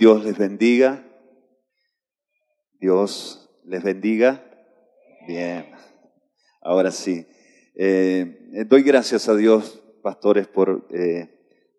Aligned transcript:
Dios 0.00 0.24
les 0.24 0.38
bendiga. 0.38 1.04
Dios 2.80 3.50
les 3.66 3.82
bendiga. 3.82 4.42
Bien, 5.28 5.66
ahora 6.62 6.90
sí. 6.90 7.26
Eh, 7.74 8.64
doy 8.66 8.82
gracias 8.82 9.28
a 9.28 9.36
Dios, 9.36 9.82
pastores, 10.02 10.48
por 10.48 10.86
eh, 10.88 11.28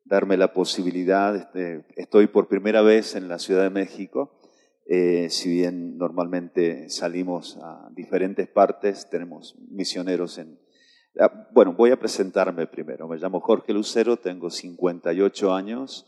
darme 0.05 0.38
la 0.38 0.54
posibilidad. 0.54 1.36
Este, 1.36 1.84
estoy 1.96 2.28
por 2.28 2.47
primera 2.47 2.84
vez 2.84 3.15
en 3.15 3.28
la 3.28 3.39
Ciudad 3.39 3.63
de 3.63 3.71
México. 3.71 4.40
Eh, 4.86 5.32
si 5.32 5.50
bien 5.50 5.98
normalmente 5.98 6.92
salimos 6.92 7.58
a 7.64 7.90
diferentes 7.96 8.48
partes, 8.48 9.10
tenemos 9.10 9.56
misioneros 9.72 10.38
en... 10.38 10.60
Ah, 11.20 11.50
bueno, 11.56 11.74
voy 11.74 11.90
a 11.90 11.98
presentarme 11.98 12.68
primero. 12.68 13.08
Me 13.08 13.18
llamo 13.18 13.40
Jorge 13.40 13.74
Lucero, 13.74 14.18
tengo 14.18 14.52
58 14.52 15.56
años, 15.56 16.06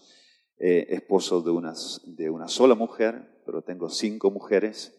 esposo 0.57 1.41
de 1.41 1.51
una, 1.51 1.73
de 2.05 2.29
una 2.29 2.47
sola 2.47 2.75
mujer, 2.75 3.41
pero 3.45 3.61
tengo 3.63 3.89
cinco 3.89 4.31
mujeres. 4.31 4.95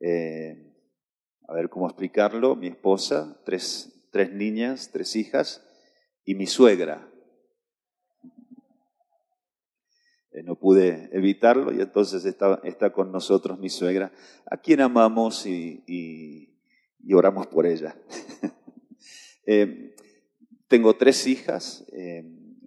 a 0.00 1.54
ver 1.54 1.68
cómo 1.68 1.86
explicarlo. 1.86 2.56
Mi 2.56 2.68
esposa, 2.68 3.40
tres, 3.44 4.08
tres 4.12 4.32
niñas, 4.32 4.90
tres 4.92 5.16
hijas 5.16 5.64
y 6.24 6.34
mi 6.34 6.46
suegra. 6.46 7.12
Eh, 10.32 10.42
no 10.42 10.56
pude 10.56 11.10
evitarlo 11.12 11.72
y 11.72 11.80
entonces 11.82 12.24
está, 12.24 12.60
está, 12.64 12.90
con 12.90 13.12
nosotros 13.12 13.58
mi 13.58 13.68
suegra, 13.68 14.12
a 14.50 14.56
quien 14.56 14.80
amamos 14.80 15.46
y, 15.46 16.48
oramos 17.14 17.46
por 17.46 17.66
ella. 17.66 17.96
Eh, 19.44 19.96
tengo 20.68 20.94
tres 20.94 21.26
hijas, 21.26 21.84
eh, 21.92 22.22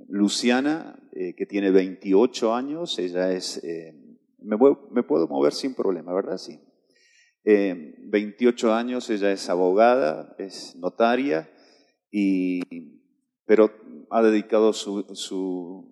Luciana, 0.09 0.99
que 1.37 1.45
tiene 1.45 1.71
28 1.71 2.53
años, 2.53 2.99
ella 2.99 3.31
es, 3.31 3.63
me, 4.39 4.57
me, 4.91 5.03
puedo 5.03 5.27
mover 5.27 5.53
sin 5.53 5.73
problema, 5.73 6.13
¿verdad? 6.13 6.37
Sí. 6.37 6.59
28 7.45 8.73
años, 8.73 9.09
ella 9.09 9.31
es 9.31 9.49
abogada, 9.49 10.35
es 10.37 10.75
notaria, 10.75 11.49
y, 12.11 12.61
pero 13.45 13.71
ha 14.09 14.21
dedicado 14.21 14.73
su, 14.73 15.05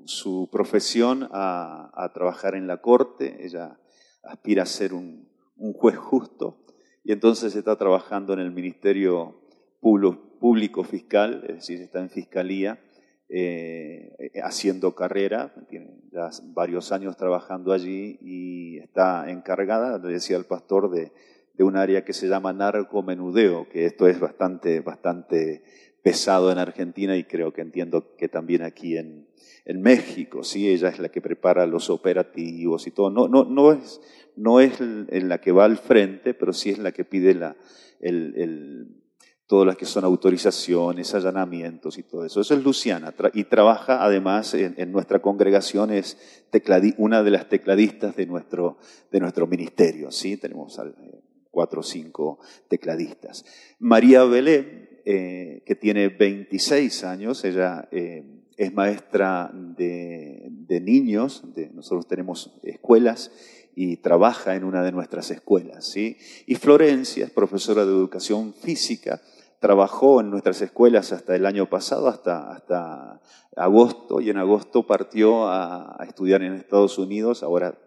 su, 0.06 0.50
profesión 0.52 1.28
a, 1.32 2.12
trabajar 2.14 2.56
en 2.56 2.68
la 2.68 2.78
corte, 2.78 3.46
ella 3.46 3.80
aspira 4.24 4.64
a 4.64 4.68
ser 4.68 4.94
un, 4.94 5.32
juez 5.76 5.98
justo 5.98 6.66
y 7.06 7.12
entonces 7.14 7.56
está 7.56 7.78
trabajando 7.78 8.34
en 8.34 8.40
el 8.40 8.52
Ministerio 8.52 9.42
Público 9.80 10.84
Fiscal, 10.84 11.44
es 11.48 11.56
decir, 11.56 11.82
está 11.82 12.00
en 12.00 12.10
Fiscalía, 12.10 12.82
eh, 13.30 14.32
haciendo 14.44 14.96
carrera, 14.96 15.54
tiene 15.70 15.92
ya 16.12 16.30
varios 16.44 16.92
años 16.92 17.18
trabajando 17.18 17.74
allí 17.74 18.18
y 18.22 18.78
está 18.80 19.30
encargada, 19.30 19.98
le 19.98 20.14
decía 20.14 20.38
el 20.38 20.46
pastor, 20.46 20.92
de 20.92 21.12
de 21.54 21.64
un 21.64 21.78
área 21.78 22.04
que 22.04 22.14
se 22.14 22.28
llama 22.28 22.54
narcomenudeo, 22.54 23.70
que 23.70 23.86
esto 23.86 24.08
es 24.08 24.20
bastante, 24.20 24.80
bastante 24.80 25.64
pesado 26.02 26.52
en 26.52 26.58
Argentina 26.58 27.16
y 27.16 27.24
creo 27.24 27.54
que 27.54 27.62
entiendo 27.62 28.16
que 28.18 28.28
también 28.28 28.64
aquí 28.64 28.98
en, 28.98 29.28
en 29.66 29.82
México, 29.82 30.44
¿sí? 30.44 30.70
Ella 30.70 30.90
es 30.90 31.00
la 31.00 31.10
que 31.10 31.22
prepara 31.22 31.66
los 31.66 31.90
operativos 31.90 32.88
y 32.88 32.92
todo. 32.92 33.10
No, 33.10 33.28
no, 33.28 33.46
no, 33.46 33.72
es, 33.72 34.02
no 34.36 34.60
es 34.60 34.82
en 34.82 35.30
la 35.30 35.40
que 35.40 35.52
va 35.52 35.66
al 35.66 35.78
frente, 35.78 36.34
pero 36.34 36.54
sí 36.54 36.72
es 36.72 36.80
la 36.80 36.92
que 36.92 37.06
pide 37.06 37.36
la, 37.36 37.56
el, 38.02 38.34
el, 38.36 39.03
todas 39.54 39.68
las 39.68 39.78
que 39.78 39.86
son 39.86 40.04
autorizaciones, 40.04 41.14
allanamientos 41.14 42.00
y 42.00 42.02
todo 42.02 42.26
eso. 42.26 42.42
Eso 42.42 42.56
es 42.56 42.64
Luciana 42.64 43.14
y 43.36 43.44
trabaja 43.44 44.04
además 44.04 44.56
en, 44.56 44.92
nuestra 44.92 45.22
congregación, 45.22 45.92
es 45.92 46.18
una 46.98 47.22
de 47.22 47.30
las 47.30 47.50
tecladistas 47.50 48.16
de 48.16 48.26
nuestro, 48.26 48.80
de 49.12 49.20
nuestro 49.20 49.46
ministerio. 49.46 50.10
¿sí? 50.10 50.38
Tenemos 50.38 50.82
cuatro 51.52 51.82
o 51.82 51.84
cinco 51.84 52.40
tecladistas. 52.68 53.46
María 53.78 54.24
Belén, 54.24 54.90
eh, 55.06 55.62
que 55.68 55.76
tiene 55.76 56.08
26 56.08 57.04
años, 57.04 57.46
ella 57.46 57.88
eh, 57.92 58.24
es 58.58 58.74
maestra 58.74 59.52
de, 59.54 60.50
niños, 60.82 61.44
nosotros 61.76 62.08
tenemos 62.08 62.60
escuelas 62.64 63.30
y 63.76 63.98
trabaja 63.98 64.56
en 64.56 64.64
una 64.64 64.82
de 64.82 64.92
nuestras 64.92 65.30
escuelas. 65.30 65.86
¿sí? 65.86 66.18
Y 66.48 66.56
Florencia 66.56 67.26
es 67.26 67.32
profesora 67.32 67.86
de 67.86 67.92
educación 67.92 68.56
física, 68.56 69.22
trabajó 69.64 70.20
en 70.20 70.30
nuestras 70.30 70.62
escuelas 70.62 71.14
hasta 71.14 71.38
el 71.38 71.46
año 71.46 71.70
pasado, 71.70 72.10
hasta, 72.10 72.52
hasta 72.52 73.22
agosto, 73.56 74.20
y 74.20 74.30
en 74.30 74.36
agosto 74.36 74.86
partió 74.86 75.48
a, 75.48 76.04
estudiar 76.06 76.44
en 76.44 76.52
Estados 76.52 76.98
Unidos, 76.98 77.44
ahora 77.44 77.80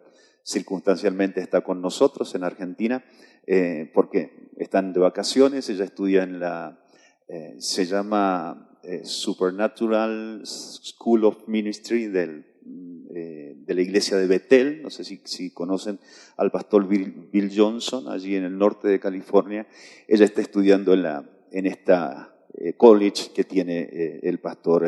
circunstancialmente 0.42 1.42
está 1.42 1.60
con 1.60 1.82
nosotros 1.82 2.34
en 2.34 2.44
Argentina, 2.44 3.04
eh, 3.46 3.90
porque 3.92 4.48
están 4.56 4.94
de 4.94 5.00
vacaciones, 5.00 5.68
ella 5.68 5.84
estudia 5.84 6.22
en 6.22 6.40
la, 6.40 6.80
eh, 7.28 7.56
se 7.58 7.84
llama 7.84 8.78
eh, 8.82 9.04
Supernatural 9.04 10.40
School 10.46 11.24
of 11.26 11.46
Ministry 11.46 12.06
de 12.06 12.42
la 13.66 13.82
iglesia 13.82 14.16
de 14.16 14.26
Bethel, 14.26 14.80
no 14.80 14.88
sé 14.88 15.04
si 15.04 15.50
conocen 15.50 16.00
al 16.38 16.50
pastor 16.50 16.88
Bill, 16.88 17.52
Johnson, 17.54 18.08
allí 18.08 18.34
en 18.34 18.44
el 18.44 18.56
norte 18.56 18.88
de 18.88 18.98
California, 18.98 19.66
ella 20.08 20.24
está 20.24 20.40
estudiando 20.40 20.94
en, 20.94 21.02
la, 21.02 21.35
en 21.56 21.66
esta 21.66 22.34
college 22.76 23.30
que 23.34 23.44
tiene 23.44 24.20
el 24.22 24.38
pastor 24.38 24.86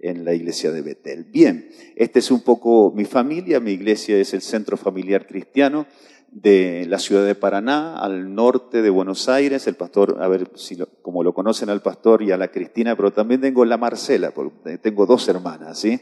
en 0.00 0.24
la 0.24 0.34
iglesia 0.34 0.70
de 0.70 0.82
Betel. 0.82 1.24
Bien, 1.24 1.68
esta 1.94 2.18
es 2.18 2.30
un 2.30 2.40
poco 2.40 2.92
mi 2.94 3.04
familia, 3.04 3.60
mi 3.60 3.72
iglesia 3.72 4.18
es 4.18 4.32
el 4.32 4.40
Centro 4.40 4.76
Familiar 4.76 5.26
Cristiano 5.26 5.86
de 6.30 6.86
la 6.88 6.98
ciudad 6.98 7.26
de 7.26 7.34
Paraná, 7.34 7.98
al 7.98 8.34
norte 8.34 8.82
de 8.82 8.90
Buenos 8.90 9.28
Aires, 9.28 9.66
el 9.66 9.74
pastor, 9.74 10.18
a 10.20 10.28
ver 10.28 10.48
si 10.54 10.78
como 11.02 11.24
lo 11.24 11.34
conocen 11.34 11.70
al 11.70 11.82
pastor 11.82 12.22
y 12.22 12.30
a 12.30 12.36
la 12.36 12.48
Cristina, 12.48 12.96
pero 12.96 13.12
también 13.12 13.40
tengo 13.40 13.64
la 13.64 13.76
Marcela, 13.76 14.32
tengo 14.80 15.06
dos 15.06 15.28
hermanas, 15.28 15.80
¿sí? 15.80 16.00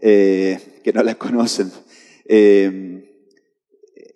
Eh, 0.00 0.80
que 0.82 0.92
no 0.92 1.02
la 1.02 1.14
conocen. 1.16 1.70
Eh, 2.24 3.09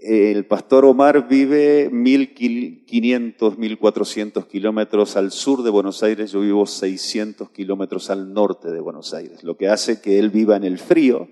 el 0.04 0.44
pastor 0.44 0.84
Omar 0.84 1.28
vive 1.28 1.90
1.500, 1.90 3.56
1.400 3.56 4.46
kilómetros 4.46 5.16
al 5.16 5.30
sur 5.30 5.62
de 5.62 5.70
Buenos 5.70 6.02
Aires, 6.02 6.32
yo 6.32 6.40
vivo 6.40 6.66
600 6.66 7.48
kilómetros 7.50 8.10
al 8.10 8.34
norte 8.34 8.70
de 8.70 8.80
Buenos 8.80 9.14
Aires, 9.14 9.42
lo 9.42 9.56
que 9.56 9.68
hace 9.68 10.02
que 10.02 10.18
él 10.18 10.28
viva 10.28 10.56
en 10.56 10.64
el 10.64 10.78
frío. 10.78 11.28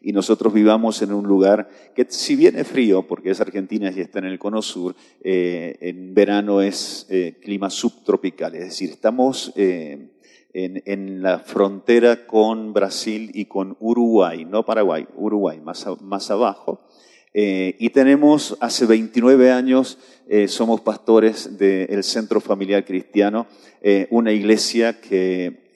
Y 0.00 0.12
nosotros 0.12 0.54
vivamos 0.54 1.02
en 1.02 1.12
un 1.12 1.26
lugar 1.26 1.68
que 1.94 2.06
si 2.08 2.36
viene 2.36 2.64
frío, 2.64 3.06
porque 3.06 3.30
es 3.30 3.40
Argentina 3.40 3.92
y 3.94 4.00
está 4.00 4.20
en 4.20 4.26
el 4.26 4.38
cono 4.38 4.62
sur, 4.62 4.94
eh, 5.20 5.76
en 5.80 6.14
verano 6.14 6.62
es 6.62 7.06
eh, 7.10 7.38
clima 7.42 7.68
subtropical, 7.70 8.54
es 8.54 8.64
decir, 8.64 8.90
estamos 8.90 9.52
eh, 9.56 10.10
en, 10.54 11.22
la 11.22 11.40
frontera 11.40 12.26
con 12.26 12.72
Brasil 12.72 13.30
y 13.34 13.44
con 13.44 13.76
Uruguay, 13.80 14.46
no 14.46 14.64
Paraguay, 14.64 15.06
Uruguay, 15.16 15.60
más, 15.60 15.86
más 16.00 16.30
abajo. 16.30 16.85
Eh, 17.38 17.76
y 17.78 17.90
tenemos, 17.90 18.56
hace 18.62 18.86
29 18.86 19.52
años, 19.52 19.98
eh, 20.26 20.48
somos 20.48 20.80
pastores 20.80 21.58
del 21.58 22.02
Centro 22.02 22.40
Familiar 22.40 22.82
Cristiano, 22.86 23.46
eh, 23.82 24.06
una 24.08 24.32
iglesia 24.32 25.02
que 25.02 25.66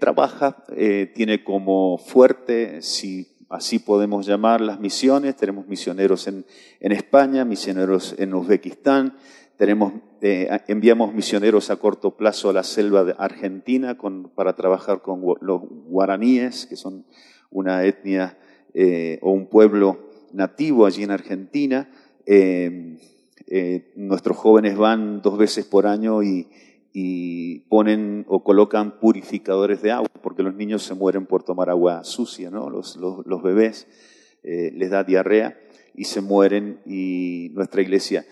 trabaja, 0.00 0.64
tiene 1.14 1.44
como 1.44 1.98
fuerte, 1.98 2.80
si 2.80 3.36
así 3.50 3.78
podemos 3.80 4.26
llamar, 4.26 4.62
las 4.62 4.80
misiones. 4.80 5.36
Tenemos 5.36 5.66
misioneros 5.66 6.26
en, 6.26 6.46
en 6.80 6.92
España, 6.92 7.44
misioneros 7.44 8.14
en 8.16 8.32
Uzbekistán, 8.32 9.14
tenemos, 9.58 9.92
enviamos 10.22 11.12
misioneros 11.12 11.68
a 11.68 11.76
corto 11.76 12.16
plazo 12.16 12.48
a 12.48 12.54
la 12.54 12.62
selva 12.62 13.04
de 13.04 13.14
Argentina 13.18 13.98
para 14.34 14.56
trabajar 14.56 15.02
con 15.02 15.20
los 15.42 15.60
guaraníes, 15.60 16.64
que 16.64 16.76
son 16.76 17.04
una 17.50 17.84
etnia 17.84 18.38
eh, 18.74 19.18
o 19.22 19.32
un 19.32 19.46
pueblo 19.46 19.98
nativo 20.32 20.86
allí 20.86 21.02
en 21.02 21.10
Argentina. 21.10 21.90
Eh, 22.26 22.98
eh, 23.46 23.92
nuestros 23.96 24.36
jóvenes 24.36 24.76
van 24.76 25.22
dos 25.22 25.38
veces 25.38 25.64
por 25.64 25.86
año 25.86 26.22
y, 26.22 26.48
ponen 27.68 28.24
o 28.26 28.42
colocan 28.42 28.98
purificadores 28.98 29.82
de 29.82 29.92
agua, 29.92 30.08
porque 30.20 30.42
los 30.42 30.56
niños 30.56 30.82
se 30.82 30.94
mueren 30.94 31.26
por 31.26 31.44
tomar 31.44 31.70
agua 31.70 32.02
sucia, 32.02 32.50
¿no? 32.50 32.70
Los, 32.70 32.96
los, 32.96 33.42
bebés 33.42 33.86
les 34.42 34.90
da 34.90 35.04
diarrea 35.04 35.56
y 35.94 36.04
se 36.06 36.20
mueren 36.20 36.80
y 36.84 37.52
nuestra 37.54 37.82
iglesia 37.82 38.26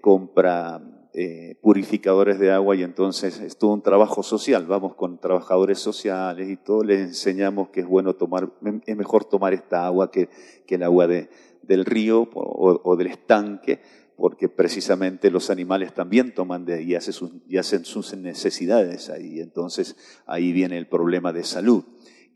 compra 0.00 0.80
eh, 1.12 1.56
purificadores 1.60 2.38
de 2.38 2.52
agua 2.52 2.76
y 2.76 2.84
entonces 2.84 3.40
es 3.40 3.56
todo 3.56 3.72
un 3.72 3.82
trabajo 3.82 4.22
social. 4.22 4.66
Vamos 4.66 4.94
con 4.94 5.18
trabajadores 5.18 5.80
sociales 5.80 6.48
y 6.48 6.56
todo, 6.56 6.84
les 6.84 7.00
enseñamos 7.00 7.70
que 7.70 7.80
es 7.80 7.86
bueno 7.86 8.14
tomar, 8.14 8.48
es 8.86 8.96
mejor 8.96 9.24
tomar 9.24 9.52
esta 9.52 9.86
agua 9.86 10.12
que, 10.12 10.28
que 10.66 10.76
el 10.76 10.84
agua 10.84 11.08
de, 11.08 11.28
del 11.62 11.84
río 11.84 12.28
o, 12.32 12.96
del 12.96 13.08
estanque, 13.08 13.80
porque 14.16 14.48
precisamente 14.48 15.30
los 15.30 15.50
animales 15.50 15.94
también 15.94 16.32
toman 16.34 16.64
de 16.64 16.74
ahí 16.74 16.92
y 16.92 16.94
hacen 16.94 17.12
sus, 17.12 17.32
y 17.48 17.56
hacen 17.56 17.84
sus 17.84 18.16
necesidades 18.16 19.10
ahí. 19.10 19.40
Entonces 19.40 19.96
ahí 20.26 20.52
viene 20.52 20.78
el 20.78 20.86
problema 20.86 21.32
de 21.32 21.44
salud. 21.44 21.84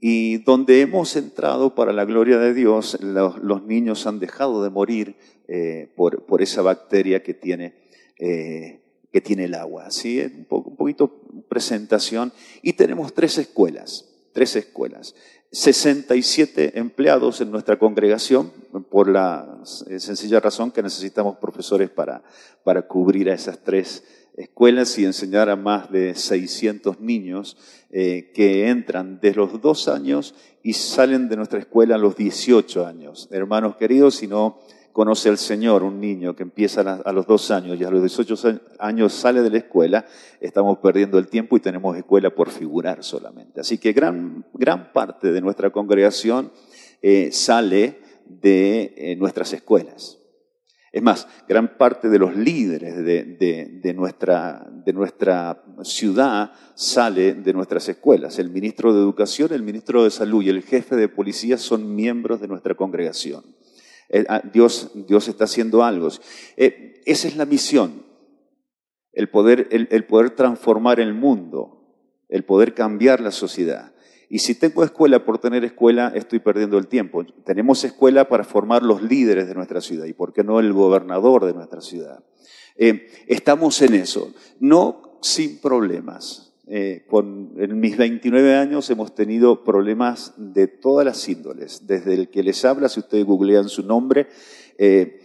y 0.01 0.39
donde 0.39 0.81
hemos 0.81 1.17
entrado 1.17 1.75
para 1.75 1.93
la 1.93 2.05
gloria 2.05 2.39
de 2.39 2.55
Dios, 2.55 2.99
los, 3.01 3.65
niños 3.65 4.07
han 4.07 4.19
dejado 4.19 4.63
de 4.63 4.71
morir 4.71 5.17
eh, 5.47 5.93
por, 5.95 6.27
por, 6.27 6.43
esa 6.43 6.63
bacteria 6.63 7.23
que 7.23 7.35
tiene, 7.35 7.84
eh, 8.19 8.81
que 9.13 9.21
tiene 9.21 9.45
el 9.45 9.55
agua. 9.55 9.91
¿sí? 9.91 10.21
Un, 10.21 10.47
un 10.49 10.77
poquito 10.77 11.21
presentación. 11.49 12.33
Y 12.63 12.75
tenemos 12.75 13.15
tres 13.15 13.39
escuelas, 13.39 14.09
tres 14.33 14.57
escuelas. 14.57 15.15
67 15.55 16.81
empleados 16.81 17.41
en 17.41 17.53
nuestra 17.53 17.79
congregación, 17.79 18.51
por 18.91 19.09
la 19.09 19.61
sencilla 19.63 20.41
razón 20.41 20.73
que 20.73 20.83
necesitamos 20.83 21.37
profesores 21.37 21.91
para, 21.91 22.25
para 22.65 22.89
cubrir 22.89 23.31
a 23.31 23.35
esas 23.35 23.61
tres 23.63 24.03
escuelas 24.37 24.99
y 24.99 25.05
enseñar 25.05 25.49
a 25.49 25.55
más 25.55 25.93
de 25.93 26.17
600 26.17 27.01
niños 27.01 27.57
eh, 27.91 28.33
que 28.35 28.69
entran 28.69 29.21
desde 29.23 29.37
los 29.37 29.61
dos 29.61 29.87
años 29.87 30.35
y 30.65 30.73
salen 30.73 31.29
de 31.29 31.37
nuestra 31.37 31.61
escuela 31.61 31.95
a 31.95 31.99
los 31.99 32.17
18 32.17 32.85
años. 32.85 33.29
Hermanos 33.31 33.77
queridos, 33.77 34.17
si 34.17 34.27
no 34.27 34.59
conoce 34.95 35.29
al 35.29 35.39
Señor 35.39 35.83
un 35.83 36.01
niño 36.01 36.37
que 36.37 36.45
empieza 36.45 36.81
a 36.81 37.13
los 37.13 37.27
dos 37.27 37.51
años 37.51 37.77
y 37.79 37.83
a 37.83 37.91
los 37.91 38.01
18 38.01 38.61
años 38.79 39.13
sale 39.13 39.43
de 39.43 39.51
la 39.51 39.59
escuela, 39.59 40.07
estamos 40.41 40.79
perdiendo 40.79 41.19
el 41.19 41.27
tiempo 41.27 41.57
y 41.57 41.61
tenemos 41.61 41.97
escuela 41.97 42.31
por 42.31 42.49
figurar 42.49 43.03
solamente. 43.03 43.61
Así 43.61 43.79
que 43.79 43.93
gran, 43.93 44.47
gran 44.55 44.93
parte 44.93 45.33
de 45.33 45.41
nuestra 45.41 45.71
congregación 45.71 46.53
eh, 47.03 47.33
sale 47.33 47.99
de 48.25 48.95
eh, 48.97 49.17
nuestras 49.17 49.53
escuelas. 49.53 50.21
Es 50.93 51.03
más, 51.03 51.27
gran 51.49 51.77
parte 51.77 52.09
de 52.09 52.21
los 52.21 52.37
líderes 52.37 52.97
de, 53.05 53.95
nuestra, 53.97 54.65
de, 54.85 54.93
nuestra, 54.93 55.61
ciudad 55.83 56.53
sale 56.77 57.35
de 57.35 57.53
nuestras 57.53 57.89
escuelas. 57.89 58.39
El 58.39 58.51
ministro 58.51 58.95
de 58.95 59.01
Educación, 59.01 59.53
el 59.53 59.65
ministro 59.65 60.05
de 60.05 60.11
Salud 60.11 60.45
y 60.45 60.51
el 60.51 60.63
jefe 60.63 60.95
de 60.95 61.09
policía 61.09 61.59
son 61.59 61.97
miembros 61.97 62.41
de 62.41 62.47
nuestra 62.47 62.77
congregación. 62.77 63.43
Eh, 64.15 64.25
ah, 64.29 64.43
Dios, 64.53 64.93
Dios 64.95 65.27
está 65.27 65.43
haciendo 65.43 65.83
algo. 65.83 66.09
Eh, 66.57 67.03
esa 67.05 67.27
es 67.27 67.37
la 67.37 67.47
misión, 67.47 68.05
el 69.13 69.29
poder, 69.29 69.67
el 69.71 70.05
poder 70.07 70.31
transformar 70.31 71.01
el 71.01 71.15
mundo, 71.15 71.75
el 72.29 72.45
poder 72.45 72.75
cambiar 72.75 73.21
la 73.21 73.33
sociedad. 73.33 73.93
Y 74.29 74.39
si 74.39 74.55
tengo 74.55 74.85
escuela 74.85 75.25
por 75.25 75.39
tener 75.39 75.65
escuela, 75.65 76.13
estoy 76.15 76.39
perdiendo 76.39 76.79
el 76.79 76.87
tiempo. 76.87 77.25
Tenemos 77.45 77.83
escuela 77.83 78.29
para 78.29 78.45
formar 78.45 78.85
los 78.85 79.03
líderes 79.03 79.49
de 79.49 79.55
nuestra 79.55 79.81
ciudad 79.81 80.07
y, 80.07 80.13
¿por 80.13 80.33
qué 80.33 80.45
no, 80.45 80.61
el 80.61 80.73
gobernador 80.73 81.45
de 81.45 81.53
nuestra 81.53 81.81
ciudad? 81.81 82.23
Eh, 82.77 83.09
estamos 83.27 83.83
en 83.83 83.95
eso, 83.95 84.33
no 84.61 85.19
sin 85.23 85.61
problemas. 85.61 86.54
Eh, 86.67 87.05
con, 87.09 87.53
en 87.59 87.79
mis 87.79 87.97
29 87.97 88.57
años 88.57 88.89
hemos 88.91 89.15
tenido 89.15 89.65
problemas 89.65 90.33
de 90.37 90.67
todas 90.67 91.05
las 91.05 91.29
índoles, 91.29 91.87
desde 91.87 92.15
el 92.15 92.29
que 92.31 92.43
les 92.43 92.65
habla, 92.65 92.89
si 92.89 93.01
ustedes 93.01 93.25
googlean 93.25 93.69
su 93.69 93.83
nombre, 93.83 94.29
eh, 94.79 95.21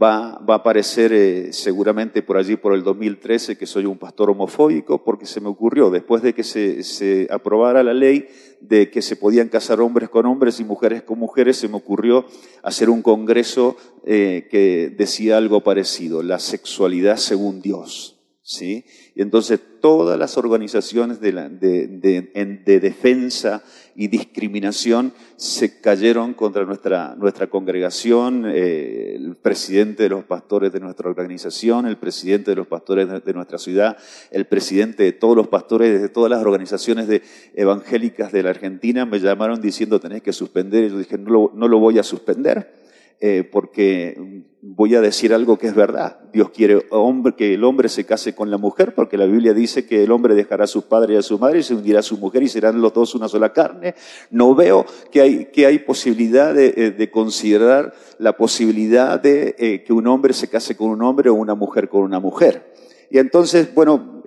va, 0.00 0.38
va, 0.38 0.54
a 0.54 0.56
aparecer 0.58 1.12
eh, 1.12 1.52
seguramente 1.52 2.22
por 2.22 2.38
allí 2.38 2.56
por 2.56 2.74
el 2.74 2.82
2013 2.82 3.58
que 3.58 3.66
soy 3.66 3.84
un 3.84 3.98
pastor 3.98 4.30
homofóbico 4.30 5.04
porque 5.04 5.26
se 5.26 5.40
me 5.40 5.48
ocurrió, 5.48 5.90
después 5.90 6.22
de 6.22 6.32
que 6.32 6.44
se, 6.44 6.82
se, 6.82 7.28
aprobara 7.30 7.82
la 7.82 7.92
ley 7.92 8.28
de 8.60 8.90
que 8.90 9.02
se 9.02 9.16
podían 9.16 9.48
casar 9.48 9.80
hombres 9.80 10.08
con 10.08 10.24
hombres 10.24 10.60
y 10.60 10.64
mujeres 10.64 11.02
con 11.02 11.18
mujeres, 11.18 11.58
se 11.58 11.68
me 11.68 11.76
ocurrió 11.76 12.24
hacer 12.62 12.88
un 12.88 13.02
congreso 13.02 13.76
eh, 14.04 14.48
que 14.50 14.94
decía 14.96 15.36
algo 15.36 15.62
parecido, 15.62 16.22
la 16.22 16.38
sexualidad 16.38 17.16
según 17.16 17.60
Dios. 17.60 18.19
¿Sí? 18.50 18.84
Y 19.14 19.22
entonces 19.22 19.60
todas 19.80 20.18
las 20.18 20.36
organizaciones 20.36 21.20
de, 21.20 21.30
de, 21.30 22.80
defensa 22.80 23.62
y 23.94 24.08
discriminación 24.08 25.12
se 25.36 25.80
cayeron 25.80 26.34
contra 26.34 26.64
nuestra, 26.64 27.14
nuestra 27.14 27.46
congregación, 27.46 28.46
eh, 28.48 29.14
el 29.14 29.36
presidente 29.36 30.02
de 30.02 30.08
los 30.08 30.24
pastores 30.24 30.72
de 30.72 30.80
nuestra 30.80 31.08
organización, 31.08 31.86
el 31.86 31.96
presidente 31.96 32.50
de 32.50 32.56
los 32.56 32.66
pastores 32.66 33.08
de, 33.24 33.32
nuestra 33.32 33.58
ciudad, 33.58 33.96
el 34.32 34.46
presidente 34.46 35.04
de 35.04 35.12
todos 35.12 35.36
los 35.36 35.46
pastores 35.46 36.02
de 36.02 36.08
todas 36.08 36.28
las 36.28 36.40
organizaciones 36.40 37.06
evangélicas 37.54 38.32
de 38.32 38.42
la 38.42 38.50
Argentina 38.50 39.06
me 39.06 39.20
llamaron 39.20 39.60
diciendo 39.60 40.00
tenés 40.00 40.22
que 40.22 40.32
suspender. 40.32 40.84
Y 40.84 40.88
yo 40.88 40.98
dije, 40.98 41.18
no 41.18 41.52
no 41.54 41.68
lo 41.68 41.78
voy 41.78 42.00
a 42.00 42.02
suspender 42.02 42.79
eh, 43.22 43.44
porque 43.44 44.46
voy 44.62 44.94
a 44.94 45.02
decir 45.02 45.34
algo 45.34 45.58
que 45.58 45.66
es 45.66 45.74
verdad. 45.74 46.20
Dios 46.32 46.48
quiere 46.50 46.86
hombre, 46.88 47.34
que 47.34 47.52
el 47.52 47.64
hombre 47.64 47.90
se 47.90 48.06
case 48.06 48.34
con 48.34 48.50
la 48.50 48.56
mujer, 48.56 48.94
porque 48.94 49.18
la 49.18 49.26
Biblia 49.26 49.52
dice 49.52 49.84
que 49.84 50.04
el 50.04 50.10
hombre 50.10 50.34
dejará 50.34 50.64
a 50.64 50.66
su 50.66 50.88
padre 50.88 51.12
y 51.12 51.16
a 51.18 51.22
su 51.22 51.38
madre 51.38 51.58
y 51.58 51.62
se 51.62 51.74
unirá 51.74 51.98
a 51.98 52.02
su 52.02 52.16
mujer 52.16 52.42
y 52.42 52.48
serán 52.48 52.80
los 52.80 52.94
dos 52.94 53.14
una 53.14 53.28
sola 53.28 53.52
carne. 53.52 53.94
No 54.30 54.54
veo 54.54 54.86
que 55.10 55.20
hay, 55.20 55.44
que 55.46 55.66
hay 55.66 55.80
posibilidad 55.80 56.54
de, 56.54 56.94
eh, 56.98 57.10
considerar 57.10 57.92
la 58.18 58.38
posibilidad 58.38 59.20
de 59.20 59.54
eh, 59.58 59.84
que 59.84 59.92
un 59.92 60.06
hombre 60.06 60.32
se 60.32 60.48
case 60.48 60.74
con 60.74 60.88
un 60.88 61.02
hombre 61.02 61.28
o 61.28 61.34
una 61.34 61.54
mujer 61.54 61.90
con 61.90 62.02
una 62.02 62.20
mujer. 62.20 62.72
Y 63.10 63.18
entonces, 63.18 63.74
bueno, 63.74 64.22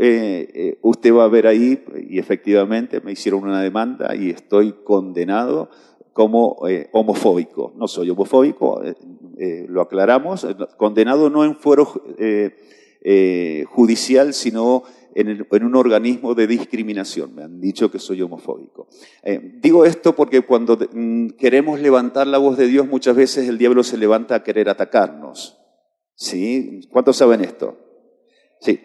usted 0.82 1.14
va 1.14 1.24
a 1.24 1.30
ver 1.30 1.48
ahí, 1.48 1.86
y 2.10 2.20
efectivamente 2.20 3.00
me 3.00 3.14
hicieron 3.14 3.44
una 3.44 3.62
demanda 3.62 4.14
y 4.14 4.30
estoy 4.30 4.74
condenado 4.84 5.70
como 6.14 6.68
eh, 6.68 6.90
homofóbico. 6.94 7.74
No 7.76 7.88
soy 7.88 8.10
homofóbico, 8.12 8.84
eh, 8.84 8.96
eh, 9.38 9.66
lo 9.68 9.82
aclaramos, 9.82 10.48
condenado 10.78 11.30
no 11.30 11.44
en 11.44 11.56
fuero 11.56 11.86
judicial, 13.68 14.34
sino 14.34 14.84
en, 15.16 15.46
un 15.64 15.76
organismo 15.76 16.36
de 16.36 16.48
discriminación. 16.48 17.36
Me 17.36 17.44
han 17.44 17.60
dicho 17.60 17.92
que 17.92 18.00
soy 18.00 18.22
homofóbico. 18.22 18.88
digo 19.62 19.86
esto 19.86 20.16
porque 20.16 20.42
cuando 20.42 20.78
mm, 20.78 21.30
queremos 21.30 21.80
levantar 21.80 22.28
la 22.28 22.38
voz 22.38 22.58
de 22.58 22.68
Dios, 22.68 22.88
muchas 22.88 23.16
veces 23.16 23.50
el 23.50 23.58
diablo 23.58 23.84
se 23.84 23.98
levanta 23.98 24.36
a 24.36 24.44
querer 24.44 24.70
atacarnos. 24.70 25.58
¿Sí? 26.16 26.82
¿Cuántos 26.92 27.18
saben 27.18 27.42
esto? 27.42 27.80
Sí, 28.62 28.80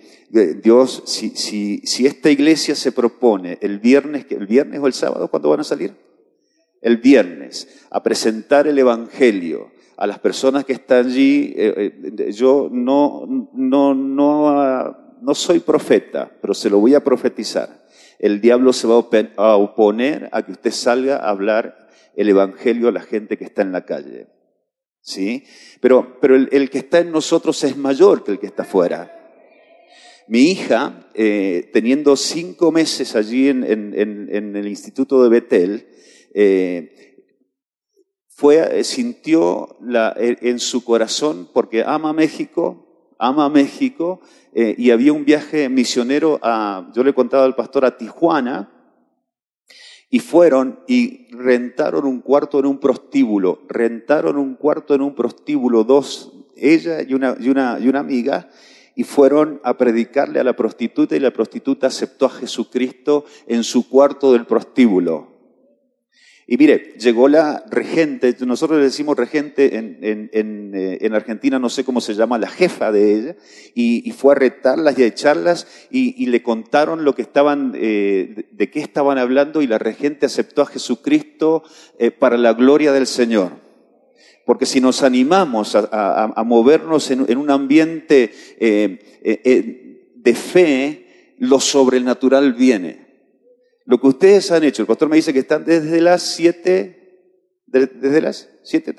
Dios, 0.60 1.04
si, 1.06 1.30
si, 1.36 1.78
si 1.84 2.06
esta 2.06 2.30
iglesia 2.30 2.74
se 2.74 2.90
propone 2.90 3.58
el 3.60 3.78
viernes, 3.78 4.26
el 4.30 4.46
viernes 4.46 4.80
o 4.80 4.88
el 4.88 4.92
sábado, 4.92 5.28
¿cuándo 5.28 5.50
van 5.50 5.60
a 5.60 5.64
salir? 5.64 6.07
El 6.80 6.98
viernes 6.98 7.86
a 7.90 8.02
presentar 8.02 8.66
el 8.66 8.78
Evangelio 8.78 9.72
a 9.96 10.06
las 10.06 10.20
personas 10.20 10.64
que 10.64 10.74
están 10.74 11.06
allí, 11.06 11.52
eh, 11.56 11.92
eh, 12.18 12.32
yo 12.32 12.68
no, 12.70 13.50
no, 13.52 13.94
no, 13.94 14.96
no 15.20 15.34
soy 15.34 15.58
profeta, 15.58 16.30
pero 16.40 16.54
se 16.54 16.70
lo 16.70 16.78
voy 16.78 16.94
a 16.94 17.02
profetizar. 17.02 17.84
El 18.20 18.40
diablo 18.40 18.72
se 18.72 18.86
va 18.86 18.94
a 19.36 19.56
oponer 19.56 20.28
a 20.30 20.42
que 20.44 20.52
usted 20.52 20.70
salga 20.70 21.16
a 21.16 21.30
hablar 21.30 21.88
el 22.14 22.28
Evangelio 22.28 22.88
a 22.88 22.92
la 22.92 23.00
gente 23.00 23.36
que 23.36 23.44
está 23.44 23.62
en 23.62 23.72
la 23.72 23.84
calle. 23.84 24.28
¿Sí? 25.00 25.44
Pero, 25.80 26.18
pero 26.20 26.36
el, 26.36 26.70
que 26.70 26.78
está 26.78 27.00
en 27.00 27.10
nosotros 27.10 27.62
es 27.64 27.76
mayor 27.76 28.22
que 28.22 28.32
el 28.32 28.38
que 28.38 28.46
está 28.46 28.62
afuera. 28.62 29.14
Mi 30.28 30.50
hija, 30.50 31.08
eh, 31.14 31.70
teniendo 31.72 32.14
cinco 32.16 32.70
meses 32.70 33.16
allí 33.16 33.48
en, 33.48 33.64
en 33.64 34.56
el 34.56 34.68
Instituto 34.68 35.22
de 35.22 35.28
Betel, 35.28 35.86
eh, 36.34 37.24
fue, 38.28 38.80
eh, 38.80 38.84
sintió 38.84 39.78
eh, 40.16 40.36
en 40.42 40.58
su 40.58 40.84
corazón, 40.84 41.48
porque 41.52 41.82
ama 41.84 42.12
México, 42.12 43.14
ama 43.18 43.48
México, 43.48 44.20
y 44.54 44.90
había 44.90 45.12
un 45.12 45.24
viaje 45.24 45.68
misionero 45.68 46.40
a, 46.42 46.90
yo 46.92 47.04
le 47.04 47.12
contaba 47.12 47.44
al 47.44 47.54
pastor, 47.54 47.84
a 47.84 47.96
Tijuana, 47.96 48.72
y 50.10 50.18
fueron 50.20 50.80
y 50.88 51.28
rentaron 51.36 52.06
un 52.06 52.20
cuarto 52.20 52.58
en 52.58 52.66
un 52.66 52.78
prostíbulo, 52.78 53.60
rentaron 53.68 54.36
un 54.36 54.54
cuarto 54.54 54.94
en 54.94 55.02
un 55.02 55.14
prostíbulo, 55.14 55.84
dos, 55.84 56.32
ella 56.56 57.02
y 57.02 57.14
una, 57.14 57.36
y 57.38 57.50
una, 57.50 57.78
y 57.80 57.88
una 57.88 58.00
amiga, 58.00 58.48
y 58.98 59.04
fueron 59.04 59.60
a 59.62 59.78
predicarle 59.78 60.40
a 60.40 60.44
la 60.44 60.56
prostituta 60.56 61.14
y 61.14 61.20
la 61.20 61.30
prostituta 61.30 61.86
aceptó 61.86 62.26
a 62.26 62.30
Jesucristo 62.30 63.24
en 63.46 63.62
su 63.62 63.88
cuarto 63.88 64.32
del 64.32 64.44
prostíbulo. 64.44 65.37
Y 66.50 66.56
mire, 66.56 66.94
llegó 66.98 67.28
la 67.28 67.62
regente, 67.70 68.34
nosotros 68.46 68.78
le 68.78 68.84
decimos 68.86 69.18
regente 69.18 69.76
en, 69.76 69.98
eh, 70.32 70.98
en, 71.02 71.14
Argentina, 71.14 71.58
no 71.58 71.68
sé 71.68 71.84
cómo 71.84 72.00
se 72.00 72.14
llama, 72.14 72.38
la 72.38 72.48
jefa 72.48 72.90
de 72.90 73.14
ella, 73.14 73.36
y, 73.74 74.10
fue 74.12 74.32
a 74.32 74.38
retarlas 74.38 74.98
y 74.98 75.02
a 75.02 75.06
echarlas 75.06 75.66
y, 75.90 76.24
le 76.24 76.42
contaron 76.42 77.04
lo 77.04 77.14
que 77.14 77.20
estaban, 77.20 77.74
eh, 77.74 78.46
de, 78.50 78.70
qué 78.70 78.80
estaban 78.80 79.18
hablando 79.18 79.60
y 79.60 79.66
la 79.66 79.76
regente 79.76 80.24
aceptó 80.24 80.62
a 80.62 80.66
Jesucristo 80.66 81.64
eh, 81.98 82.10
para 82.10 82.38
la 82.38 82.54
gloria 82.54 82.92
del 82.92 83.06
Señor. 83.06 83.52
Porque 84.46 84.64
si 84.64 84.80
nos 84.80 85.02
animamos 85.02 85.74
a, 85.74 86.32
a, 86.34 86.44
movernos 86.44 87.10
en, 87.10 87.36
un 87.36 87.50
ambiente 87.50 88.32
de 88.58 90.34
fe, 90.34 91.34
lo 91.36 91.60
sobrenatural 91.60 92.54
viene. 92.54 93.07
Lo 93.88 93.98
que 93.98 94.08
ustedes 94.08 94.50
han 94.50 94.64
hecho, 94.64 94.82
el 94.82 94.86
pastor 94.86 95.08
me 95.08 95.16
dice 95.16 95.32
que 95.32 95.38
están 95.38 95.64
desde 95.64 96.02
las 96.02 96.20
siete, 96.22 97.32
desde 97.66 98.20
las 98.20 98.50
siete, 98.62 98.94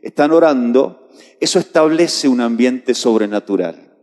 están 0.00 0.30
orando, 0.30 1.08
eso 1.40 1.58
establece 1.58 2.28
un 2.28 2.40
ambiente 2.40 2.94
sobrenatural. 2.94 3.96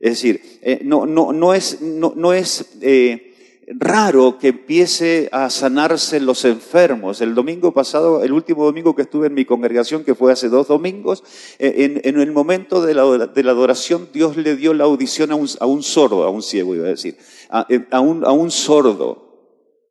Es 0.00 0.10
decir, 0.10 0.40
eh, 0.62 0.80
no, 0.82 1.06
no, 1.06 1.32
no, 1.32 1.54
es, 1.54 1.80
no, 1.80 2.12
no 2.16 2.32
es 2.32 2.72
eh, 2.80 3.34
raro 3.68 4.36
que 4.36 4.48
empiece 4.48 5.28
a 5.30 5.48
sanarse 5.48 6.18
los 6.18 6.44
enfermos. 6.44 7.20
El 7.20 7.36
domingo 7.36 7.72
pasado, 7.72 8.24
el 8.24 8.32
último 8.32 8.64
domingo 8.64 8.96
que 8.96 9.02
estuve 9.02 9.28
en 9.28 9.34
mi 9.34 9.44
congregación, 9.44 10.02
que 10.02 10.16
fue 10.16 10.32
hace 10.32 10.48
dos 10.48 10.66
domingos, 10.66 11.22
eh, 11.60 12.00
en, 12.02 12.18
el 12.20 12.32
momento 12.32 12.82
de 12.84 12.94
la, 12.94 13.02
adoración, 13.52 14.08
Dios 14.12 14.36
le 14.36 14.56
dio 14.56 14.74
la 14.74 14.82
audición 14.82 15.30
a 15.30 15.36
un, 15.36 15.82
sordo, 15.84 16.24
a 16.24 16.30
un 16.30 16.42
ciego 16.42 16.74
iba 16.74 16.86
a 16.86 16.90
decir, 16.90 17.16
a, 17.48 17.64
eh, 17.68 17.86
a 17.92 18.00
un 18.00 18.50
sordo. 18.50 19.25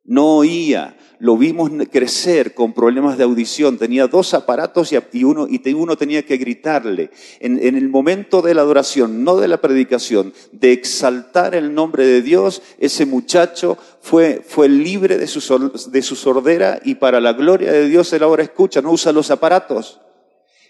No 0.06 0.36
oía, 0.36 0.96
lo 1.18 1.36
vimos 1.36 1.70
crecer 1.90 2.54
con 2.54 2.72
problemas 2.72 3.16
de 3.16 3.24
audición, 3.24 3.78
tenía 3.78 4.06
dos 4.06 4.34
aparatos 4.34 4.92
y 4.92 5.24
uno, 5.24 5.46
y 5.48 5.72
uno 5.72 5.96
tenía 5.96 6.24
que 6.24 6.36
gritarle. 6.36 7.10
En, 7.40 7.58
el 7.58 7.88
momento 7.88 8.42
de 8.42 8.54
la 8.54 8.62
adoración, 8.62 9.24
no 9.24 9.36
de 9.36 9.48
la 9.48 9.60
predicación, 9.60 10.32
de 10.52 10.72
exaltar 10.72 11.54
el 11.54 11.74
nombre 11.74 12.06
de 12.06 12.22
Dios, 12.22 12.62
ese 12.78 13.06
muchacho 13.06 13.78
fue, 14.00 14.42
fue 14.46 14.68
libre 14.68 15.18
de 15.18 15.26
su, 15.26 15.88
de 15.90 16.02
su 16.02 16.16
sordera 16.16 16.80
y 16.84 16.96
para 16.96 17.20
la 17.20 17.32
gloria 17.32 17.72
de 17.72 17.88
Dios 17.88 18.12
él 18.12 18.22
ahora 18.22 18.42
escucha, 18.42 18.82
no 18.82 18.92
usa 18.92 19.12
los 19.12 19.30
aparatos. 19.30 20.00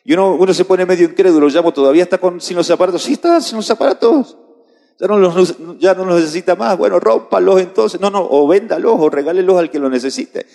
Y 0.05 0.12
uno, 0.12 0.37
uno 0.37 0.55
se 0.55 0.64
pone 0.64 0.87
medio 0.87 1.09
incrédulo, 1.09 1.49
llamo, 1.49 1.73
¿todavía 1.73 2.05
está 2.05 2.19
con, 2.19 2.40
sin 2.40 2.57
los 2.57 2.71
aparatos? 2.71 3.02
Sí, 3.02 3.14
está 3.14 3.40
sin 3.40 3.57
los 3.57 3.71
aparatos 3.71 4.37
ya 4.99 5.07
no 5.07 5.19
los, 5.19 6.21
necesita 6.21 6.57
más. 6.57 6.79
Bueno, 6.79 6.99
rómpalos 7.00 7.61
entonces. 7.61 8.00
No, 8.00 8.11
no, 8.11 8.26
o 8.29 8.47
véndalos 8.49 8.97
o 8.99 9.11
regálelos 9.11 9.59
al 9.59 9.71
que 9.71 9.79
lo 9.79 9.91
necesite. 9.91 10.47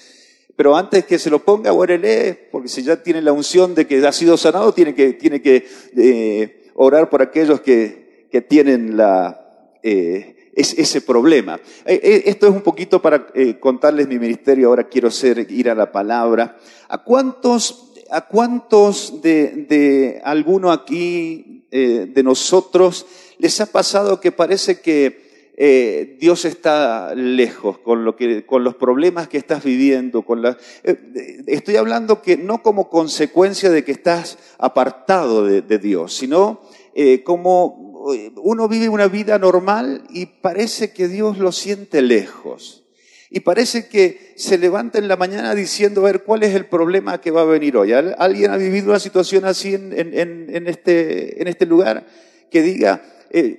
Pero 0.55 0.75
antes 0.75 1.05
que 1.05 1.17
se 1.17 1.29
lo 1.29 1.39
ponga, 1.39 1.71
lee, 1.71 2.37
porque 2.51 2.67
si 2.67 2.83
ya 2.83 3.01
tiene 3.01 3.21
la 3.21 3.31
unción 3.31 3.73
de 3.73 3.87
que 3.87 4.05
ha 4.05 4.11
sido 4.11 4.37
sanado, 4.37 4.73
tiene 4.73 4.93
que, 4.93 5.13
tiene 5.13 5.41
que 5.41 5.67
eh, 5.95 6.69
orar 6.75 7.09
por 7.09 7.21
aquellos 7.21 7.61
que, 7.61 8.27
que 8.31 8.41
tienen 8.41 8.97
la, 8.97 9.69
eh, 9.81 10.51
ese 10.53 11.01
problema. 11.01 11.59
Eh, 11.85 12.23
esto 12.25 12.47
es 12.47 12.53
un 12.53 12.61
poquito 12.61 13.01
para 13.01 13.27
contarles 13.59 14.07
mi 14.07 14.19
ministerio. 14.19 14.67
Ahora 14.67 14.87
quiero 14.87 15.09
ir 15.49 15.69
a 15.69 15.75
la 15.75 15.91
palabra. 15.91 16.57
¿A 16.89 17.03
cuántos, 17.03 17.93
a 18.11 18.27
cuántos 18.27 19.21
de, 19.21 19.65
de 19.69 20.21
alguno 20.23 20.71
aquí, 20.71 21.65
de 21.71 22.21
nosotros, 22.21 23.05
¿Les 23.41 23.59
ha 23.59 23.65
pasado 23.65 24.21
que 24.21 24.31
parece 24.31 24.81
que 24.81 25.49
eh, 25.57 26.15
Dios 26.19 26.45
está 26.45 27.15
lejos 27.15 27.79
con, 27.79 28.05
lo 28.05 28.15
que, 28.15 28.45
con 28.45 28.63
los 28.63 28.75
problemas 28.75 29.29
que 29.29 29.39
estás 29.39 29.63
viviendo? 29.63 30.23
La, 30.35 30.59
eh, 30.83 31.43
estoy 31.47 31.77
hablando 31.77 32.21
que 32.21 32.37
no 32.37 32.61
como 32.61 32.87
consecuencia 32.87 33.71
de 33.71 33.83
que 33.83 33.93
estás 33.93 34.37
apartado 34.59 35.43
de, 35.43 35.79
Dios, 35.79 36.15
sino 36.15 36.61
eh, 36.93 37.23
como 37.23 38.03
uno 38.43 38.67
vive 38.67 38.89
una 38.89 39.07
vida 39.07 39.39
normal 39.39 40.03
y 40.11 40.27
parece 40.27 40.91
que 40.91 41.07
Dios 41.07 41.39
lo 41.39 41.51
siente 41.51 42.03
lejos. 42.03 42.83
Y 43.31 43.39
parece 43.39 43.87
que 43.87 44.33
se 44.35 44.59
levanta 44.59 44.99
en 44.99 45.07
la 45.07 45.17
mañana 45.17 45.55
diciendo, 45.55 46.01
a 46.01 46.11
ver, 46.11 46.21
¿cuál 46.21 46.43
es 46.43 46.53
el 46.53 46.67
problema 46.67 47.19
que 47.21 47.31
va 47.31 47.41
a 47.41 47.45
venir 47.45 47.75
hoy? 47.75 47.91
¿Alguien 47.91 48.51
ha 48.51 48.57
vivido 48.57 48.89
una 48.89 48.99
situación 48.99 49.45
así 49.45 49.73
en, 49.73 50.67
este, 50.67 51.41
en 51.41 51.47
este 51.47 51.65
lugar? 51.65 52.05
Que 52.51 52.61
diga, 52.61 53.01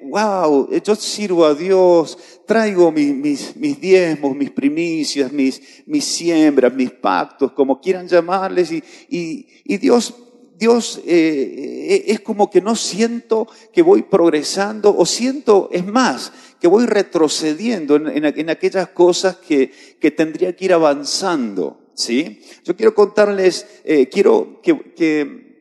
wow, 0.03 0.69
eh, 0.71 0.83
yo 0.85 0.95
sirvo 0.95 1.47
a 1.47 1.55
Dios, 1.55 2.19
traigo 2.47 2.93
mis, 2.93 3.57
mis, 3.57 3.81
diezmos, 3.81 4.37
mis 4.37 4.51
primicias, 4.51 5.33
mis, 5.33 5.63
mis 5.87 6.05
siembras, 6.05 6.75
mis 6.75 6.91
pactos, 6.91 7.53
como 7.53 7.81
quieran 7.81 8.07
llamarles, 8.07 8.71
y, 8.73 8.83
y, 9.09 9.77
Dios, 9.79 10.15
Dios 10.59 11.01
eh, 11.07 11.87
eh, 11.89 12.05
es 12.09 12.21
como 12.21 12.51
que 12.51 12.61
no 12.61 12.77
siento 12.77 13.49
que 13.73 13.83
voy 13.83 14.03
progresando, 14.03 14.95
o 14.95 15.07
siento, 15.07 15.71
es 15.73 15.87
más, 15.87 16.33
que 16.61 16.69
voy 16.69 16.87
retrocediendo 16.87 17.97
en, 17.97 18.25
en, 18.25 18.51
aquellas 18.51 18.89
cosas 18.89 19.37
que, 19.37 19.73
que, 19.99 20.11
tendría 20.11 20.55
que 20.55 20.67
ir 20.67 20.73
avanzando. 20.75 21.93
¿sí? 21.95 22.41
Yo 22.63 22.77
quiero 22.77 22.95
contarles, 22.95 23.67
quiero 24.11 24.61
que, 24.63 24.93
que 24.95 25.52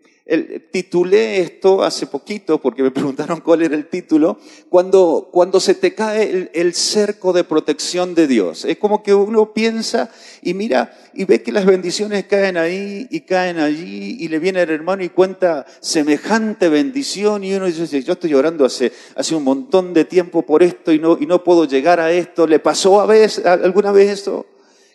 titulé 0.71 1.41
esto 1.41 1.83
hace 1.83 2.07
poquito, 2.07 2.59
porque 2.59 2.83
me 2.83 2.91
preguntaron 2.91 3.41
cuál 3.41 3.61
era 3.63 3.75
el 3.75 3.87
título, 3.87 4.37
cuando, 4.69 5.29
cuando 5.31 5.59
se 5.59 5.75
te 5.75 5.93
cae 5.93 6.49
el, 6.53 6.73
cerco 6.73 7.33
de 7.33 7.43
protección 7.43 8.15
de 8.15 8.27
Dios. 8.27 8.65
Es 8.65 8.77
como 8.77 9.03
que 9.03 9.13
uno 9.13 9.53
piensa 9.53 10.09
y 10.41 10.53
mira 10.53 10.97
y 11.13 11.25
ve 11.25 11.41
que 11.43 11.51
las 11.51 11.65
bendiciones 11.65 12.25
caen 12.25 12.57
ahí 12.57 13.07
y 13.09 13.21
caen 13.21 13.59
allí 13.59 14.17
y 14.19 14.27
le 14.29 14.39
viene 14.39 14.61
el 14.61 14.69
hermano 14.69 15.03
y 15.03 15.09
cuenta 15.09 15.65
semejante 15.81 16.69
bendición 16.69 17.43
y 17.43 17.53
uno 17.53 17.65
dice, 17.65 18.01
yo 18.01 18.13
estoy 18.13 18.29
llorando 18.29 18.65
hace, 18.65 18.93
hace 19.15 19.35
un 19.35 19.43
montón 19.43 19.93
de 19.93 20.05
tiempo 20.05 20.43
por 20.43 20.63
esto 20.63 20.93
y 20.93 20.99
no, 20.99 21.17
y 21.19 21.25
no 21.25 21.43
puedo 21.43 21.65
llegar 21.65 21.99
a 21.99 22.11
esto. 22.11 22.47
¿Le 22.47 22.59
pasó 22.59 23.01
a 23.01 23.05
vez, 23.05 23.45
alguna 23.45 23.91
vez 23.91 24.09
esto? 24.09 24.45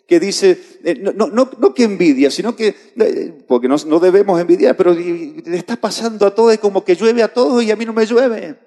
Que 0.07 0.19
dice, 0.19 0.57
eh, 0.83 0.95
no, 0.95 1.11
no, 1.11 1.49
no, 1.59 1.73
que 1.73 1.83
envidia, 1.83 2.31
sino 2.31 2.55
que, 2.55 2.75
eh, 2.95 3.33
porque 3.47 3.67
no, 3.67 3.75
no 3.85 3.99
debemos 3.99 4.39
envidiar, 4.39 4.77
pero 4.77 4.93
le 4.93 5.57
está 5.57 5.75
pasando 5.75 6.25
a 6.25 6.33
todo, 6.33 6.49
es 6.49 6.59
como 6.59 6.83
que 6.85 6.95
llueve 6.95 7.21
a 7.21 7.33
todos 7.33 7.61
y 7.63 7.71
a 7.71 7.75
mí 7.75 7.85
no 7.85 7.93
me 7.93 8.05
llueve. 8.05 8.57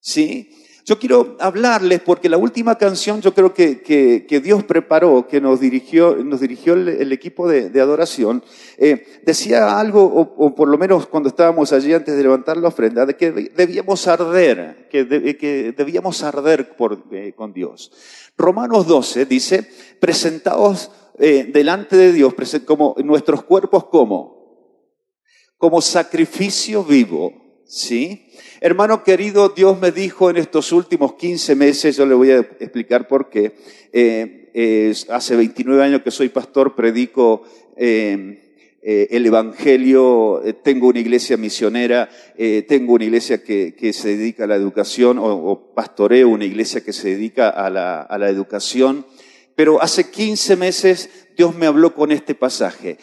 ¿Sí? 0.00 0.50
Yo 0.86 0.98
quiero 0.98 1.36
hablarles 1.40 2.00
porque 2.00 2.28
la 2.28 2.38
última 2.38 2.76
canción 2.78 3.20
yo 3.20 3.34
creo 3.34 3.52
que, 3.52 3.82
que, 3.82 4.40
Dios 4.40 4.64
preparó, 4.64 5.28
que 5.28 5.40
nos 5.40 5.60
dirigió, 5.60 6.16
nos 6.16 6.40
dirigió 6.40 6.72
el, 6.72 7.12
equipo 7.12 7.46
de, 7.46 7.68
de 7.68 7.80
adoración, 7.80 8.42
eh, 8.78 9.20
decía 9.24 9.78
algo, 9.78 10.02
o, 10.04 10.54
por 10.54 10.68
lo 10.68 10.78
menos 10.78 11.06
cuando 11.06 11.28
estábamos 11.28 11.72
allí 11.72 11.92
antes 11.92 12.16
de 12.16 12.22
levantar 12.22 12.56
la 12.56 12.68
ofrenda, 12.68 13.04
de 13.04 13.14
que 13.14 13.30
debíamos 13.30 14.08
arder, 14.08 14.88
que, 14.90 15.06
que 15.36 15.74
debíamos 15.76 16.22
arder 16.22 16.74
por, 16.76 17.04
con 17.36 17.52
Dios. 17.52 17.92
Romanos 18.40 18.86
12 18.86 19.26
dice, 19.26 19.66
presentados 20.00 20.90
eh, 21.18 21.50
delante 21.52 21.96
de 21.96 22.12
Dios, 22.12 22.34
como 22.64 22.96
nuestros 23.04 23.44
cuerpos 23.44 23.84
como, 23.84 24.78
como 25.58 25.80
sacrificio 25.80 26.82
vivo, 26.82 27.62
¿sí? 27.66 28.30
Hermano 28.60 29.04
querido, 29.04 29.50
Dios 29.50 29.78
me 29.78 29.92
dijo 29.92 30.30
en 30.30 30.38
estos 30.38 30.72
últimos 30.72 31.14
15 31.14 31.54
meses, 31.54 31.96
yo 31.96 32.06
le 32.06 32.14
voy 32.14 32.30
a 32.30 32.38
explicar 32.38 33.06
por 33.06 33.28
qué, 33.28 33.56
eh, 33.92 34.94
hace 35.10 35.36
29 35.36 35.82
años 35.82 36.02
que 36.02 36.10
soy 36.10 36.30
pastor, 36.30 36.74
predico 36.74 37.42
eh, 37.76 38.49
el 38.82 39.26
Evangelio, 39.26 40.42
tengo 40.62 40.88
una 40.88 41.00
iglesia 41.00 41.36
misionera, 41.36 42.08
tengo 42.66 42.94
una 42.94 43.04
iglesia 43.04 43.42
que, 43.44 43.92
se 43.92 44.16
dedica 44.16 44.44
a 44.44 44.46
la 44.46 44.56
educación 44.56 45.18
o, 45.20 45.72
pastoreo 45.74 46.28
una 46.28 46.46
iglesia 46.46 46.82
que 46.82 46.92
se 46.92 47.10
dedica 47.10 47.50
a 47.50 47.68
la, 47.68 48.28
educación. 48.30 49.04
Pero 49.54 49.82
hace 49.82 50.10
15 50.10 50.56
meses 50.56 51.10
Dios 51.36 51.54
me 51.54 51.66
habló 51.66 51.94
con 51.94 52.10
este 52.10 52.34
pasaje. 52.34 52.96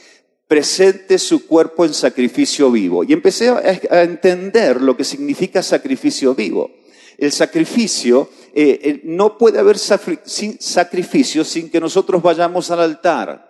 Presente 0.47 1.19
su 1.19 1.45
cuerpo 1.45 1.85
en 1.85 1.93
sacrificio 1.93 2.71
vivo. 2.71 3.03
Y 3.03 3.13
empecé 3.13 3.49
a 3.49 4.01
entender 4.01 4.81
lo 4.81 4.97
que 4.97 5.03
significa 5.03 5.61
sacrificio 5.61 6.33
vivo. 6.33 6.71
El 7.17 7.31
sacrificio, 7.31 8.29
eh, 8.53 8.79
eh, 8.83 9.01
no 9.03 9.37
puede 9.37 9.59
haber 9.59 9.77
sacrificio 9.77 11.43
sin 11.43 11.69
que 11.69 11.79
nosotros 11.79 12.21
vayamos 12.21 12.69
al 12.69 12.81
altar. 12.81 13.46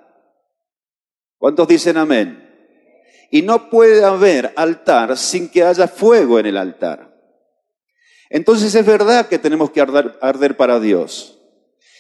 ¿Cuántos 1.38 1.67
dicen 1.67 1.98
amén? 1.98 2.44
Y 3.29 3.41
no 3.41 3.70
puede 3.70 4.03
haber 4.03 4.53
altar 4.56 5.17
sin 5.17 5.50
que 5.50 5.63
haya 5.63 5.88
fuego 5.88 6.39
en 6.39 6.46
el 6.46 6.58
altar. 6.58 7.15
Entonces 8.29 8.74
es 8.74 8.86
verdad 8.86 9.27
que 9.27 9.39
tenemos 9.39 9.72
que 9.72 9.82
arder 9.82 10.58
para 10.58 10.79
Dios. 10.79 11.38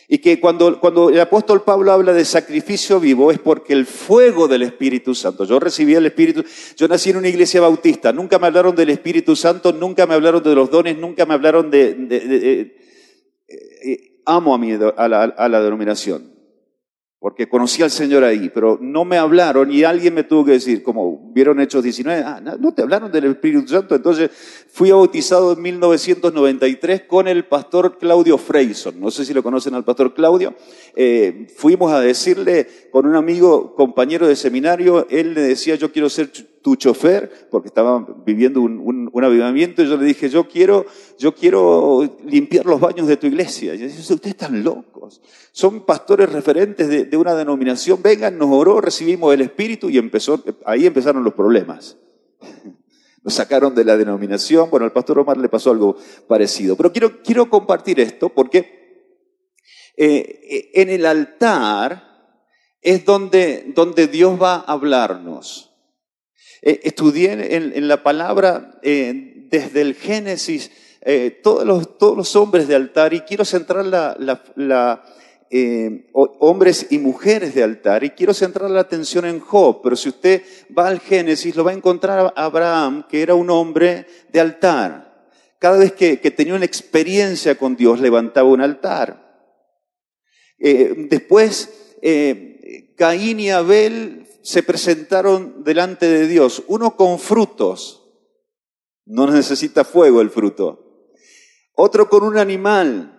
Y 0.09 0.19
que 0.19 0.39
cuando, 0.39 0.79
cuando 0.79 1.09
el 1.09 1.19
apóstol 1.19 1.63
Pablo 1.63 1.91
habla 1.91 2.13
de 2.13 2.23
sacrificio 2.23 2.97
vivo 2.97 3.29
es 3.29 3.39
porque 3.39 3.73
el 3.73 3.85
fuego 3.85 4.47
del 4.47 4.63
Espíritu 4.63 5.13
Santo, 5.13 5.43
yo 5.43 5.59
recibí 5.59 5.95
el 5.95 6.05
Espíritu, 6.05 6.45
yo 6.77 6.87
nací 6.87 7.09
en 7.09 7.17
una 7.17 7.27
iglesia 7.27 7.59
bautista, 7.59 8.13
nunca 8.13 8.39
me 8.39 8.47
hablaron 8.47 8.73
del 8.73 8.89
Espíritu 8.89 9.35
Santo, 9.35 9.73
nunca 9.73 10.07
me 10.07 10.13
hablaron 10.13 10.41
de 10.41 10.55
los 10.55 10.71
dones, 10.71 10.97
nunca 10.97 11.25
me 11.25 11.33
hablaron 11.33 11.69
de... 11.69 11.89
Eh, 12.09 12.77
eh, 13.49 14.21
amo 14.25 14.55
a, 14.55 14.57
mi, 14.57 14.77
la, 14.77 14.89
a 14.89 15.49
la 15.49 15.61
denominación, 15.61 16.36
porque 17.19 17.49
conocí 17.49 17.81
al 17.81 17.89
Señor 17.89 18.23
ahí, 18.23 18.51
pero 18.53 18.77
no 18.79 19.03
me 19.03 19.17
hablaron 19.17 19.71
y 19.71 19.83
alguien 19.83 20.13
me 20.13 20.23
tuvo 20.23 20.45
que 20.45 20.51
decir, 20.51 20.83
como 20.83 21.31
vieron 21.33 21.59
Hechos 21.59 21.83
19, 21.83 22.23
ah, 22.23 22.41
no 22.59 22.73
te 22.73 22.83
hablaron 22.83 23.11
del 23.11 23.25
Espíritu 23.25 23.67
Santo, 23.67 23.95
entonces 23.95 24.29
fui 24.69 24.91
bautizado 24.91 25.53
en 25.53 25.61
1993 25.63 27.03
con 27.07 27.27
el 27.27 27.45
pastor 27.45 27.97
Claudio 27.97 28.37
Freyson, 28.37 28.99
no 28.99 29.09
sé 29.09 29.25
si 29.25 29.33
lo 29.33 29.41
conocen 29.41 29.73
al 29.73 29.83
pastor 29.83 30.13
Claudio, 30.13 30.53
eh, 30.95 31.47
fuimos 31.55 31.91
a 31.91 32.01
decirle 32.01 32.67
con 32.91 33.07
un 33.07 33.15
amigo, 33.15 33.73
compañero 33.73 34.27
de 34.27 34.35
seminario, 34.35 35.07
él 35.09 35.33
le 35.33 35.41
decía, 35.41 35.73
yo 35.73 35.91
quiero 35.91 36.09
ser 36.09 36.31
tu 36.67 36.75
chofer, 36.75 37.47
porque 37.49 37.69
estaba 37.69 38.05
viviendo 38.25 38.59
un, 38.59 39.09
un, 39.13 39.23
avivamiento, 39.23 39.81
y 39.81 39.87
yo 39.87 39.95
le 39.95 40.03
dije, 40.03 40.27
yo 40.27 40.49
quiero, 40.49 40.85
yo 41.17 41.33
quiero 41.33 42.17
limpiar 42.25 42.65
los 42.65 42.81
baños 42.81 43.07
de 43.07 43.15
tu 43.15 43.25
iglesia. 43.25 43.73
Y 43.73 43.77
yo 43.77 43.87
dije, 43.87 44.01
ustedes 44.01 44.33
están 44.33 44.65
locos. 44.65 45.21
Son 45.53 45.85
pastores 45.85 46.29
referentes 46.29 46.89
de, 46.89 47.15
una 47.15 47.35
denominación, 47.35 48.01
vengan, 48.03 48.37
nos 48.37 48.49
oró, 48.51 48.81
recibimos 48.81 49.33
el 49.33 49.39
Espíritu 49.39 49.89
y 49.89 49.97
empezó, 49.97 50.43
ahí 50.65 50.85
empezaron 50.85 51.23
los 51.23 51.33
problemas. 51.35 51.95
Nos 53.23 53.33
sacaron 53.33 53.73
de 53.73 53.85
la 53.85 53.95
denominación, 53.95 54.69
bueno, 54.69 54.85
al 54.85 54.91
pastor 54.91 55.19
Omar 55.19 55.37
le 55.37 55.47
pasó 55.47 55.71
algo 55.71 55.95
parecido. 56.27 56.75
Pero 56.75 56.91
quiero, 56.91 57.21
quiero 57.23 57.49
compartir 57.49 58.01
esto 58.01 58.27
porque 58.27 58.85
Eh, 59.99 60.69
en 60.75 60.89
el 60.89 61.05
altar 61.07 62.03
es 62.81 63.03
donde, 63.03 63.71
donde 63.73 64.07
Dios 64.07 64.39
va 64.39 64.55
a 64.55 64.73
hablarnos. 64.73 65.66
Eh, 66.61 66.81
estudié 66.83 67.55
en, 67.55 67.87
la 67.87 68.03
palabra 68.03 68.79
eh, 68.81 69.45
desde 69.49 69.81
el 69.81 69.95
Génesis 69.95 70.71
todos, 71.41 71.65
los, 71.65 71.97
todos 71.97 72.17
los 72.17 72.35
hombres 72.35 72.67
de 72.67 72.75
altar 72.75 73.13
y 73.13 73.21
quiero 73.21 73.45
centrar 73.45 73.85
la, 73.85 75.03
hombres 76.11 76.87
y 76.89 76.97
mujeres 76.97 77.55
de 77.55 77.63
altar 77.63 78.03
y 78.03 78.09
quiero 78.09 78.33
centrar 78.33 78.69
la 78.69 78.81
atención 78.81 79.23
en 79.25 79.39
Job, 79.39 79.79
pero 79.81 79.95
si 79.95 80.09
usted 80.09 80.43
va 80.77 80.89
al 80.89 80.99
Génesis 80.99 81.55
lo 81.55 81.63
va 81.63 81.71
a 81.71 81.75
encontrar 81.75 82.33
a 82.35 82.43
Abraham, 82.43 83.05
que 83.07 83.21
era 83.21 83.35
un 83.35 83.49
hombre 83.49 84.05
de 84.33 84.39
altar. 84.41 85.29
Cada 85.59 85.77
vez 85.77 85.93
que, 85.93 86.19
que 86.19 86.31
tenía 86.31 86.55
una 86.55 86.65
experiencia 86.65 87.55
con 87.55 87.77
Dios 87.77 88.01
levantaba 88.01 88.49
un 88.49 88.61
altar. 88.61 89.27
Eh, 90.59 91.07
después, 91.09 91.95
eh, 92.01 92.93
Caín 92.95 93.39
y 93.39 93.51
Abel 93.51 94.26
se 94.47 94.63
presentaron 94.63 95.65
delante 95.65 96.07
de 96.07 96.25
Dios, 96.25 96.63
uno 96.67 96.95
con 96.95 97.19
frutos, 97.19 98.07
no 99.05 99.29
necesita 99.29 99.83
fuego 99.83 100.21
el 100.21 100.29
fruto, 100.29 101.03
otro 101.73 102.07
con 102.07 102.23
un 102.23 102.37
animal, 102.37 103.13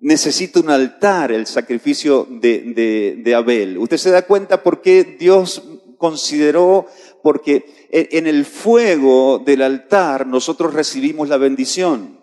necesita 0.00 0.60
un 0.60 0.68
altar, 0.68 1.32
el 1.32 1.46
sacrificio 1.46 2.28
de, 2.28 3.14
de 3.16 3.34
Abel. 3.34 3.78
Usted 3.78 3.96
se 3.96 4.10
da 4.10 4.26
cuenta 4.26 4.62
por 4.62 4.82
qué 4.82 5.04
Dios 5.04 5.62
consideró, 5.96 6.86
porque 7.22 7.64
en 7.90 8.26
el 8.26 8.44
fuego 8.44 9.38
del 9.38 9.62
altar 9.62 10.26
nosotros 10.26 10.74
recibimos 10.74 11.30
la 11.30 11.38
bendición. 11.38 12.20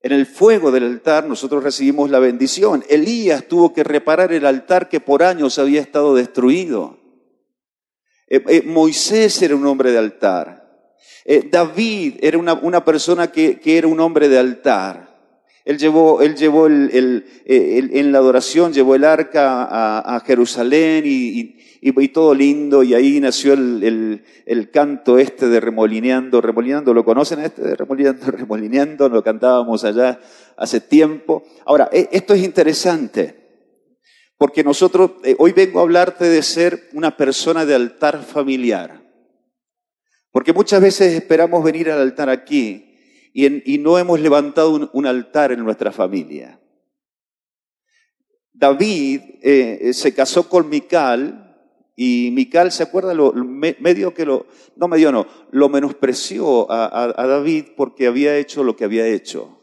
En 0.00 0.10
el 0.10 0.26
fuego 0.26 0.72
del 0.72 0.82
altar 0.82 1.28
nosotros 1.28 1.62
recibimos 1.62 2.10
la 2.10 2.18
bendición. 2.18 2.84
Elías 2.88 3.46
tuvo 3.46 3.72
que 3.72 3.84
reparar 3.84 4.32
el 4.32 4.44
altar 4.44 4.88
que 4.88 4.98
por 4.98 5.22
años 5.22 5.60
había 5.60 5.80
estado 5.80 6.16
destruido. 6.16 6.97
Eh, 8.30 8.42
eh, 8.48 8.62
Moisés 8.64 9.40
era 9.42 9.56
un 9.56 9.66
hombre 9.66 9.90
de 9.90 9.98
altar. 9.98 10.66
Eh, 11.24 11.48
David 11.50 12.16
era 12.20 12.38
una, 12.38 12.84
persona 12.84 13.30
que, 13.30 13.60
era 13.64 13.86
un 13.86 14.00
hombre 14.00 14.28
de 14.28 14.38
altar. 14.38 15.08
Él 15.64 15.76
llevó, 15.76 16.22
él 16.22 16.34
llevó 16.34 16.66
el, 16.66 17.24
en 17.44 18.12
la 18.12 18.18
adoración, 18.18 18.72
llevó 18.72 18.94
el 18.94 19.04
arca 19.04 19.68
a, 20.14 20.20
Jerusalén 20.20 21.04
y, 21.06 21.56
y, 21.82 22.08
todo 22.08 22.34
lindo, 22.34 22.82
y 22.82 22.94
ahí 22.94 23.20
nació 23.20 23.52
el, 23.52 24.22
el, 24.46 24.70
canto 24.70 25.18
este 25.18 25.48
de 25.48 25.60
Remolineando, 25.60 26.40
Remolineando, 26.40 26.94
¿lo 26.94 27.04
conocen 27.04 27.40
este 27.40 27.60
de 27.60 27.76
Remolineando, 27.76 28.30
Remolineando? 28.30 29.08
Lo 29.10 29.22
cantábamos 29.22 29.84
allá 29.84 30.18
hace 30.56 30.80
tiempo. 30.80 31.44
Ahora, 31.66 31.90
esto 31.92 32.32
es 32.32 32.42
interesante, 32.42 33.37
porque 34.38 34.64
nosotros, 34.64 35.12
eh, 35.24 35.36
hoy 35.38 35.52
vengo 35.52 35.80
a 35.80 35.82
hablarte 35.82 36.24
de 36.24 36.42
ser 36.42 36.88
una 36.94 37.16
persona 37.16 37.66
de 37.66 37.74
altar 37.74 38.22
familiar, 38.22 39.02
porque 40.30 40.52
muchas 40.52 40.80
veces 40.80 41.12
esperamos 41.12 41.62
venir 41.62 41.90
al 41.90 42.00
altar 42.00 42.30
aquí 42.30 42.84
y, 43.34 43.78
no 43.78 43.98
hemos 43.98 44.20
levantado 44.20 44.90
un, 44.92 45.06
altar 45.06 45.52
en 45.52 45.62
nuestra 45.62 45.92
familia. 45.92 46.60
David 48.52 49.20
eh, 49.42 49.92
se 49.92 50.14
casó 50.14 50.48
con 50.48 50.68
Mical, 50.68 51.48
y 52.00 52.30
Mical, 52.30 52.70
¿se 52.70 52.84
acuerda? 52.84 53.12
Lo, 53.12 53.32
medio 53.32 54.14
que 54.14 54.24
lo, 54.24 54.46
no 54.76 54.86
medio 54.86 55.10
no, 55.10 55.26
lo 55.50 55.68
menospreció 55.68 56.70
a, 56.70 57.12
David 57.26 57.70
porque 57.76 58.06
había 58.06 58.36
hecho 58.36 58.62
lo 58.62 58.76
que 58.76 58.84
había 58.84 59.04
hecho. 59.04 59.58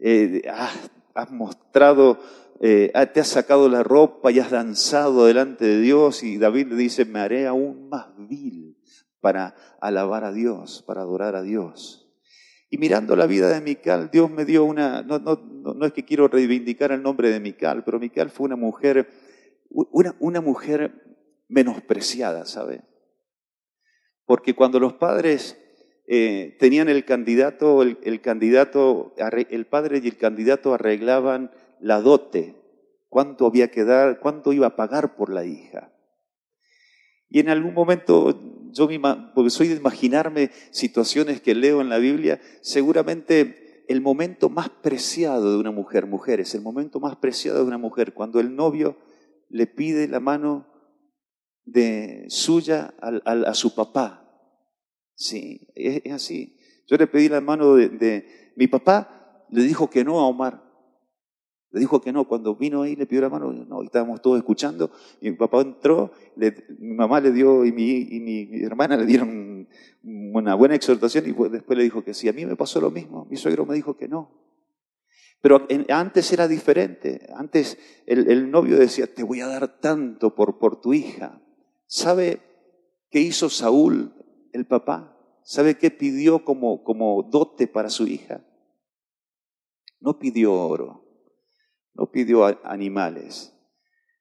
Eh, 0.00 0.40
has, 1.14 1.30
mostrado, 1.30 2.18
eh, 2.62 2.92
te 3.12 3.20
has 3.20 3.26
sacado 3.26 3.68
la 3.68 3.82
ropa 3.82 4.30
y 4.30 4.38
has 4.38 4.52
danzado 4.52 5.26
delante 5.26 5.64
de 5.64 5.80
Dios 5.80 6.22
y 6.22 6.38
David 6.38 6.68
le 6.68 6.76
dice, 6.76 7.04
me 7.04 7.18
haré 7.18 7.48
aún 7.48 7.88
más 7.88 8.06
vil 8.16 8.78
para 9.20 9.56
alabar 9.80 10.22
a 10.22 10.32
Dios, 10.32 10.84
para 10.86 11.00
adorar 11.00 11.34
a 11.34 11.42
Dios. 11.42 12.08
Y 12.70 12.78
mirando 12.78 13.16
la 13.16 13.26
vida 13.26 13.48
de 13.48 13.60
Mical, 13.60 14.10
Dios 14.12 14.30
me 14.30 14.44
dio 14.44 14.64
una, 14.64 15.02
no, 15.02 15.18
es 15.84 15.92
que 15.92 16.04
quiero 16.04 16.28
reivindicar 16.28 16.92
el 16.92 17.02
nombre 17.02 17.30
de 17.30 17.40
Mical, 17.40 17.82
pero 17.84 17.98
Mical 17.98 18.30
fue 18.30 18.46
una 18.46 18.56
mujer 18.56 19.08
una, 19.68 20.14
una 20.20 20.40
mujer 20.40 20.92
menospreciada, 21.48 22.44
¿sabe? 22.46 22.82
Porque 24.24 24.54
cuando 24.54 24.78
los 24.78 24.94
padres 24.94 25.58
eh, 26.06 26.56
tenían 26.58 26.88
el 26.88 27.04
candidato, 27.04 27.82
el, 27.82 28.20
candidato, 28.20 29.14
el 29.16 29.66
padre 29.66 30.00
y 30.02 30.08
el 30.08 30.16
candidato 30.16 30.74
arreglaban 30.74 31.50
la 31.80 32.00
dote, 32.00 32.61
cuánto 33.12 33.44
había 33.44 33.70
que 33.70 33.84
dar, 33.84 34.20
cuánto 34.20 34.54
iba 34.54 34.68
a 34.68 34.74
pagar 34.74 35.16
por 35.16 35.30
la 35.30 35.44
hija. 35.44 35.92
Y 37.28 37.40
en 37.40 37.50
algún 37.50 37.74
momento, 37.74 38.70
yo 38.72 38.88
porque 39.34 39.50
soy 39.50 39.68
de 39.68 39.76
imaginarme 39.76 40.50
situaciones 40.70 41.42
que 41.42 41.54
leo 41.54 41.82
en 41.82 41.90
la 41.90 41.98
Biblia, 41.98 42.40
seguramente 42.62 43.84
el 43.86 44.00
momento 44.00 44.48
más 44.48 44.70
preciado 44.70 45.52
de 45.52 45.58
una 45.58 45.70
mujer, 45.70 46.06
mujeres, 46.06 46.54
el 46.54 46.62
momento 46.62 47.00
más 47.00 47.16
preciado 47.16 47.58
de 47.58 47.64
una 47.64 47.76
mujer, 47.76 48.14
cuando 48.14 48.40
el 48.40 48.56
novio 48.56 48.96
le 49.50 49.66
pide 49.66 50.08
la 50.08 50.18
mano 50.18 50.66
de 51.66 52.24
suya 52.28 52.94
a, 52.98 53.52
su 53.52 53.74
papá. 53.74 54.26
Sí, 55.14 55.68
es, 55.74 56.10
así. 56.10 56.58
Yo 56.86 56.96
le 56.96 57.06
pedí 57.06 57.28
la 57.28 57.42
mano 57.42 57.74
de, 57.74 58.52
mi 58.56 58.68
papá, 58.68 59.44
le 59.50 59.64
dijo 59.64 59.90
que 59.90 60.02
no 60.02 60.18
a 60.18 60.26
Omar. 60.26 60.71
Le 61.72 61.80
dijo 61.80 62.00
que 62.00 62.12
no. 62.12 62.28
Cuando 62.28 62.54
vino 62.54 62.82
ahí, 62.82 62.94
le 62.94 63.06
pidió 63.06 63.22
la 63.22 63.30
mano, 63.30 63.52
no, 63.52 63.82
estábamos 63.82 64.20
todos 64.20 64.38
escuchando. 64.38 64.90
Y 65.20 65.30
mi 65.30 65.36
papá 65.36 65.62
entró, 65.62 66.12
mi 66.36 66.94
mamá 66.94 67.20
le 67.20 67.32
dio 67.32 67.64
y 67.64 67.72
mi, 67.72 68.06
y 68.10 68.20
mi 68.20 68.62
hermana 68.62 68.96
le 68.96 69.06
dieron 69.06 69.68
una 70.02 70.54
buena 70.54 70.74
exhortación 70.74 71.24
y 71.26 71.48
después 71.50 71.76
le 71.76 71.84
dijo 71.84 72.04
que 72.04 72.14
sí. 72.14 72.28
A 72.28 72.32
mí 72.32 72.44
me 72.44 72.56
pasó 72.56 72.80
lo 72.80 72.90
mismo. 72.90 73.26
Mi 73.30 73.36
suegro 73.36 73.64
me 73.64 73.74
dijo 73.74 73.96
que 73.96 74.06
no. 74.06 74.30
Pero 75.40 75.66
antes 75.88 76.32
era 76.32 76.46
diferente. 76.46 77.28
Antes 77.34 77.78
el, 78.06 78.50
novio 78.50 78.78
decía, 78.78 79.12
te 79.12 79.24
voy 79.24 79.40
a 79.40 79.48
dar 79.48 79.80
tanto 79.80 80.34
por, 80.34 80.58
por 80.58 80.80
tu 80.80 80.94
hija. 80.94 81.42
¿Sabe 81.86 82.40
qué 83.10 83.20
hizo 83.20 83.50
Saúl, 83.50 84.12
el 84.52 84.66
papá? 84.66 85.18
¿Sabe 85.42 85.76
qué 85.76 85.90
pidió 85.90 86.44
como, 86.44 86.84
como 86.84 87.24
dote 87.24 87.66
para 87.66 87.90
su 87.90 88.06
hija? 88.06 88.44
No 90.00 90.18
pidió 90.18 90.54
oro, 90.54 91.01
no 91.94 92.10
pidió 92.10 92.44
animales. 92.66 93.52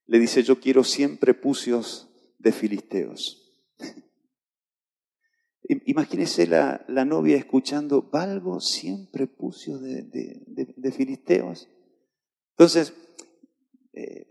Le 0.06 0.20
dice, 0.20 0.44
yo 0.44 0.60
quiero 0.60 0.84
siempre 0.84 1.34
pucios 1.34 2.10
de 2.38 2.52
filisteos. 2.52 3.38
Imagínese 5.86 6.48
la, 6.48 6.84
la, 6.90 7.06
novia 7.06 7.38
escuchando, 7.38 8.10
valgo 8.12 8.60
siempre 8.60 9.28
pucios 9.28 9.82
de, 9.82 10.04
de, 10.04 10.92
filisteos. 10.92 11.70
Entonces, 12.58 12.94
eh, 13.94 14.28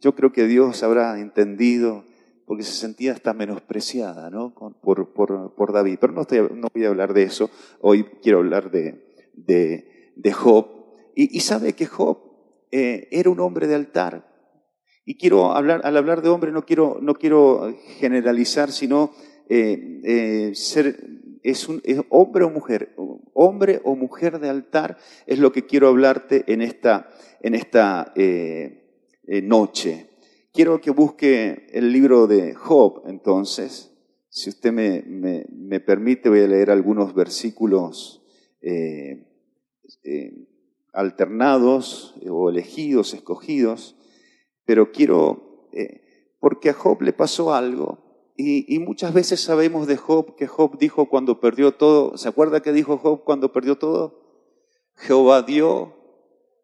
yo 0.00 0.14
creo 0.14 0.32
que 0.32 0.46
Dios 0.46 0.84
habrá 0.84 1.18
entendido, 1.18 2.04
porque 2.44 2.62
se 2.62 2.74
sentía 2.74 3.12
hasta 3.12 3.34
menospreciada 3.34 4.30
¿no? 4.30 4.54
por, 4.54 5.12
por, 5.12 5.54
por, 5.56 5.72
David. 5.72 5.98
Pero 6.00 6.12
no, 6.12 6.24
no, 6.54 6.68
voy 6.72 6.84
a 6.84 6.88
hablar 6.88 7.12
de 7.12 7.24
eso, 7.24 7.50
hoy 7.80 8.04
quiero 8.22 8.38
hablar 8.38 8.70
de, 8.70 9.02
de 9.34 10.32
Job. 10.32 10.68
Y, 11.16 11.36
y, 11.36 11.40
sabe 11.40 11.72
que 11.72 11.86
Job 11.86 12.25
eh, 12.70 13.08
era 13.10 13.30
un 13.30 13.40
hombre 13.40 13.66
de 13.66 13.74
altar. 13.74 14.26
Y 15.04 15.16
quiero 15.16 15.52
hablar, 15.52 15.82
al 15.84 15.96
hablar 15.96 16.22
de 16.22 16.28
hombre 16.28 16.50
no 16.52 16.64
quiero, 16.64 16.98
no 17.00 17.14
quiero 17.14 17.74
generalizar, 17.98 18.72
sino 18.72 19.12
eh, 19.48 20.00
eh, 20.04 20.54
ser, 20.54 20.96
es, 21.42 21.68
un, 21.68 21.80
hombre 22.10 22.44
o 22.44 22.50
mujer, 22.50 22.94
hombre 23.32 23.80
o 23.84 23.94
mujer 23.94 24.40
de 24.40 24.48
altar, 24.48 24.98
es 25.26 25.38
lo 25.38 25.52
que 25.52 25.66
quiero 25.66 25.88
hablarte 25.88 26.44
en 26.48 26.60
esta, 26.60 27.10
en 27.40 27.54
esta 27.54 28.12
noche. 29.42 30.08
Quiero 30.52 30.80
que 30.80 30.90
busque 30.90 31.68
el 31.72 31.92
libro 31.92 32.26
de 32.26 32.54
Job, 32.54 33.02
entonces, 33.06 33.92
si 34.28 34.50
usted 34.50 34.72
me, 34.72 35.04
me 35.06 35.80
permite, 35.80 36.28
voy 36.28 36.40
a 36.40 36.48
leer 36.48 36.70
algunos 36.70 37.14
versículos 37.14 38.24
alternados 40.96 42.14
o 42.28 42.50
elegidos, 42.50 43.14
escogidos, 43.14 43.96
pero 44.64 44.90
quiero, 44.90 45.68
porque 46.40 46.70
a 46.70 46.74
Job 46.74 47.02
le 47.02 47.12
pasó 47.12 47.54
algo 47.54 48.06
y, 48.38 48.78
muchas 48.80 49.14
veces 49.14 49.40
sabemos 49.40 49.86
de 49.86 49.96
Job 49.96 50.36
que 50.36 50.46
Job 50.46 50.76
dijo 50.78 51.08
cuando 51.08 51.40
perdió 51.40 51.72
todo, 51.72 52.18
¿se 52.18 52.28
acuerda 52.28 52.60
que 52.60 52.72
dijo 52.72 52.98
Job 52.98 53.24
cuando 53.24 53.50
perdió 53.50 53.78
todo? 53.78 54.20
Jehová 54.96 55.42
dio, 55.42 55.94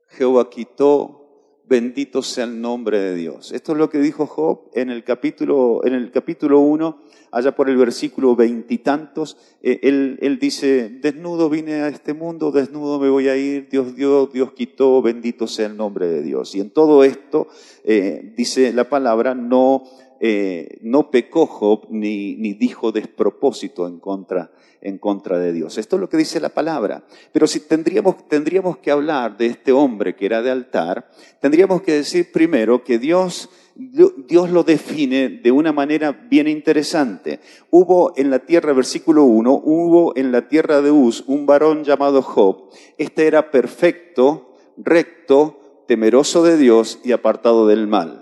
Jehová 0.08 0.50
quitó, 0.50 1.21
bendito 1.68 2.22
sea 2.22 2.44
el 2.44 2.60
nombre 2.60 2.98
de 2.98 3.14
Dios. 3.14 3.52
Esto 3.52 3.72
es 3.72 3.78
lo 3.78 3.90
que 3.90 3.98
dijo 3.98 4.26
Job 4.26 4.70
en 4.74 4.90
el 4.90 5.04
capítulo, 5.04 5.80
en 5.84 5.94
el 5.94 6.10
capítulo 6.10 6.60
1, 6.60 6.98
allá 7.30 7.54
por 7.54 7.68
el 7.68 7.76
versículo 7.76 8.36
veintitantos. 8.36 9.36
Eh, 9.62 9.80
él, 9.82 10.18
él, 10.20 10.38
dice, 10.38 10.88
desnudo 10.88 11.48
vine 11.48 11.74
a 11.82 11.88
este 11.88 12.14
mundo, 12.14 12.52
desnudo 12.52 12.98
me 12.98 13.08
voy 13.08 13.28
a 13.28 13.36
ir, 13.36 13.68
Dios 13.70 13.96
dio, 13.96 14.26
Dios 14.26 14.52
quitó, 14.52 15.02
bendito 15.02 15.46
sea 15.46 15.66
el 15.66 15.76
nombre 15.76 16.06
de 16.06 16.22
Dios. 16.22 16.54
Y 16.54 16.60
en 16.60 16.70
todo 16.70 17.04
esto, 17.04 17.48
eh, 17.84 18.32
dice 18.36 18.72
la 18.72 18.88
palabra, 18.88 19.34
no, 19.34 19.84
eh, 20.24 20.78
no 20.82 21.10
pecó 21.10 21.46
Job 21.46 21.88
ni, 21.90 22.36
dijo 22.54 22.92
despropósito 22.92 23.88
en 23.88 23.98
contra 23.98 25.38
de 25.40 25.52
Dios. 25.52 25.78
Esto 25.78 25.96
es 25.96 26.00
lo 26.00 26.08
que 26.08 26.16
dice 26.16 26.38
la 26.38 26.50
palabra. 26.50 27.02
Pero 27.32 27.48
si 27.48 27.58
tendríamos, 27.58 28.28
tendríamos 28.28 28.76
que 28.76 28.92
hablar 28.92 29.36
de 29.36 29.46
este 29.46 29.72
hombre 29.72 30.14
que 30.14 30.26
era 30.26 30.40
de 30.40 30.52
altar, 30.52 31.10
tendríamos 31.40 31.82
que 31.82 31.94
decir 31.94 32.30
primero 32.30 32.84
que 32.84 33.00
Dios, 33.00 33.50
Dios 33.74 34.48
lo 34.50 34.62
define 34.62 35.28
de 35.28 35.50
una 35.50 35.72
manera 35.72 36.12
bien 36.12 36.46
interesante. 36.46 37.40
Hubo 37.70 38.12
en 38.16 38.30
la 38.30 38.46
tierra, 38.46 38.72
versículo 38.74 39.24
1, 39.24 39.60
hubo 39.64 40.16
en 40.16 40.30
la 40.30 40.46
tierra 40.46 40.82
de 40.82 40.92
Uz 40.92 41.24
un 41.26 41.46
varón 41.46 41.82
llamado 41.82 42.22
Job. 42.22 42.70
Este 42.96 43.26
era 43.26 43.50
perfecto, 43.50 44.54
recto, 44.76 45.84
temeroso 45.88 46.44
de 46.44 46.58
Dios 46.58 47.00
y 47.02 47.10
apartado 47.10 47.66
del 47.66 47.88
mal. 47.88 48.21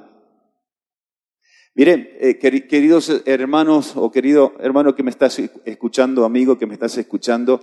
Miren, 1.75 2.11
eh, 2.19 2.37
queridos 2.37 3.23
hermanos 3.27 3.93
o 3.95 4.11
querido 4.11 4.55
hermano 4.59 4.97
que 4.97 5.05
me 5.05 5.11
estás 5.11 5.41
escuchando, 5.65 6.25
amigo 6.25 6.59
que 6.59 6.67
me 6.67 6.75
estás 6.75 6.99
escuchando, 6.99 7.63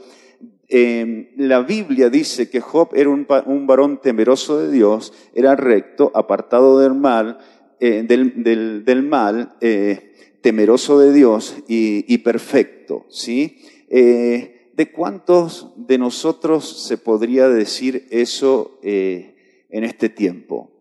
em, 0.69 1.27
la 1.35 1.59
Biblia 1.59 2.09
dice 2.09 2.49
que 2.49 2.61
Job 2.61 2.91
era 2.93 3.09
un, 3.09 3.27
varón 3.67 3.99
temeroso 4.01 4.59
de 4.59 4.71
Dios, 4.71 5.11
era 5.33 5.57
recto, 5.57 6.09
apartado 6.15 6.79
del 6.79 6.93
mal, 6.93 7.39
eh, 7.81 8.03
del, 8.07 9.03
mal, 9.03 9.57
eh, 9.59 10.13
temeroso 10.41 10.99
de 10.99 11.11
Dios 11.11 11.57
y, 11.67 12.17
perfecto, 12.19 13.05
¿sí? 13.09 13.57
¿De 13.89 14.91
cuántos 14.93 15.73
de 15.75 15.97
nosotros 15.97 16.87
se 16.87 16.97
podría 16.97 17.49
decir 17.49 18.07
eso 18.09 18.79
en 18.81 19.83
este 19.83 20.07
tiempo? 20.07 20.76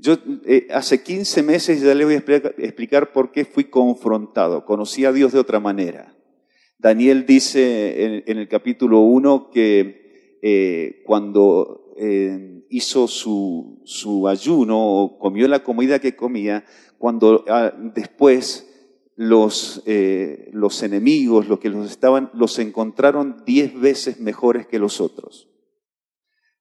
Yo 0.00 0.16
eh, 0.46 0.68
hace 0.72 1.02
15 1.02 1.42
meses 1.42 1.82
ya 1.82 1.94
le 1.94 2.04
voy 2.04 2.14
a 2.14 2.18
explicar, 2.58 3.12
por 3.12 3.32
qué 3.32 3.44
fui 3.44 3.64
confrontado. 3.64 4.64
Conocí 4.64 5.04
a 5.04 5.12
Dios 5.12 5.32
de 5.32 5.38
otra 5.38 5.60
manera. 5.60 6.16
Daniel 6.78 7.26
dice 7.26 8.22
en, 8.26 8.38
el 8.38 8.48
capítulo 8.48 9.00
1 9.00 9.50
que 9.50 10.38
eh, 10.42 11.02
cuando 11.04 11.92
eh, 11.98 12.64
hizo 12.70 13.08
su, 13.08 13.82
su, 13.84 14.26
ayuno 14.26 14.78
o 14.80 15.18
comió 15.18 15.46
la 15.48 15.62
comida 15.62 15.98
que 15.98 16.16
comía, 16.16 16.64
cuando 16.96 17.44
ah, 17.48 17.74
después 17.78 18.66
los, 19.16 19.82
los 20.52 20.82
enemigos, 20.82 21.46
los 21.46 21.58
que 21.58 21.68
los 21.68 21.90
estaban, 21.90 22.30
los 22.32 22.58
encontraron 22.58 23.42
diez 23.44 23.78
veces 23.78 24.18
mejores 24.18 24.66
que 24.66 24.78
los 24.78 25.02
otros. 25.02 25.49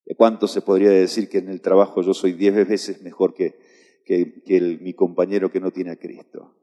¿De 0.10 0.16
cuánto 0.16 0.48
se 0.48 0.62
podría 0.62 0.90
decir 0.90 1.30
que 1.30 1.38
en 1.38 1.50
el 1.50 1.62
trabajo 1.62 2.02
yo 2.02 2.16
soy 2.16 2.34
diez 2.34 2.56
veces 2.68 3.04
mejor 3.04 3.36
que, 3.36 3.60
que, 4.04 4.80
mi 4.82 4.96
compañero 4.96 5.52
que 5.52 5.60
no 5.60 5.70
tiene 5.70 5.92
a 5.92 5.98
Cristo? 5.98 6.56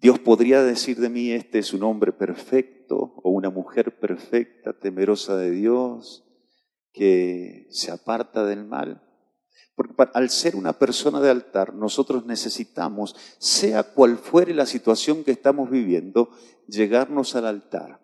Dios 0.00 0.18
podría 0.18 0.64
decir 0.64 0.98
de 0.98 1.08
mí, 1.08 1.30
este 1.30 1.60
es 1.60 1.72
un 1.72 1.84
hombre 1.84 2.10
perfecto 2.10 3.14
o 3.22 3.30
una 3.30 3.50
mujer 3.50 4.00
perfecta, 4.00 4.80
temerosa 4.80 5.36
de 5.36 5.52
Dios, 5.52 6.24
que 6.92 7.68
se 7.70 7.92
aparta 7.92 8.44
del 8.44 8.64
mal. 8.64 9.06
Porque 9.76 9.94
al 10.12 10.28
ser 10.28 10.56
una 10.56 10.72
persona 10.72 11.20
de 11.20 11.30
altar, 11.30 11.74
nosotros 11.74 12.26
necesitamos, 12.26 13.14
sea 13.38 13.84
cual 13.84 14.18
fuere 14.18 14.54
la 14.54 14.66
situación 14.66 15.22
que 15.22 15.30
estamos 15.30 15.70
viviendo, 15.70 16.30
llegarnos 16.66 17.36
al 17.36 17.46
altar. 17.46 18.00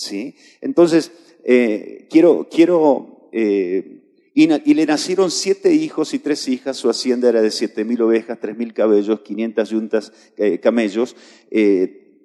¿Sí? 0.00 0.34
Entonces, 0.62 1.12
eh, 1.44 2.06
quiero, 2.08 2.48
quiero 2.50 3.28
eh, 3.32 4.00
y, 4.32 4.46
le 4.46 4.86
nacieron 4.86 5.30
siete 5.30 5.74
hijos 5.74 6.14
y 6.14 6.18
tres 6.18 6.48
hijas, 6.48 6.78
su 6.78 6.88
hacienda 6.88 7.28
era 7.28 7.42
de 7.42 7.50
siete 7.50 7.84
mil 7.84 8.00
ovejas, 8.00 8.38
tres 8.40 8.56
mil 8.56 8.72
cabellos, 8.72 9.20
quinientas 9.20 9.68
yuntas, 9.68 10.14
eh, 10.38 10.58
camellos, 10.58 11.16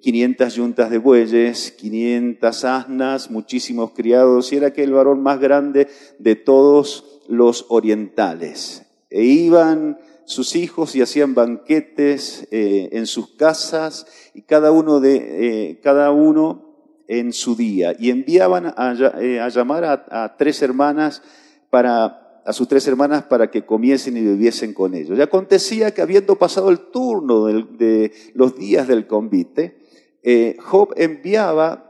quinientas 0.00 0.54
yuntas 0.54 0.88
de 0.88 0.96
bueyes, 0.96 1.70
quinientas 1.70 2.64
asnas, 2.64 3.30
muchísimos 3.30 3.90
criados, 3.90 4.54
y 4.54 4.56
era 4.56 4.68
aquel 4.68 4.92
varón 4.92 5.22
más 5.22 5.38
grande 5.38 5.86
de 6.18 6.34
todos 6.34 7.20
los 7.28 7.66
orientales. 7.68 8.86
E 9.10 9.22
iban 9.22 9.98
sus 10.24 10.56
hijos 10.56 10.96
y 10.96 11.02
hacían 11.02 11.34
banquetes 11.34 12.48
en 12.50 13.06
sus 13.06 13.36
casas, 13.36 14.06
y 14.32 14.40
cada 14.42 14.72
uno 14.72 14.98
de, 14.98 15.78
cada 15.82 16.10
uno 16.10 16.65
en 17.08 17.32
su 17.32 17.56
día 17.56 17.94
y 17.98 18.10
enviaban 18.10 18.66
a, 18.76 18.94
eh, 19.20 19.40
llamar 19.52 19.84
a, 19.84 20.36
tres 20.36 20.62
hermanas 20.62 21.22
para, 21.70 22.42
a 22.44 22.52
sus 22.52 22.68
tres 22.68 22.86
hermanas 22.88 23.24
para 23.24 23.50
que 23.50 23.64
comiesen 23.64 24.16
y 24.16 24.22
bebiesen 24.22 24.74
con 24.74 24.94
ellos. 24.94 25.18
Y 25.18 25.22
acontecía 25.22 25.92
que 25.92 26.02
habiendo 26.02 26.36
pasado 26.36 26.70
el 26.70 26.90
turno 26.90 27.46
de, 27.46 28.12
los 28.34 28.56
días 28.56 28.88
del 28.88 29.06
convite, 29.06 29.78
eh, 30.22 30.56
Job 30.60 30.92
enviaba 30.96 31.82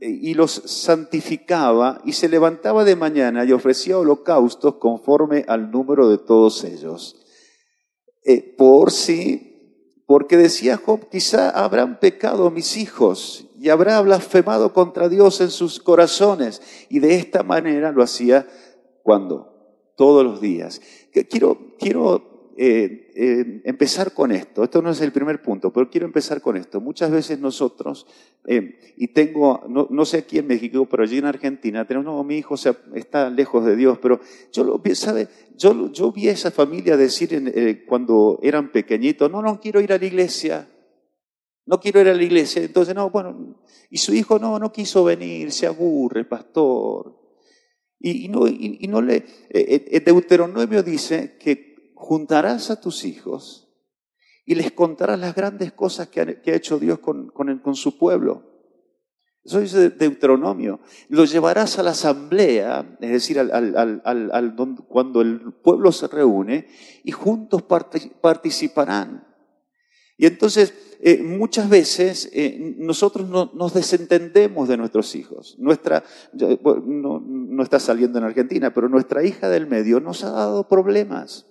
y 0.00 0.34
los 0.34 0.50
santificaba 0.52 2.02
y 2.04 2.12
se 2.12 2.28
levantaba 2.28 2.84
de 2.84 2.96
mañana 2.96 3.44
y 3.44 3.52
ofrecía 3.52 3.98
holocaustos 3.98 4.74
conforme 4.74 5.44
al 5.48 5.70
número 5.70 6.08
de 6.08 6.18
todos 6.18 6.64
ellos. 6.64 7.16
Eh, 8.24 8.54
por 8.58 8.90
si 8.90 9.46
porque 10.06 10.36
decía 10.36 10.76
Job, 10.76 11.08
quizá 11.08 11.50
habrán 11.50 12.00
pecado 12.00 12.50
mis 12.50 12.76
hijos 12.76 13.46
y 13.60 13.68
habrá 13.68 14.00
blasfemado 14.00 14.72
contra 14.72 15.10
Dios 15.10 15.42
en 15.42 15.50
sus 15.50 15.80
corazones. 15.80 16.62
Y 16.88 16.98
de 16.98 17.16
esta 17.16 17.42
manera 17.42 17.92
lo 17.92 18.02
hacía 18.02 18.46
cuando, 19.02 19.92
todos 19.96 20.24
los 20.24 20.40
días. 20.40 20.80
Quiero, 21.28 21.58
quiero 21.78 22.52
eh, 22.56 23.10
eh, 23.14 23.60
empezar 23.64 24.14
con 24.14 24.32
esto. 24.32 24.64
Esto 24.64 24.80
no 24.80 24.88
es 24.88 25.02
el 25.02 25.12
primer 25.12 25.42
punto, 25.42 25.70
pero 25.74 25.90
quiero 25.90 26.06
empezar 26.06 26.40
con 26.40 26.56
esto. 26.56 26.80
Muchas 26.80 27.10
veces 27.10 27.38
nosotros, 27.38 28.06
eh, 28.46 28.94
y 28.96 29.08
tengo, 29.08 29.62
no, 29.68 30.04
sé 30.06 30.18
aquí 30.18 30.38
en 30.38 30.46
México, 30.46 30.86
pero 30.90 31.02
allí 31.02 31.18
en 31.18 31.26
Argentina, 31.26 31.86
tenemos, 31.86 32.06
no, 32.06 32.24
mi 32.24 32.38
hijo 32.38 32.54
está 32.94 33.28
lejos 33.28 33.66
de 33.66 33.76
Dios, 33.76 33.98
pero 34.00 34.20
yo 34.52 34.64
lo 34.64 34.80
¿sabe? 34.94 35.28
Yo, 35.58 35.92
yo 35.92 36.12
vi 36.12 36.28
a 36.28 36.32
esa 36.32 36.50
familia 36.50 36.96
decir 36.96 37.84
cuando 37.86 38.40
eran 38.42 38.72
pequeñitos, 38.72 39.30
no, 39.30 39.42
no 39.42 39.60
quiero 39.60 39.82
ir 39.82 39.92
a 39.92 39.98
la 39.98 40.06
iglesia. 40.06 40.66
No 41.70 41.78
quiero 41.78 42.00
ir 42.00 42.08
a 42.08 42.14
la 42.14 42.22
iglesia. 42.24 42.64
Entonces, 42.64 42.96
no, 42.96 43.10
bueno, 43.10 43.54
y 43.90 43.98
su 43.98 44.12
hijo 44.12 44.40
no, 44.40 44.58
no 44.58 44.72
quiso 44.72 45.04
venir, 45.04 45.52
se 45.52 45.68
aburre, 45.68 46.24
pastor. 46.24 47.16
Y, 48.00 48.26
no, 48.26 48.48
y, 48.48 48.88
no 48.88 49.00
le, 49.00 49.24
Deuteronomio 50.04 50.82
dice 50.82 51.36
que 51.38 51.92
juntarás 51.94 52.72
a 52.72 52.80
tus 52.80 53.04
hijos 53.04 53.72
y 54.44 54.56
les 54.56 54.72
contarás 54.72 55.20
las 55.20 55.32
grandes 55.32 55.72
cosas 55.72 56.08
que 56.08 56.20
ha, 56.20 56.56
hecho 56.56 56.80
Dios 56.80 56.98
con, 56.98 57.28
con, 57.28 57.76
su 57.76 57.96
pueblo. 57.96 58.42
Eso 59.44 59.60
dice 59.60 59.90
Deuteronomio. 59.90 60.80
Lo 61.08 61.24
llevarás 61.24 61.78
a 61.78 61.84
la 61.84 61.92
asamblea, 61.92 62.96
es 63.00 63.10
decir, 63.10 63.38
al, 63.38 64.56
cuando 64.88 65.20
el 65.20 65.52
pueblo 65.62 65.92
se 65.92 66.08
reúne, 66.08 66.66
y 67.04 67.12
juntos 67.12 67.62
participarán. 67.62 69.24
Y 70.16 70.26
entonces, 70.26 70.89
eh, 71.02 71.22
muchas 71.22 71.68
veces 71.68 72.30
eh, 72.32 72.74
nosotros 72.78 73.28
no, 73.28 73.50
nos 73.54 73.72
desentendemos 73.72 74.68
de 74.68 74.76
nuestros 74.76 75.14
hijos. 75.14 75.56
Nuestra, 75.58 76.04
no, 76.32 77.20
no 77.20 77.62
está 77.62 77.80
saliendo 77.80 78.18
en 78.18 78.24
Argentina, 78.24 78.72
pero 78.72 78.88
nuestra 78.88 79.24
hija 79.24 79.48
del 79.48 79.66
medio 79.66 80.00
nos 80.00 80.24
ha 80.24 80.30
dado 80.30 80.68
problemas. 80.68 81.46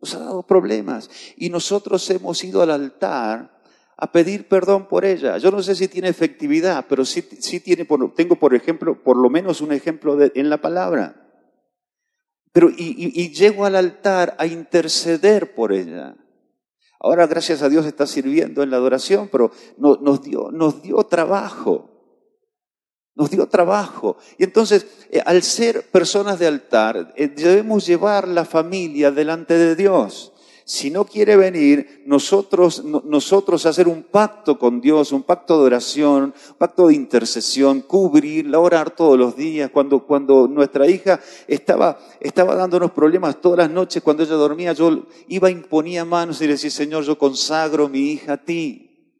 Nos 0.00 0.14
ha 0.14 0.20
dado 0.20 0.46
problemas. 0.46 1.10
Y 1.36 1.50
nosotros 1.50 2.08
hemos 2.10 2.42
ido 2.44 2.62
al 2.62 2.70
altar 2.70 3.58
a 3.96 4.12
pedir 4.12 4.46
perdón 4.46 4.86
por 4.86 5.04
ella. 5.04 5.38
Yo 5.38 5.50
no 5.50 5.60
sé 5.60 5.74
si 5.74 5.88
tiene 5.88 6.08
efectividad, 6.08 6.86
pero 6.88 7.04
sí, 7.04 7.22
sí 7.40 7.58
tiene, 7.60 7.86
tengo 8.14 8.36
por 8.36 8.54
ejemplo, 8.54 9.02
por 9.02 9.16
lo 9.16 9.28
menos 9.28 9.60
un 9.60 9.72
ejemplo 9.72 10.16
en 10.22 10.48
la 10.48 10.60
palabra. 10.60 11.24
Pero, 12.52 12.70
y, 12.70 13.32
llego 13.32 13.64
al 13.66 13.74
altar 13.74 14.36
a 14.38 14.46
interceder 14.46 15.54
por 15.54 15.72
ella. 15.72 16.16
Ahora, 17.00 17.26
gracias 17.26 17.62
a 17.62 17.68
Dios, 17.68 17.86
está 17.86 18.06
sirviendo 18.06 18.62
en 18.62 18.70
la 18.70 18.76
adoración, 18.76 19.28
pero 19.30 19.52
nos, 19.76 20.22
dio, 20.22 20.50
nos 20.50 20.82
dio 20.82 21.04
trabajo 21.04 21.90
nos 23.18 23.30
dio 23.30 23.48
trabajo. 23.48 24.16
Y 24.38 24.44
entonces, 24.44 24.86
eh, 25.10 25.20
al 25.26 25.42
ser 25.42 25.90
personas 25.90 26.38
de 26.38 26.46
altar, 26.46 27.12
eh, 27.16 27.26
debemos 27.26 27.84
llevar 27.84 28.28
la 28.28 28.44
familia 28.44 29.10
delante 29.10 29.54
de 29.54 29.74
Dios. 29.74 30.32
Si 30.68 30.90
no 30.90 31.06
quiere 31.06 31.34
venir, 31.34 32.02
nosotros, 32.04 32.84
nosotros 32.84 33.64
hacer 33.64 33.88
un 33.88 34.02
pacto 34.02 34.58
con 34.58 34.82
Dios, 34.82 35.12
un 35.12 35.22
pacto 35.22 35.58
de 35.58 35.64
oración, 35.64 36.24
un 36.24 36.54
pacto 36.58 36.88
de 36.88 36.94
intercesión, 36.94 37.80
cubrirla, 37.80 38.58
orar 38.58 38.90
todos 38.90 39.18
los 39.18 39.34
días. 39.34 39.70
Cuando, 39.70 40.04
cuando 40.04 40.46
nuestra 40.46 40.86
hija 40.86 41.20
estaba, 41.46 41.98
estaba 42.20 42.54
dándonos 42.54 42.90
problemas 42.90 43.40
todas 43.40 43.60
las 43.60 43.70
noches, 43.70 44.02
cuando 44.02 44.24
ella 44.24 44.34
dormía, 44.34 44.74
yo 44.74 45.06
iba, 45.28 45.50
imponía 45.50 46.04
manos 46.04 46.42
y 46.42 46.46
decía, 46.46 46.70
Señor, 46.70 47.02
yo 47.02 47.16
consagro 47.16 47.88
mi 47.88 48.10
hija 48.10 48.34
a 48.34 48.44
ti. 48.44 49.16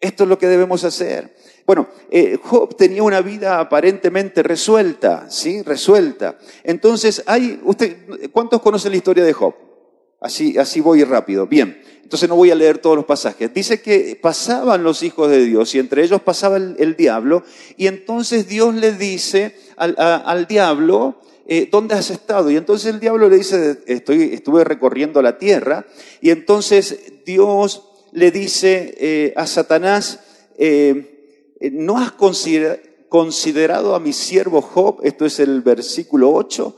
Esto 0.00 0.24
es 0.24 0.28
lo 0.28 0.36
que 0.36 0.48
debemos 0.48 0.82
hacer. 0.82 1.36
Bueno, 1.64 1.86
eh, 2.10 2.40
Job 2.42 2.74
tenía 2.74 3.04
una 3.04 3.20
vida 3.20 3.60
aparentemente 3.60 4.42
resuelta, 4.42 5.30
¿sí? 5.30 5.62
Resuelta. 5.62 6.38
Entonces, 6.64 7.22
hay, 7.24 7.60
usted, 7.62 8.30
¿cuántos 8.32 8.60
conocen 8.60 8.90
la 8.90 8.96
historia 8.96 9.22
de 9.22 9.32
Job? 9.32 9.65
Así, 10.20 10.56
así 10.58 10.80
voy 10.80 11.04
rápido. 11.04 11.46
Bien, 11.46 11.80
entonces 12.06 12.28
no 12.28 12.36
voy 12.36 12.52
a 12.52 12.54
leer 12.54 12.78
todos 12.78 12.94
los 12.94 13.04
pasajes. 13.04 13.52
Dice 13.52 13.82
que 13.82 14.16
pasaban 14.20 14.84
los 14.84 15.02
hijos 15.02 15.28
de 15.28 15.44
Dios 15.44 15.74
y 15.74 15.80
entre 15.80 16.04
ellos 16.04 16.22
pasaba 16.22 16.56
el, 16.56 16.94
diablo 16.96 17.42
y 17.76 17.88
entonces 17.88 18.46
Dios 18.46 18.76
le 18.76 18.92
dice 18.92 19.56
al, 19.76 20.46
diablo, 20.46 21.20
eh, 21.46 21.68
¿dónde 21.70 21.96
has 21.96 22.10
estado? 22.10 22.48
Y 22.50 22.56
entonces 22.56 22.94
el 22.94 23.00
diablo 23.00 23.28
le 23.28 23.38
dice, 23.38 23.80
Estoy, 23.86 24.34
estuve 24.34 24.62
recorriendo 24.62 25.20
la 25.20 25.36
tierra 25.36 25.84
y 26.20 26.30
entonces 26.30 27.24
Dios 27.24 27.82
le 28.12 28.30
dice 28.30 28.94
eh, 28.98 29.34
a 29.34 29.46
Satanás, 29.48 30.20
eh, 30.58 31.50
¿no 31.72 31.98
has 31.98 32.12
considerado 32.12 33.96
a 33.96 34.00
mi 34.00 34.12
siervo 34.12 34.62
Job? 34.62 35.00
Esto 35.02 35.26
es 35.26 35.40
el 35.40 35.60
versículo 35.60 36.32
8, 36.32 36.76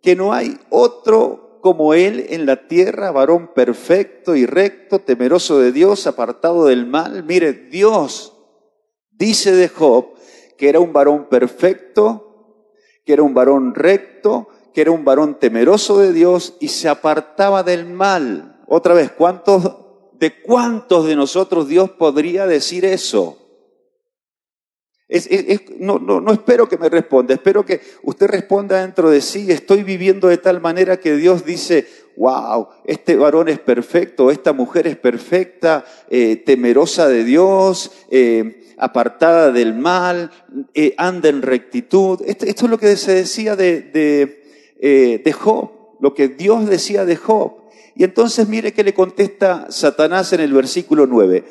que 0.00 0.16
no 0.16 0.32
hay 0.32 0.58
otro 0.70 1.49
como 1.60 1.94
él 1.94 2.26
en 2.30 2.46
la 2.46 2.68
tierra, 2.68 3.10
varón 3.10 3.52
perfecto 3.54 4.34
y 4.34 4.46
recto, 4.46 5.00
temeroso 5.00 5.58
de 5.58 5.72
Dios, 5.72 6.06
apartado 6.06 6.66
del 6.66 6.86
mal. 6.86 7.24
Mire, 7.24 7.52
Dios 7.52 8.36
dice 9.10 9.52
de 9.52 9.68
Job 9.68 10.14
que 10.60 10.68
era 10.68 10.78
un 10.78 10.92
varón 10.92 11.28
perfecto, 11.30 12.66
que 13.06 13.14
era 13.14 13.22
un 13.22 13.32
varón 13.32 13.74
recto, 13.74 14.48
que 14.74 14.82
era 14.82 14.90
un 14.90 15.06
varón 15.06 15.38
temeroso 15.38 15.98
de 15.98 16.12
Dios 16.12 16.54
y 16.60 16.68
se 16.68 16.88
apartaba 16.88 17.62
del 17.62 17.86
mal. 17.86 18.60
Otra 18.66 18.92
vez, 18.92 19.10
¿cuántos, 19.10 19.76
de 20.18 20.42
cuántos 20.42 21.06
de 21.06 21.16
nosotros 21.16 21.66
Dios 21.66 21.90
podría 21.92 22.46
decir 22.46 22.84
eso? 22.84 23.38
No, 25.78 25.98
no, 25.98 26.32
espero 26.32 26.68
que 26.68 26.78
me 26.78 26.88
responda, 26.88 27.34
espero 27.34 27.64
que 27.66 27.80
usted 28.02 28.28
responda 28.28 28.80
dentro 28.80 29.10
de 29.10 29.20
sí, 29.20 29.50
estoy 29.50 29.82
viviendo 29.82 30.28
de 30.28 30.38
tal 30.38 30.60
manera 30.60 31.00
que 31.00 31.16
Dios 31.16 31.44
dice, 31.44 31.86
wow, 32.16 32.68
este 32.84 33.16
varón 33.16 33.48
es 33.48 33.58
perfecto, 33.58 34.30
esta 34.30 34.52
mujer 34.52 34.86
es 34.86 34.96
perfecta, 34.96 35.84
eh, 36.10 36.36
temerosa 36.36 37.08
de 37.08 37.24
Dios, 37.24 37.90
eh, 38.10 38.62
apartada 38.76 39.50
del 39.50 39.74
mal, 39.74 40.30
eh, 40.74 40.94
anda 40.96 41.28
en 41.28 41.42
rectitud. 41.42 42.20
Esto, 42.24 42.46
es 42.46 42.62
lo 42.62 42.78
que 42.78 42.96
se 42.96 43.14
decía 43.14 43.56
de, 43.56 43.80
de, 43.80 45.22
de 45.24 45.32
Job, 45.32 45.70
lo 46.00 46.14
que 46.14 46.28
Dios 46.28 46.66
decía 46.66 47.04
de 47.04 47.16
Job. 47.16 47.64
Y 47.96 48.04
entonces 48.04 48.48
mire 48.48 48.72
que 48.72 48.84
le 48.84 48.94
contesta 48.94 49.66
Satanás 49.70 50.32
en 50.32 50.40
el 50.40 50.52
versículo 50.52 51.06
9. 51.06 51.44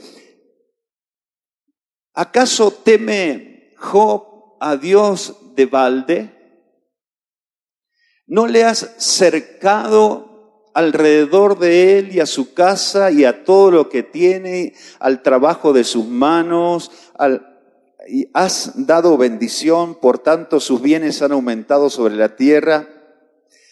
¿Acaso 2.14 2.72
teme 2.72 3.49
Job 3.80 4.58
a 4.60 4.76
Dios 4.76 5.56
de 5.56 5.66
balde? 5.66 6.30
¿No 8.28 8.46
le 8.48 8.64
has 8.64 8.96
cercado 8.98 10.70
alrededor 10.74 11.58
de 11.58 11.98
él 11.98 12.16
y 12.16 12.20
a 12.20 12.26
su 12.26 12.54
casa 12.54 13.12
y 13.12 13.26
a 13.26 13.44
todo 13.44 13.72
lo 13.72 13.90
que 13.90 14.04
tiene, 14.04 14.74
al 15.00 15.24
trabajo 15.24 15.74
de 15.74 15.84
sus 15.84 16.06
manos, 16.06 16.92
y 18.08 18.30
has 18.34 18.86
dado 18.86 19.18
bendición, 19.18 19.96
por 19.96 20.20
tanto 20.20 20.60
sus 20.60 20.82
bienes 20.82 21.22
han 21.22 21.32
aumentado 21.32 21.90
sobre 21.90 22.16
la 22.16 22.36
tierra? 22.36 22.88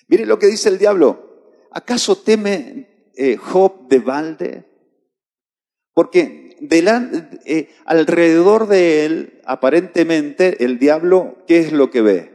Mire 0.08 0.26
lo 0.26 0.40
que 0.40 0.48
dice 0.48 0.70
el 0.70 0.78
diablo. 0.78 1.68
¿Acaso 1.72 2.18
teme 2.18 3.12
eh, 3.16 3.38
Job 3.38 3.88
de 3.88 4.00
balde? 4.00 4.66
Porque 5.94 6.47
eh, 7.46 7.70
alrededor 7.86 8.68
de 8.68 9.06
él, 9.06 9.42
aparentemente, 9.46 10.64
el 10.64 10.80
diablo, 10.80 11.44
¿qué 11.48 11.60
es 11.60 11.72
lo 11.72 11.92
que 11.92 12.02
ve? 12.02 12.32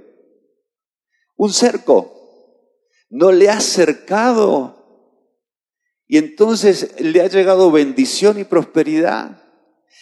Un 1.37 1.53
cerco. 1.53 2.19
No 3.11 3.33
le 3.33 3.51
ha 3.51 3.61
cercado. 3.61 5.11
Y 6.07 6.19
entonces 6.19 6.95
le 7.01 7.21
ha 7.21 7.27
llegado 7.27 7.71
bendición 7.71 8.39
y 8.39 8.45
prosperidad. 8.45 9.43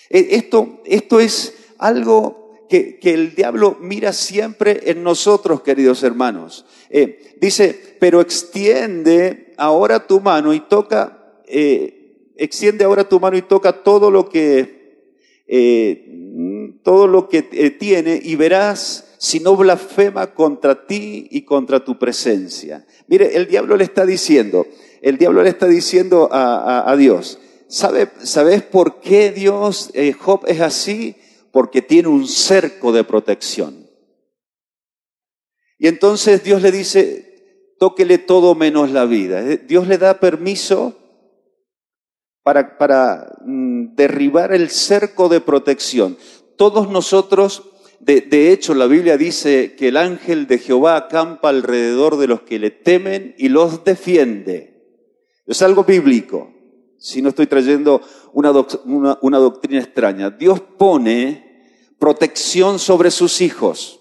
E, 0.08 0.36
esto, 0.36 0.80
esto 0.84 1.20
es 1.20 1.54
algo 1.78 2.40
que, 2.68 3.00
el 3.02 3.34
diablo 3.34 3.76
mira 3.80 4.12
siempre 4.12 4.90
en 4.90 5.02
nosotros, 5.02 5.62
queridos 5.62 6.02
hermanos. 6.04 6.64
Eh, 6.88 7.36
dice, 7.40 7.96
pero 7.98 8.20
extiende 8.20 9.54
ahora 9.56 10.06
tu 10.06 10.20
mano 10.20 10.54
y 10.54 10.60
toca 10.60 11.42
eh, 11.46 11.99
extiende 12.40 12.84
ahora 12.84 13.06
tu 13.06 13.20
mano 13.20 13.36
y 13.36 13.42
toca 13.42 13.84
todo 13.84 14.10
lo 14.10 14.30
que, 14.30 15.04
eh, 15.46 16.78
todo 16.82 17.06
lo 17.06 17.28
que 17.28 17.48
eh, 17.52 17.70
tiene 17.70 18.18
y 18.22 18.34
verás 18.34 19.14
si 19.18 19.40
no 19.40 19.56
blasfema 19.56 20.32
contra 20.32 20.86
ti 20.86 21.28
y 21.30 21.42
contra 21.42 21.84
tu 21.84 21.98
presencia. 21.98 22.86
Mire, 23.08 23.36
el 23.36 23.46
diablo 23.46 23.76
le 23.76 23.84
está 23.84 24.06
diciendo, 24.06 24.66
el 25.02 25.18
diablo 25.18 25.42
le 25.42 25.50
está 25.50 25.66
diciendo 25.66 26.30
a, 26.32 26.96
Dios, 26.96 27.38
¿sabe, 27.68 28.08
¿sabes 28.22 28.62
por 28.62 29.00
qué 29.00 29.30
Dios, 29.30 29.90
eh, 29.92 30.12
Job 30.14 30.44
es 30.46 30.62
así? 30.62 31.16
Porque 31.52 31.82
tiene 31.82 32.08
un 32.08 32.26
cerco 32.26 32.90
de 32.92 33.04
protección. 33.04 33.86
Y 35.78 35.88
entonces 35.88 36.42
Dios 36.42 36.62
le 36.62 36.72
dice, 36.72 37.74
tóquele 37.78 38.16
todo 38.16 38.54
menos 38.54 38.90
la 38.92 39.04
vida. 39.04 39.42
Dios 39.42 39.86
le 39.86 39.98
da 39.98 40.20
permiso 40.20 40.99
para, 42.42 43.36
mm, 43.44 43.94
derribar 43.94 44.52
el 44.52 44.70
cerco 44.70 45.28
de 45.28 45.40
protección. 45.40 46.16
Todos 46.56 46.90
nosotros, 46.90 47.70
de, 48.00 48.52
hecho, 48.52 48.74
la 48.74 48.86
Biblia 48.86 49.16
dice 49.16 49.74
que 49.76 49.88
el 49.88 49.96
ángel 49.96 50.46
de 50.46 50.58
Jehová 50.58 50.96
acampa 50.96 51.50
alrededor 51.50 52.16
de 52.16 52.26
los 52.26 52.42
que 52.42 52.58
le 52.58 52.70
temen 52.70 53.34
y 53.36 53.48
los 53.48 53.84
defiende. 53.84 54.68
Es 55.46 55.62
algo 55.62 55.84
bíblico, 55.84 56.52
si 56.98 57.20
no 57.20 57.28
estoy 57.30 57.46
trayendo 57.46 58.00
una, 58.32 58.52
una 59.20 59.38
doctrina 59.38 59.80
extraña. 59.80 60.30
Dios 60.30 60.60
pone 60.60 61.94
protección 61.98 62.78
sobre 62.78 63.10
sus 63.10 63.40
hijos. 63.40 64.00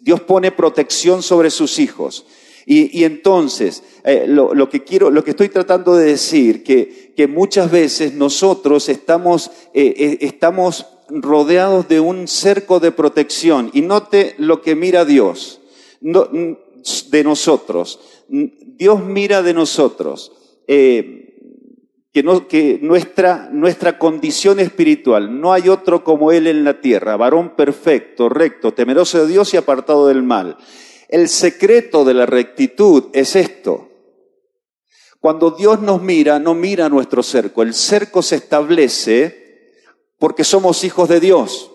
Dios 0.00 0.20
pone 0.20 0.52
protección 0.52 1.22
sobre 1.22 1.50
sus 1.50 1.78
hijos. 1.78 2.24
Y, 2.66 3.04
entonces, 3.04 3.82
eh, 4.04 4.24
lo, 4.26 4.68
que 4.70 4.84
quiero, 4.84 5.10
lo 5.10 5.22
que 5.22 5.30
estoy 5.30 5.50
tratando 5.50 5.94
de 5.96 6.06
decir, 6.06 6.62
que, 6.62 7.28
muchas 7.28 7.70
veces 7.70 8.14
nosotros 8.14 8.88
estamos, 8.88 9.50
eh, 9.74 9.94
eh, 9.96 10.18
estamos 10.22 10.86
rodeados 11.08 11.88
de 11.88 12.00
un 12.00 12.26
cerco 12.26 12.80
de 12.80 12.90
protección. 12.90 13.70
Y 13.74 13.82
note 13.82 14.34
lo 14.38 14.62
que 14.62 14.74
mira 14.74 15.04
Dios 15.04 15.60
de 16.00 17.24
nosotros. 17.24 18.00
Dios 18.28 19.04
mira 19.04 19.42
de 19.42 19.52
nosotros. 19.52 20.32
que, 20.66 21.22
que 22.12 22.78
nuestra, 22.80 23.50
nuestra 23.52 23.98
condición 23.98 24.58
espiritual, 24.58 25.38
no 25.38 25.52
hay 25.52 25.68
otro 25.68 26.02
como 26.02 26.32
Él 26.32 26.46
en 26.46 26.64
la 26.64 26.80
tierra, 26.80 27.16
varón 27.16 27.56
perfecto, 27.56 28.30
recto, 28.30 28.72
temeroso 28.72 29.20
de 29.20 29.32
Dios 29.32 29.52
y 29.52 29.58
apartado 29.58 30.08
del 30.08 30.22
mal. 30.22 30.56
El 31.14 31.28
secreto 31.28 32.04
de 32.04 32.12
la 32.12 32.26
rectitud 32.26 33.04
es 33.12 33.36
esto. 33.36 33.88
Cuando 35.20 35.52
Dios 35.52 35.80
nos 35.80 36.02
mira, 36.02 36.40
no 36.40 36.54
mira 36.54 36.88
nuestro 36.88 37.22
cerco. 37.22 37.62
El 37.62 37.72
cerco 37.72 38.20
se 38.20 38.34
establece 38.34 39.70
porque 40.18 40.42
somos 40.42 40.82
hijos 40.82 41.08
de 41.08 41.20
Dios. 41.20 41.70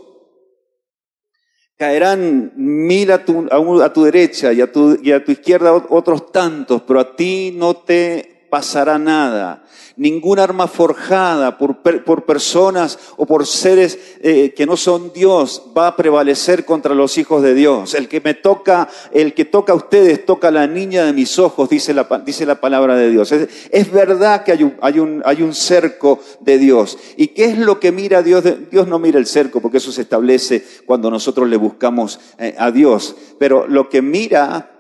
Caerán 1.78 2.52
mil 2.58 3.14
a 3.14 3.24
tu, 3.24 4.04
derecha 4.04 4.52
y 4.52 4.60
a 4.60 4.70
tu, 4.70 5.00
y 5.02 5.14
a 5.14 5.24
tu 5.24 5.32
izquierda 5.32 5.72
otros 5.88 6.34
tantos, 6.34 6.82
pero 6.82 7.00
a 7.00 7.16
ti 7.16 7.54
no 7.56 7.78
te 7.78 8.46
pasará 8.50 9.00
nada 9.00 9.64
ningún 10.00 10.40
arma 10.40 10.68
forjada 10.68 11.58
por, 11.58 11.82
por 11.82 12.26
personas 12.26 12.98
o 13.18 13.26
por 13.26 13.46
seres 13.46 14.00
eh, 14.22 14.54
que 14.56 14.66
no 14.66 14.78
son 14.78 15.12
Dios 15.14 15.64
va 15.78 15.88
a 15.88 15.96
prevalecer 15.98 16.64
contra 16.64 16.96
los 16.96 17.18
hijos 17.18 17.44
de 17.44 17.54
Dios. 17.54 17.94
El 17.94 18.08
que 18.08 18.22
me 18.22 18.34
toca, 18.34 18.88
el 19.12 19.34
que 19.34 19.44
toca 19.44 19.74
a 19.74 19.76
ustedes, 19.76 20.26
toca 20.26 20.48
a 20.48 20.52
la 20.52 20.68
niña 20.68 21.04
de 21.04 21.12
mis 21.12 21.38
ojos, 21.38 21.70
dice 21.70 21.94
la, 21.94 22.08
dice 22.26 22.46
la 22.46 22.62
palabra 22.62 22.96
de 22.96 23.12
Dios. 23.12 23.32
Es, 23.34 23.92
verdad 23.92 24.46
que 24.46 24.54
hay 24.54 24.64
un, 24.64 24.76
hay, 24.82 25.00
un, 25.00 25.22
hay 25.26 25.42
un 25.42 25.54
cerco 25.54 26.20
de 26.40 26.58
Dios. 26.58 26.98
¿Y 27.18 27.28
qué 27.28 27.46
es 27.46 27.58
lo 27.58 27.82
que 27.82 27.92
mira 27.92 28.24
Dios? 28.24 28.46
Dios 28.72 28.88
no 28.88 29.00
mira 29.00 29.20
el 29.20 29.26
cerco 29.26 29.60
porque 29.60 29.80
eso 29.80 29.92
se 29.92 30.04
establece 30.04 30.66
cuando 30.86 31.12
nosotros 31.12 31.50
le 31.50 31.58
buscamos 31.58 32.22
eh, 32.38 32.56
a 32.58 32.72
Dios. 32.72 33.18
Pero 33.38 33.68
lo 33.68 33.90
que 33.90 34.02
mira 34.02 34.72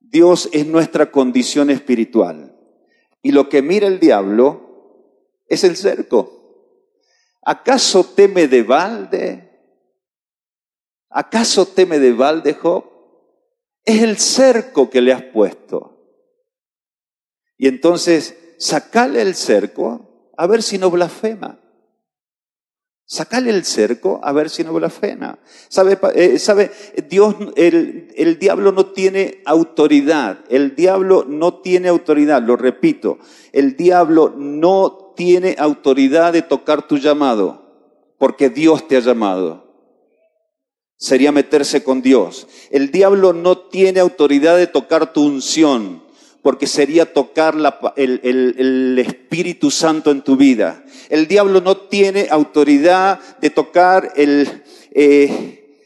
Dios 0.00 0.48
es 0.52 0.66
nuestra 0.66 1.12
condición 1.12 1.70
espiritual. 1.70 2.51
Y 3.22 3.32
lo 3.32 3.48
que 3.48 3.62
mira 3.62 3.86
el 3.86 4.00
diablo 4.00 5.42
es 5.46 5.64
el 5.64 5.76
cerco. 5.76 6.40
¿Acaso 7.42 8.04
teme 8.04 8.48
de 8.48 8.62
balde? 8.62 9.48
¿Acaso 11.08 11.66
teme 11.66 11.98
de 11.98 12.12
balde 12.12 12.54
Job? 12.54 12.84
Es 13.84 14.02
el 14.02 14.18
cerco 14.18 14.90
que 14.90 15.00
le 15.00 15.12
has 15.12 15.22
puesto. 15.22 15.92
Y 17.56 17.68
entonces, 17.68 18.56
sacale 18.58 19.22
el 19.22 19.34
cerco 19.34 20.30
a 20.36 20.46
ver 20.46 20.62
si 20.62 20.78
no 20.78 20.90
blasfema. 20.90 21.61
Sacale 23.12 23.50
el 23.50 23.66
cerco 23.66 24.20
a 24.22 24.32
ver 24.32 24.48
si 24.48 24.64
no 24.64 24.72
blasfema. 24.72 25.38
¿Sabe? 25.68 25.98
Eh, 26.14 26.38
¿sabe? 26.38 26.70
Dios, 27.10 27.34
el, 27.56 28.08
el 28.16 28.38
diablo 28.38 28.72
no 28.72 28.86
tiene 28.86 29.42
autoridad. 29.44 30.38
El 30.48 30.74
diablo 30.74 31.26
no 31.28 31.60
tiene 31.60 31.88
autoridad, 31.88 32.42
lo 32.42 32.56
repito. 32.56 33.18
El 33.52 33.76
diablo 33.76 34.32
no 34.34 35.12
tiene 35.14 35.56
autoridad 35.58 36.32
de 36.32 36.40
tocar 36.40 36.88
tu 36.88 36.96
llamado, 36.96 38.14
porque 38.16 38.48
Dios 38.48 38.88
te 38.88 38.96
ha 38.96 39.00
llamado. 39.00 39.66
Sería 40.96 41.32
meterse 41.32 41.84
con 41.84 42.00
Dios. 42.00 42.46
El 42.70 42.90
diablo 42.90 43.34
no 43.34 43.58
tiene 43.58 44.00
autoridad 44.00 44.56
de 44.56 44.68
tocar 44.68 45.12
tu 45.12 45.26
unción 45.26 46.02
porque 46.42 46.66
sería 46.66 47.12
tocar 47.12 47.54
el, 47.96 48.98
Espíritu 48.98 49.70
Santo 49.70 50.10
en 50.10 50.22
tu 50.22 50.36
vida. 50.36 50.81
El 51.12 51.28
diablo 51.28 51.60
no 51.60 51.76
tiene 51.76 52.28
autoridad 52.30 53.20
de 53.42 53.50
tocar 53.50 54.14
el, 54.16 54.64
eh, 54.92 55.84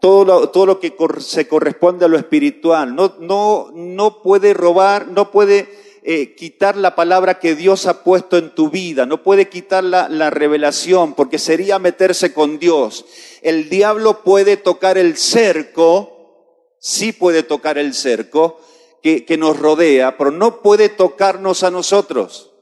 todo, 0.00 0.26
lo, 0.26 0.50
todo, 0.50 0.66
lo, 0.66 0.80
que 0.80 0.94
se 1.20 1.48
corresponde 1.48 2.04
a 2.04 2.08
lo 2.08 2.18
espiritual. 2.18 2.94
No, 2.94 3.14
no, 3.20 3.70
no 3.72 4.20
puede 4.20 4.52
robar, 4.52 5.08
no 5.08 5.30
puede 5.30 5.66
eh, 6.02 6.34
quitar 6.34 6.76
la 6.76 6.94
palabra 6.94 7.38
que 7.38 7.54
Dios 7.54 7.86
ha 7.86 8.04
puesto 8.04 8.36
en 8.36 8.54
tu 8.54 8.68
vida, 8.68 9.06
no 9.06 9.22
puede 9.22 9.48
quitar 9.48 9.82
la, 9.82 10.10
la 10.10 10.28
revelación, 10.28 11.14
porque 11.14 11.38
sería 11.38 11.78
meterse 11.78 12.34
con 12.34 12.58
Dios. 12.58 13.06
El 13.40 13.70
diablo 13.70 14.22
puede 14.22 14.58
tocar 14.58 14.98
el 14.98 15.16
cerco, 15.16 16.76
sí 16.78 17.12
puede 17.12 17.42
tocar 17.42 17.78
el 17.78 17.94
cerco, 17.94 18.60
que, 19.04 19.36
nos 19.38 19.58
rodea, 19.58 20.16
pero 20.16 20.30
no 20.30 20.62
puede 20.62 20.88
tocarnos 20.88 21.62
a 21.62 21.70
nosotros, 21.70 22.53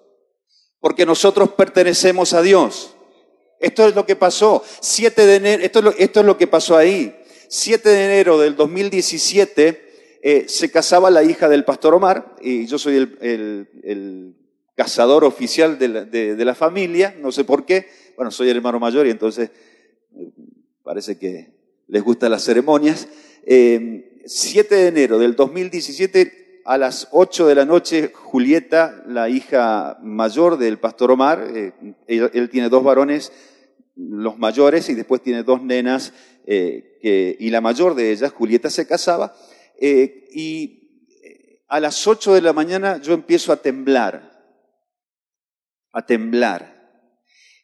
porque 0.82 1.06
nosotros 1.06 1.52
pertenecemos 1.52 2.34
a 2.34 2.42
Dios. 2.42 2.96
Esto 3.60 3.86
es 3.86 3.94
lo 3.94 4.04
que 4.04 4.16
pasó. 4.16 4.64
7 4.80 5.24
de 5.24 5.36
enero, 5.36 5.62
esto 5.62 5.78
es 5.78 5.84
lo, 5.84 5.90
esto 5.92 6.20
es 6.20 6.26
lo 6.26 6.36
que 6.36 6.48
pasó 6.48 6.76
ahí. 6.76 7.14
7 7.48 7.88
de 7.88 8.04
enero 8.04 8.36
del 8.40 8.56
2017 8.56 10.18
eh, 10.24 10.44
se 10.48 10.70
casaba 10.72 11.08
la 11.10 11.22
hija 11.22 11.48
del 11.48 11.64
pastor 11.64 11.94
Omar, 11.94 12.34
y 12.40 12.66
yo 12.66 12.78
soy 12.78 12.96
el, 12.96 13.68
el, 13.84 14.34
cazador 14.74 15.22
oficial 15.22 15.78
de 15.78 15.88
la, 15.88 16.04
de, 16.04 16.44
la, 16.44 16.54
familia, 16.54 17.14
no 17.20 17.30
sé 17.30 17.44
por 17.44 17.64
qué. 17.64 17.88
Bueno, 18.16 18.32
soy 18.32 18.48
el 18.48 18.56
hermano 18.56 18.80
mayor 18.80 19.06
y 19.06 19.10
entonces 19.10 19.50
eh, 20.16 20.30
parece 20.82 21.18
que 21.18 21.52
les 21.86 22.02
gustan 22.02 22.32
las 22.32 22.42
ceremonias. 22.42 23.06
Eh, 23.44 24.20
7 24.24 24.74
de 24.74 24.86
enero 24.88 25.18
del 25.18 25.36
2017, 25.36 26.41
a 26.64 26.78
las 26.78 27.08
8 27.10 27.46
de 27.46 27.54
la 27.54 27.64
noche, 27.64 28.12
Julieta, 28.14 29.02
la 29.06 29.28
hija 29.28 29.98
mayor 30.02 30.58
del 30.58 30.78
pastor 30.78 31.10
Omar, 31.10 31.46
eh, 31.54 31.72
él, 32.06 32.50
tiene 32.50 32.68
dos 32.68 32.84
varones, 32.84 33.32
los 33.96 34.38
mayores, 34.38 34.88
y 34.88 34.94
después 34.94 35.22
tiene 35.22 35.42
dos 35.42 35.62
nenas, 35.62 36.12
eh, 36.46 37.36
y 37.38 37.50
la 37.50 37.60
mayor 37.60 37.94
de 37.94 38.12
ellas, 38.12 38.32
Julieta, 38.32 38.70
se 38.70 38.86
casaba, 38.86 39.34
eh, 39.80 40.28
y 40.32 40.82
a 41.68 41.80
las 41.80 42.06
8 42.06 42.34
de 42.34 42.42
la 42.42 42.52
mañana 42.52 43.00
yo 43.00 43.14
empiezo 43.14 43.52
a 43.52 43.56
temblar, 43.56 44.30
a 45.92 46.06
temblar 46.06 47.10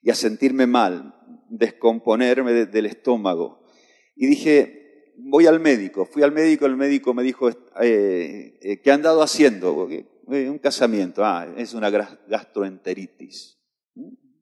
y 0.02 0.10
a 0.10 0.14
sentirme 0.14 0.66
mal, 0.66 1.14
descomponerme 1.48 2.66
del 2.66 2.86
estómago. 2.86 3.66
Y 4.16 4.26
dije, 4.26 4.77
voy 5.18 5.46
al 5.46 5.60
médico, 5.60 6.04
fui 6.04 6.22
al 6.22 6.32
médico, 6.32 6.66
el 6.66 6.76
médico 6.76 7.12
me 7.12 7.22
dijo, 7.22 7.50
eh, 7.80 8.58
eh, 8.60 8.80
¿qué 8.80 8.90
han 8.90 9.02
dado 9.02 9.22
haciendo? 9.22 9.88
Eh, 9.90 10.48
un 10.48 10.58
casamiento, 10.58 11.24
ah, 11.24 11.46
es 11.56 11.74
una 11.74 11.90
gastroenteritis. 11.90 13.58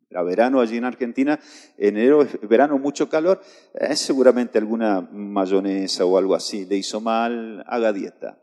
Era 0.08 0.22
verano 0.22 0.60
allí 0.60 0.76
en 0.76 0.84
Argentina, 0.84 1.40
enero 1.76 2.26
verano, 2.42 2.78
mucho 2.78 3.08
calor, 3.08 3.40
es 3.74 3.98
seguramente 3.98 4.58
alguna 4.58 5.00
mayonesa 5.00 6.04
o 6.04 6.16
algo 6.16 6.34
así, 6.34 6.64
le 6.64 6.76
hizo 6.76 7.00
mal, 7.00 7.64
haga 7.66 7.92
dieta. 7.92 8.40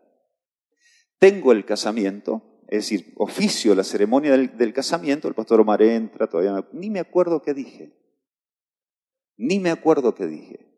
Tengo 1.19 1.52
el 1.52 1.63
casamiento, 1.63 2.62
es 2.67 2.80
decir, 2.89 3.13
oficio 3.15 3.76
la 3.76 3.84
ceremonia 3.84 4.32
del, 4.32 4.58
del 4.58 4.74
casamiento, 4.74 5.28
el 5.28 5.36
pastor 5.36 5.62
Omar 5.62 5.82
entra, 5.82 6.28
todavía 6.28 6.67
ni 6.74 6.89
me 6.89 7.00
acuerdo 7.00 7.41
qué 7.41 7.54
dije, 7.54 7.93
ni 9.38 9.60
me 9.60 9.69
acuerdo 9.69 10.15
qué 10.15 10.28
dije 10.28 10.73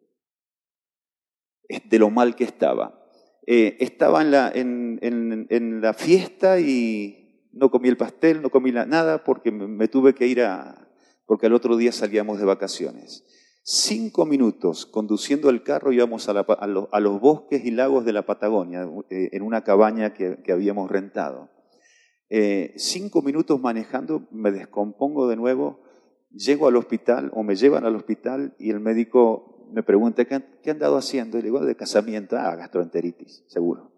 de 1.67 1.99
lo 1.99 2.09
mal 2.09 2.35
que 2.35 2.43
estaba. 2.43 3.05
Eh, 3.47 3.77
estaba 3.79 4.21
en 4.21 4.31
la, 4.31 4.51
en, 4.53 5.81
la, 5.81 5.93
fiesta 5.93 6.59
y 6.59 7.47
no 7.53 7.69
comí 7.69 7.89
el 7.89 7.97
pastel, 7.97 8.41
no 8.41 8.49
comí 8.49 8.71
nada 8.71 9.23
porque 9.23 9.51
me, 9.51 9.87
tuve 9.87 10.15
que 10.15 10.25
ir 10.25 10.41
a, 10.41 10.89
porque 11.27 11.45
al 11.45 11.53
otro 11.53 11.77
día 11.77 11.91
salíamos 11.91 12.39
de 12.39 12.45
vacaciones. 12.45 13.23
Cinco 13.63 14.25
minutos 14.25 14.85
conduciendo 14.87 15.49
el 15.49 15.63
carro 15.63 15.91
íbamos 15.91 16.27
a, 16.27 16.33
los, 16.67 17.19
bosques 17.21 17.63
y 17.65 17.71
lagos 17.71 18.03
de 18.05 18.13
la 18.13 18.25
Patagonia, 18.25 18.87
eh, 19.09 19.29
en 19.31 19.43
una 19.43 19.63
cabaña 19.63 20.13
que, 20.13 20.51
habíamos 20.51 20.89
rentado. 20.89 21.49
Eh, 22.29 22.73
cinco 22.77 23.21
minutos 23.21 23.61
manejando, 23.61 24.27
me 24.31 24.51
descompongo 24.51 25.27
de 25.27 25.35
nuevo, 25.35 25.81
llego 26.31 26.67
al 26.67 26.75
hospital 26.77 27.31
o 27.33 27.43
me 27.43 27.55
llevan 27.55 27.85
al 27.85 27.95
hospital 27.95 28.55
y 28.57 28.71
el 28.71 28.79
médico 28.79 29.54
me 29.75 29.83
pregunta, 29.83 30.23
¿qué 30.23 30.71
han, 30.71 30.79
dado 30.79 30.95
haciendo? 30.95 31.37
Y 31.37 31.41
le 31.41 31.47
digo, 31.47 31.59
de 31.59 31.75
casamiento, 31.75 32.37
ah, 32.37 32.55
gastroenteritis, 32.55 33.43
seguro. 33.49 33.91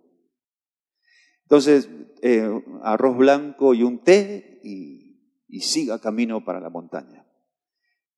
Entonces, 1.43 1.87
eh, 2.23 2.49
arroz 2.81 3.15
blanco 3.15 3.75
y 3.75 3.83
un 3.83 3.99
té 3.99 4.59
y, 4.63 5.45
y 5.47 5.59
siga 5.61 6.01
camino 6.01 6.43
para 6.43 6.59
la 6.59 6.71
montaña. 6.71 7.27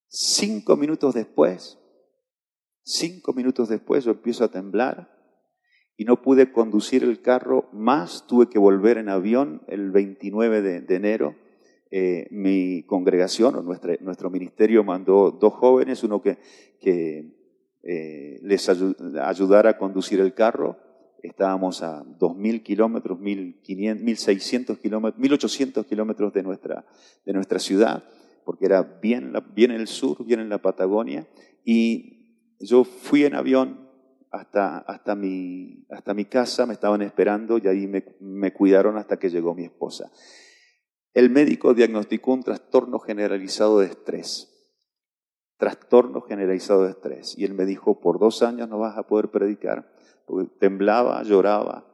Cinco 0.07 0.77
minutos 0.77 1.13
después, 1.13 1.77
cinco 2.81 3.33
minutos 3.33 3.67
después 3.67 4.05
yo 4.05 4.11
empiezo 4.11 4.45
a 4.45 4.51
temblar 4.51 5.13
y 5.97 6.05
no 6.05 6.21
pude 6.21 6.53
conducir 6.53 7.03
el 7.03 7.21
carro 7.21 7.67
más, 7.73 8.25
tuve 8.25 8.47
que 8.47 8.57
volver 8.57 8.97
en 8.97 9.09
avión 9.09 9.63
el 9.67 9.91
29 9.91 10.61
de, 10.61 10.95
enero. 10.95 11.35
Eh, 11.91 12.27
mi 12.31 12.83
congregación 12.83 13.55
o 13.55 13.61
nuestro 13.61 14.29
ministerio 14.29 14.85
mandó 14.85 15.31
dos 15.31 15.53
jóvenes, 15.55 16.03
uno 16.05 16.21
que, 16.21 16.37
que 16.79 17.38
eh, 17.83 18.39
les 18.43 18.69
ayudar 18.69 19.67
a 19.67 19.77
conducir 19.77 20.19
el 20.19 20.33
carro. 20.33 20.77
Estábamos 21.21 21.83
a 21.83 22.03
2.000 22.03 22.63
kilómetros, 22.63 23.19
1.600 23.19 24.79
kilómetros, 24.79 25.21
1.800 25.21 25.85
kilómetros 25.85 26.33
de 26.33 26.43
nuestra, 26.43 26.85
de 27.25 27.33
nuestra 27.33 27.59
ciudad, 27.59 28.03
porque 28.45 28.65
era 28.65 28.83
bien, 28.83 29.33
bien 29.53 29.71
en 29.71 29.81
el 29.81 29.87
sur, 29.87 30.25
bien 30.25 30.39
en 30.39 30.49
la 30.49 30.59
Patagonia. 30.59 31.27
Y 31.65 32.55
yo 32.59 32.83
fui 32.83 33.25
en 33.25 33.35
avión 33.35 33.89
hasta, 34.31 34.77
hasta, 34.79 35.15
mi, 35.15 35.85
hasta 35.89 36.13
mi 36.13 36.25
casa, 36.25 36.65
me 36.65 36.73
estaban 36.73 37.01
esperando 37.01 37.57
y 37.57 37.67
ahí 37.67 37.87
me 38.19 38.53
cuidaron 38.53 38.97
hasta 38.97 39.17
que 39.17 39.29
llegó 39.29 39.55
mi 39.55 39.65
esposa. 39.65 40.11
El 41.13 41.29
médico 41.29 41.73
diagnosticó 41.73 42.33
un 42.33 42.43
trastorno 42.43 42.99
generalizado 42.99 43.79
de 43.79 43.87
estrés 43.87 44.58
trastorno 45.59 46.21
generalizado 46.21 46.83
de 46.83 46.91
estrés. 46.91 47.37
Y 47.37 47.43
él 47.43 47.53
me 47.53 47.65
dijo, 47.65 47.99
por 47.99 48.17
dos 48.17 48.41
años 48.41 48.67
no 48.69 48.79
vas 48.79 48.97
a 48.97 49.03
poder 49.03 49.27
predicar, 49.27 49.91
porque 50.25 50.49
temblaba, 50.57 51.21
lloraba, 51.23 51.85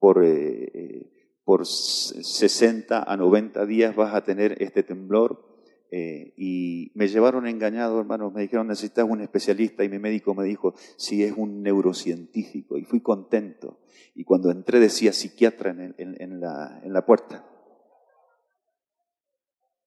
por, 0.00 0.24
eh, 0.24 0.70
eh, 0.74 1.12
por 1.44 1.66
60 1.66 3.04
a 3.06 3.16
90 3.16 3.66
días 3.66 3.94
vas 3.94 4.14
a 4.14 4.24
tener 4.24 4.60
este 4.62 4.82
temblor. 4.82 5.46
Eh, 5.92 6.32
y 6.36 6.92
me 6.94 7.08
llevaron 7.08 7.46
engañado, 7.46 8.00
hermanos, 8.00 8.32
me 8.32 8.42
dijeron, 8.42 8.68
necesitas 8.68 9.04
un 9.06 9.20
especialista, 9.20 9.84
y 9.84 9.88
mi 9.88 9.98
médico 9.98 10.34
me 10.34 10.44
dijo, 10.44 10.72
si 10.96 11.22
es 11.22 11.34
un 11.36 11.62
neurocientífico, 11.62 12.78
y 12.78 12.84
fui 12.84 13.00
contento. 13.00 13.80
Y 14.14 14.24
cuando 14.24 14.50
entré 14.50 14.80
decía 14.80 15.12
psiquiatra 15.12 15.70
en, 15.72 15.94
en, 15.98 16.40
la, 16.40 16.80
en 16.82 16.92
la 16.92 17.04
puerta. 17.04 17.44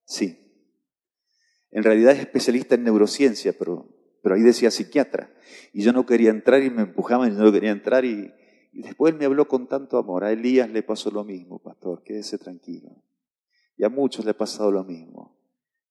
Sí, 0.06 0.43
en 1.74 1.84
realidad 1.84 2.14
es 2.14 2.20
especialista 2.20 2.76
en 2.76 2.84
neurociencia, 2.84 3.54
pero, 3.58 3.90
ahí 4.26 4.42
decía 4.42 4.70
psiquiatra. 4.70 5.32
Y 5.74 5.82
yo 5.82 5.92
no 5.92 6.06
quería 6.06 6.30
entrar 6.30 6.62
y 6.62 6.70
me 6.70 6.84
empujaban 6.84 7.34
y 7.34 7.36
no 7.36 7.52
quería 7.52 7.72
entrar. 7.72 8.06
Y, 8.06 8.32
después 8.72 9.14
él 9.14 9.20
me 9.20 9.26
habló 9.26 9.48
con 9.48 9.68
tanto 9.68 9.98
amor. 9.98 10.24
A 10.24 10.32
Elías 10.32 10.70
le 10.70 10.84
pasó 10.84 11.10
lo 11.10 11.24
mismo, 11.24 11.58
pastor, 11.60 12.04
quédese 12.04 12.38
tranquilo. 12.38 13.04
Y 13.76 13.84
a 13.84 13.90
muchos 13.90 14.24
le 14.24 14.32
ha 14.32 14.38
pasado 14.38 14.72
lo 14.72 14.84
mismo. 14.84 15.36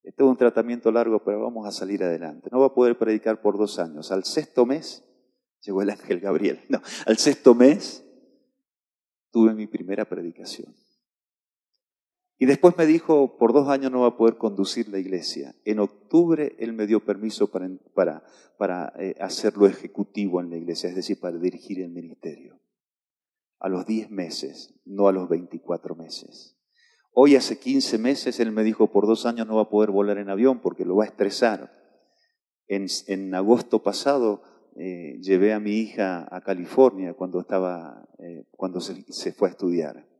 Este 0.05 0.23
es 0.23 0.29
un 0.29 0.37
tratamiento 0.37 0.93
largo, 0.93 1.25
pero 1.25 1.43
vamos 1.43 1.67
a 1.67 1.73
salir 1.73 2.03
adelante. 2.05 2.49
No 2.53 2.61
va 2.61 2.67
a 2.67 2.75
poder 2.75 2.97
predicar 2.97 3.41
por 3.41 3.59
dos 3.59 3.81
años. 3.81 4.13
Al 4.13 4.23
sexto 4.25 4.65
mes, 4.65 5.05
llegó 5.63 5.83
el 5.83 5.91
ángel 5.91 6.21
Gabriel. 6.21 6.61
No, 6.69 6.81
al 7.07 7.19
sexto 7.19 7.57
mes 7.57 8.05
tuve 9.33 9.53
mi 9.53 9.67
primera 9.67 10.05
predicación. 10.05 10.73
Y 12.43 12.47
después 12.47 12.77
me 12.77 12.87
dijo, 12.87 13.39
por 13.39 13.53
dos 13.53 13.69
años 13.69 13.93
no 13.93 14.01
va 14.01 14.09
a 14.09 14.17
poder 14.17 14.37
conducir 14.37 14.89
la 14.89 14.99
iglesia. 14.99 15.55
En 15.65 15.79
octubre 15.79 16.57
él 16.59 16.73
me 16.73 16.89
dio 16.89 17.05
permiso 17.05 17.53
para, 17.53 17.71
para, 17.95 18.25
para 18.59 18.93
eh, 18.99 19.15
hacerlo 19.21 19.69
ejecutivo 19.69 20.41
en 20.41 20.51
la 20.51 20.57
iglesia, 20.57 20.89
es 20.89 20.97
decir, 20.97 21.21
para 21.21 21.39
dirigir 21.39 21.81
el 21.81 21.91
ministerio. 21.91 22.59
A 23.61 23.69
los 23.69 23.87
diez 23.87 24.11
meses, 24.11 24.75
no 24.85 25.07
a 25.07 25.13
los 25.13 25.29
veinticuatro 25.29 25.95
meses. 25.95 26.59
Hoy 27.13 27.37
hace 27.37 27.61
quince 27.61 27.97
meses 27.97 28.41
él 28.41 28.51
me 28.51 28.65
dijo, 28.65 28.91
por 28.91 29.07
dos 29.07 29.25
años 29.25 29.47
no 29.47 29.55
va 29.55 29.63
a 29.63 29.71
poder 29.71 29.93
volar 29.93 30.19
en 30.19 30.29
avión 30.29 30.61
porque 30.61 30.85
lo 30.85 30.97
va 30.97 31.05
a 31.05 31.07
estresar. 31.07 31.73
En, 32.67 32.87
en 33.07 33.33
agosto 33.37 33.85
pasado 33.85 34.43
eh, 34.75 35.17
llevé 35.21 35.53
a 35.53 35.61
mi 35.61 35.75
hija 35.75 36.27
a 36.29 36.41
California 36.41 37.15
cuando, 37.15 37.39
estaba, 37.39 38.09
eh, 38.19 38.47
cuando 38.51 38.81
se, 38.81 39.33
fue 39.33 39.47
a 39.47 39.53
estudiar. 39.53 40.11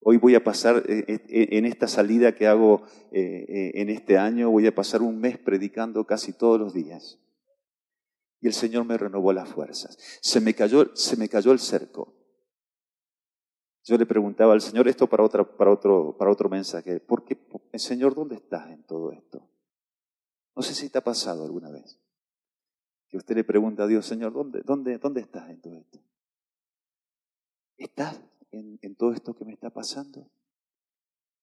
Hoy 0.00 0.16
voy 0.16 0.34
a 0.34 0.42
pasar, 0.42 0.84
eh, 0.88 1.20
en 1.28 1.66
esta 1.66 1.86
salida 1.86 2.34
que 2.34 2.46
hago 2.46 2.82
en 3.12 3.90
este 3.90 4.16
año, 4.16 4.50
voy 4.50 4.66
a 4.66 4.74
pasar 4.74 5.02
un 5.02 5.20
mes 5.20 5.38
predicando 5.38 6.06
casi 6.06 6.32
todos 6.32 6.58
los 6.58 6.72
días. 6.72 7.18
Y 8.40 8.46
el 8.46 8.54
Señor 8.54 8.84
me 8.86 8.96
renovó 8.96 9.32
las 9.32 9.48
fuerzas. 9.48 9.98
Se 10.22 10.40
me 10.40 10.54
cayó, 10.54 10.94
se 10.96 11.16
me 11.16 11.28
cayó 11.28 11.52
el 11.52 11.58
cerco. 11.58 12.14
Yo 13.84 13.98
le 13.98 14.06
preguntaba 14.06 14.52
al 14.52 14.60
Señor 14.60 14.88
esto 14.88 15.06
para, 15.06 15.24
otra, 15.24 15.44
para, 15.44 15.70
otro, 15.70 16.16
para 16.16 16.30
otro 16.30 16.48
mensaje. 16.48 17.00
¿Por 17.00 17.24
qué, 17.24 17.38
Señor, 17.74 18.14
dónde 18.14 18.36
estás 18.36 18.70
en 18.70 18.82
todo 18.84 19.12
esto? 19.12 19.50
No 20.54 20.62
sé 20.62 20.74
si 20.74 20.90
te 20.90 20.98
ha 20.98 21.04
pasado 21.04 21.44
alguna 21.44 21.70
vez 21.70 21.98
que 23.08 23.16
usted 23.16 23.34
le 23.34 23.44
pregunta 23.44 23.82
a 23.82 23.86
Dios, 23.88 24.06
Señor, 24.06 24.32
¿dónde, 24.32 24.62
dónde, 24.62 24.98
dónde 24.98 25.20
estás 25.20 25.50
en 25.50 25.60
todo 25.60 25.76
esto? 25.78 25.98
¿Estás 27.76 28.20
en, 28.50 28.96
todo 28.96 29.12
esto 29.12 29.34
que 29.34 29.44
me 29.44 29.52
está 29.52 29.70
pasando? 29.70 30.30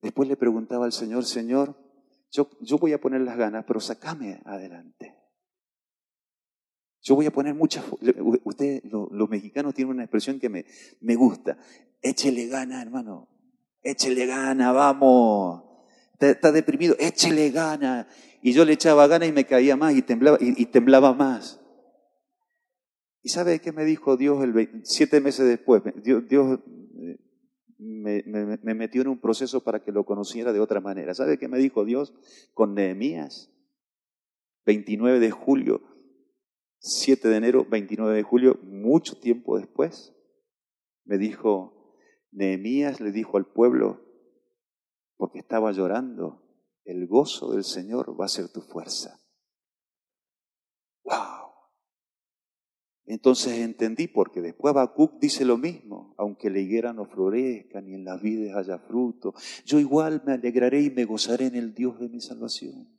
Después 0.01 0.30
le 0.30 0.38
preguntaba 0.38 0.86
al 0.86 0.93
Señor, 0.93 1.26
Señor, 1.26 1.76
yo, 2.32 2.49
yo 2.62 2.78
voy 2.78 2.93
a 2.93 3.01
poner 3.01 3.22
las 3.22 3.38
ganas, 3.38 3.66
pero 3.66 3.80
sacame 3.80 4.41
adelante. 4.45 5.16
Yo 7.01 7.16
voy 7.16 7.26
a 7.26 7.32
poner 7.32 7.55
muchas... 7.55 7.86
Usted, 8.43 8.84
los 8.84 9.30
mexicanos 9.30 9.74
tienen 9.74 9.93
una 9.93 10.03
expresión 10.03 10.39
que 10.39 10.49
me, 10.49 10.66
me 10.99 11.16
gusta. 11.16 11.58
Échele 12.01 12.47
gana, 12.47 12.82
hermano. 12.82 13.30
Échele 13.82 14.26
gana, 14.26 14.72
vamos. 14.74 15.64
Está, 16.20 16.51
deprimido, 16.51 16.95
échele 16.99 17.51
gana. 17.51 18.08
Y 18.41 18.51
yo 18.51 18.66
le 18.66 18.74
echaba 18.74 19.08
gana 19.08 19.26
y 19.26 19.32
me 19.32 19.45
caía 19.45 19.76
más 19.76 19.95
y 19.95 20.01
temblaba, 20.01 20.38
y, 20.41 20.66
temblaba 20.66 21.14
más. 21.14 21.62
¿Y 23.24 23.30
sabe 23.30 23.60
qué 23.60 23.72
me 23.72 23.86
dijo 23.86 24.18
Dios 24.18 24.43
el 24.43 24.82
siete 24.84 25.22
meses 25.22 25.47
después? 25.47 25.84
Dios, 26.03 26.28
Dios 26.28 26.60
me, 27.78 28.23
me, 28.25 28.73
metió 28.73 29.01
en 29.01 29.07
un 29.07 29.19
proceso 29.19 29.63
para 29.63 29.84
que 29.84 29.91
lo 29.91 30.05
conociera 30.05 30.53
de 30.53 30.59
otra 30.59 30.82
manera. 30.82 31.13
¿Sabe 31.13 31.38
qué 31.38 31.47
me 31.47 31.59
dijo 31.59 31.86
Dios 31.86 32.13
con 32.53 32.73
Nehemías? 32.73 33.51
29 34.65 35.19
de 35.19 35.32
julio, 35.32 35.82
7 36.80 37.28
de 37.30 37.36
enero, 37.38 37.65
29 37.69 38.15
de 38.15 38.23
julio, 38.23 38.59
mucho 38.63 39.17
tiempo 39.19 39.57
después, 39.57 40.13
me 41.05 41.17
dijo, 41.17 41.95
Nehemías 42.32 42.99
le 42.99 43.11
dijo 43.11 43.38
al 43.38 43.45
pueblo, 43.45 44.01
porque 45.15 45.39
estaba 45.39 45.71
llorando, 45.71 46.43
el 46.84 47.07
gozo 47.07 47.53
del 47.53 47.63
Señor 47.63 48.19
va 48.19 48.25
a 48.25 48.30
ser 48.30 48.49
tu 48.49 48.61
fuerza. 48.61 49.21
Entonces 53.08 53.60
entendí, 53.60 54.08
porque 54.08 54.41
después 54.41 54.72
Habacuc 54.72 55.18
dice 55.20 55.45
lo 55.45 55.58
mismo, 55.58 56.14
aunque 56.18 56.49
la 56.49 56.60
higuera 56.60 56.91
no 56.91 57.05
florezca 57.05 57.80
ni 57.80 57.93
en 57.93 58.03
las 58.03 58.22
vides 58.22 58.53
haya 58.53 58.78
fruto, 58.80 59.34
yo 59.66 59.80
igual 59.80 60.22
me 60.26 60.34
alegraré 60.34 60.82
y 60.82 60.89
me 60.89 61.05
gozaré 61.05 61.45
en 61.45 61.55
el 61.55 61.74
Dios 61.74 61.99
de 62.01 62.10
mi 62.10 62.20
salvación. 62.20 62.89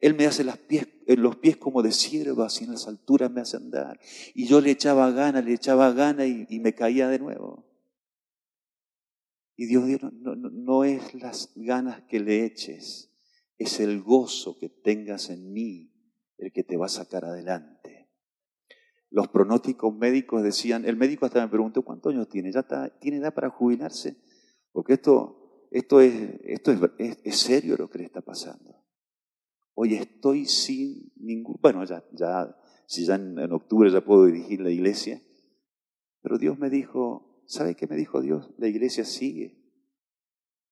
Él 0.00 0.14
me 0.14 0.26
hace 0.26 0.44
las 0.44 0.58
pies, 0.58 0.86
los 1.08 1.36
pies 1.36 1.56
como 1.56 1.82
de 1.82 1.90
siervas 1.90 2.60
y 2.60 2.64
en 2.64 2.70
las 2.70 2.86
alturas 2.86 3.32
me 3.32 3.40
hace 3.40 3.56
andar. 3.56 3.98
Y 4.34 4.46
yo 4.46 4.60
le 4.60 4.70
echaba 4.70 5.10
gana, 5.10 5.42
le 5.42 5.52
echaba 5.52 5.92
gana 5.92 6.24
y, 6.24 6.46
y 6.48 6.60
me 6.60 6.74
caía 6.74 7.08
de 7.08 7.18
nuevo. 7.18 7.66
Y 9.56 9.66
Dios 9.66 9.84
dijo, 9.88 10.10
no, 10.12 10.36
no, 10.36 10.84
es 10.84 11.14
las 11.14 11.50
ganas 11.56 12.02
que 12.02 12.20
le 12.20 12.44
eches, 12.44 13.12
es 13.58 13.80
el 13.80 14.00
gozo 14.00 14.56
que 14.60 14.68
tengas 14.68 15.30
en 15.30 15.52
mí 15.52 15.92
el 16.36 16.52
que 16.52 16.62
te 16.62 16.76
va 16.76 16.86
a 16.86 16.88
sacar 16.88 17.24
adelante. 17.24 17.77
Los 19.10 19.28
pronósticos 19.28 19.94
médicos 19.94 20.42
decían, 20.42 20.84
el 20.84 20.96
médico 20.96 21.26
hasta 21.26 21.40
me 21.40 21.48
preguntó, 21.48 21.82
¿cuántos 21.82 22.12
años 22.12 22.28
tiene? 22.28 22.52
¿Ya 22.52 22.60
está, 22.60 22.88
tiene 22.98 23.18
edad 23.18 23.34
para 23.34 23.50
jubilarse? 23.50 24.16
Porque 24.72 24.94
esto, 24.94 25.68
esto, 25.70 26.00
es, 26.00 26.40
esto 26.44 26.72
es, 26.98 27.36
serio 27.36 27.76
lo 27.76 27.88
que 27.88 27.98
le 27.98 28.04
está 28.04 28.20
pasando. 28.20 28.84
Hoy 29.74 29.94
estoy 29.94 30.44
sin 30.46 31.12
ningún, 31.16 31.58
bueno, 31.62 31.84
ya, 31.84 32.04
ya 32.12 32.54
si 32.86 33.06
ya 33.06 33.14
en, 33.14 33.38
en 33.38 33.52
octubre 33.52 33.90
ya 33.90 34.04
puedo 34.04 34.26
dirigir 34.26 34.60
la 34.60 34.70
iglesia, 34.70 35.22
pero 36.20 36.36
Dios 36.36 36.58
me 36.58 36.68
dijo, 36.68 37.28
¿Sabe 37.48 37.76
qué 37.76 37.86
me 37.86 37.96
dijo 37.96 38.20
Dios? 38.20 38.52
La 38.58 38.68
iglesia 38.68 39.06
sigue 39.06 39.58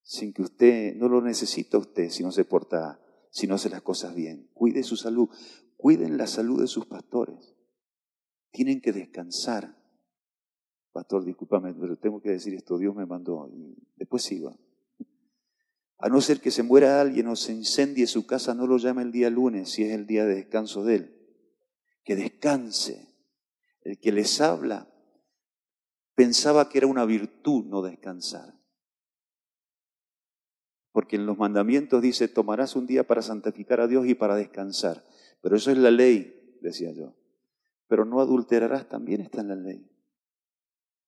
sin 0.03 0.34
que 0.34 0.43
usted, 0.43 0.95
no 0.95 1.09
lo 1.09 1.22
necesita 1.22 1.78
usted 1.78 2.11
si 2.11 2.22
no 2.22 2.30
se 2.30 2.45
porta, 2.45 3.01
si 3.30 3.47
no 3.47 3.55
hace 3.55 3.70
las 3.70 3.80
cosas 3.80 4.14
bien. 4.14 4.51
Cuide 4.53 4.82
su 4.82 4.97
salud, 4.97 5.30
cuiden 5.78 6.18
la 6.18 6.26
salud 6.26 6.61
de 6.61 6.66
sus 6.66 6.84
pastores. 6.84 7.55
Tienen 8.51 8.80
que 8.80 8.92
descansar. 8.92 9.76
Pastor, 10.92 11.24
discúlpame, 11.24 11.74
pero 11.74 11.97
tengo 11.97 12.22
que 12.22 12.30
decir 12.30 12.55
esto, 12.55 12.78
Dios 12.78 12.94
me 12.94 13.07
mandó 13.07 13.51
y 13.53 13.76
después 13.97 14.22
sigo. 14.22 14.59
A 15.99 16.09
no 16.09 16.20
ser 16.20 16.40
que 16.40 16.51
se 16.51 16.62
muera 16.62 17.01
alguien 17.01 17.26
o 17.28 17.36
se 17.36 17.53
incendie 17.53 18.07
su 18.07 18.26
casa, 18.26 18.55
no 18.55 18.66
lo 18.66 18.76
llame 18.76 19.03
el 19.03 19.12
día 19.12 19.30
lunes 19.30 19.70
si 19.70 19.82
es 19.82 19.92
el 19.92 20.07
día 20.07 20.24
de 20.26 20.36
descanso 20.36 20.84
de 20.84 20.94
él. 20.97 21.36
Que 22.05 22.16
descanse. 22.16 23.14
El 23.82 23.99
que 23.99 24.12
les 24.12 24.40
habla 24.40 24.88
pensaba 26.14 26.68
que 26.68 26.78
era 26.78 26.86
una 26.86 27.05
virtud 27.05 27.64
no 27.66 27.82
descansar. 27.82 28.55
Porque 30.92 31.16
en 31.16 31.26
los 31.26 31.38
mandamientos 31.38 32.03
dice, 32.03 32.26
tomarás 32.26 32.74
un 32.74 32.86
día 32.86 33.07
para 33.07 33.22
santificar 33.22 33.80
a 33.80 33.86
Dios 33.86 34.07
y 34.07 34.14
para 34.14 34.34
descansar. 34.34 35.05
Pero 35.42 35.57
eso 35.57 35.70
es 35.70 35.78
la 35.78 35.90
ley, 35.90 36.59
decía 36.62 36.92
yo. 36.92 37.14
Pero 37.89 38.05
no 38.05 38.20
adulterarás, 38.20 38.89
también 38.89 39.20
está 39.20 39.41
en 39.41 39.49
la 39.49 39.57
ley. 39.57 39.91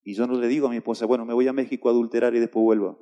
Y 0.02 0.14
yo 0.14 0.26
no 0.26 0.38
le 0.38 0.48
digo 0.48 0.68
a 0.68 0.70
mi 0.70 0.76
esposa, 0.76 1.06
bueno, 1.06 1.26
me 1.26 1.34
voy 1.34 1.48
a 1.48 1.52
México 1.52 1.88
a 1.88 1.92
adulterar 1.92 2.34
y 2.34 2.40
después 2.40 2.62
vuelvo. 2.62 2.98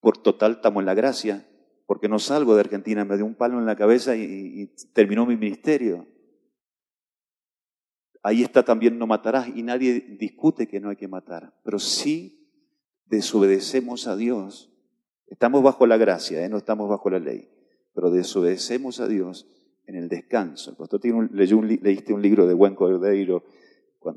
Por 0.00 0.18
total, 0.18 0.52
estamos 0.52 0.80
en 0.80 0.86
la 0.86 0.94
gracia, 0.94 1.48
porque 1.86 2.08
no 2.08 2.18
salgo 2.18 2.54
de 2.54 2.60
Argentina, 2.60 3.04
me 3.04 3.16
dio 3.16 3.24
un 3.24 3.34
palo 3.34 3.58
en 3.58 3.66
la 3.66 3.76
cabeza 3.76 4.16
y, 4.16 4.74
terminó 4.92 5.26
mi 5.26 5.36
ministerio. 5.36 6.06
Ahí 8.22 8.42
está 8.42 8.64
también 8.64 8.98
no 8.98 9.06
matarás 9.06 9.48
y 9.48 9.62
nadie 9.62 10.00
discute 10.18 10.66
que 10.66 10.80
no 10.80 10.90
hay 10.90 10.96
que 10.96 11.06
matar. 11.06 11.54
Pero 11.62 11.78
si 11.78 12.50
desobedecemos 13.04 14.08
a 14.08 14.16
Dios, 14.16 14.72
estamos 15.28 15.62
bajo 15.62 15.86
la 15.86 15.96
gracia, 15.96 16.44
¿eh? 16.44 16.48
no 16.48 16.56
estamos 16.56 16.88
bajo 16.88 17.08
la 17.10 17.20
ley, 17.20 17.48
pero 17.94 18.10
desobedecemos 18.10 18.98
a 18.98 19.06
Dios 19.06 19.46
en 19.86 19.96
el 19.96 20.08
descanso. 20.08 20.70
El 20.70 20.76
pastor 20.76 21.00
tiene 21.00 21.28
leyó 21.32 21.58
un, 21.58 21.68
leíste 21.68 22.12
un 22.12 22.22
libro 22.22 22.46
de 22.46 22.54
Buen 22.54 22.74
Cordeiro, 22.74 23.44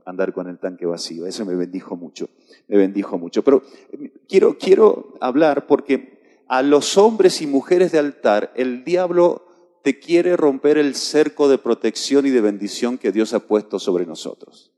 andar 0.06 0.34
con 0.34 0.48
el 0.48 0.60
tanque 0.60 0.86
vacío. 0.86 1.26
Eso 1.26 1.46
me 1.46 1.56
bendijo 1.56 1.96
mucho, 1.96 2.30
me 2.68 2.78
bendijo 2.78 3.18
mucho. 3.18 3.44
Pero 3.44 3.64
eh, 3.92 4.12
quiero, 4.28 4.58
quiero 4.58 5.16
hablar 5.20 5.68
porque 5.68 6.44
a 6.48 6.62
los 6.62 6.98
hombres 6.98 7.42
y 7.42 7.48
mujeres 7.48 7.92
de 7.92 8.00
altar 8.00 8.52
el 8.56 8.84
diablo 8.84 9.46
te 9.84 10.00
quiere 10.00 10.36
romper 10.36 10.78
el 10.78 10.96
cerco 10.96 11.48
de 11.48 11.58
protección 11.58 12.26
y 12.26 12.30
de 12.30 12.42
bendición 12.42 12.98
que 12.98 13.12
Dios 13.12 13.34
ha 13.34 13.40
puesto 13.40 13.80
sobre 13.80 14.06
nosotros. 14.06 14.74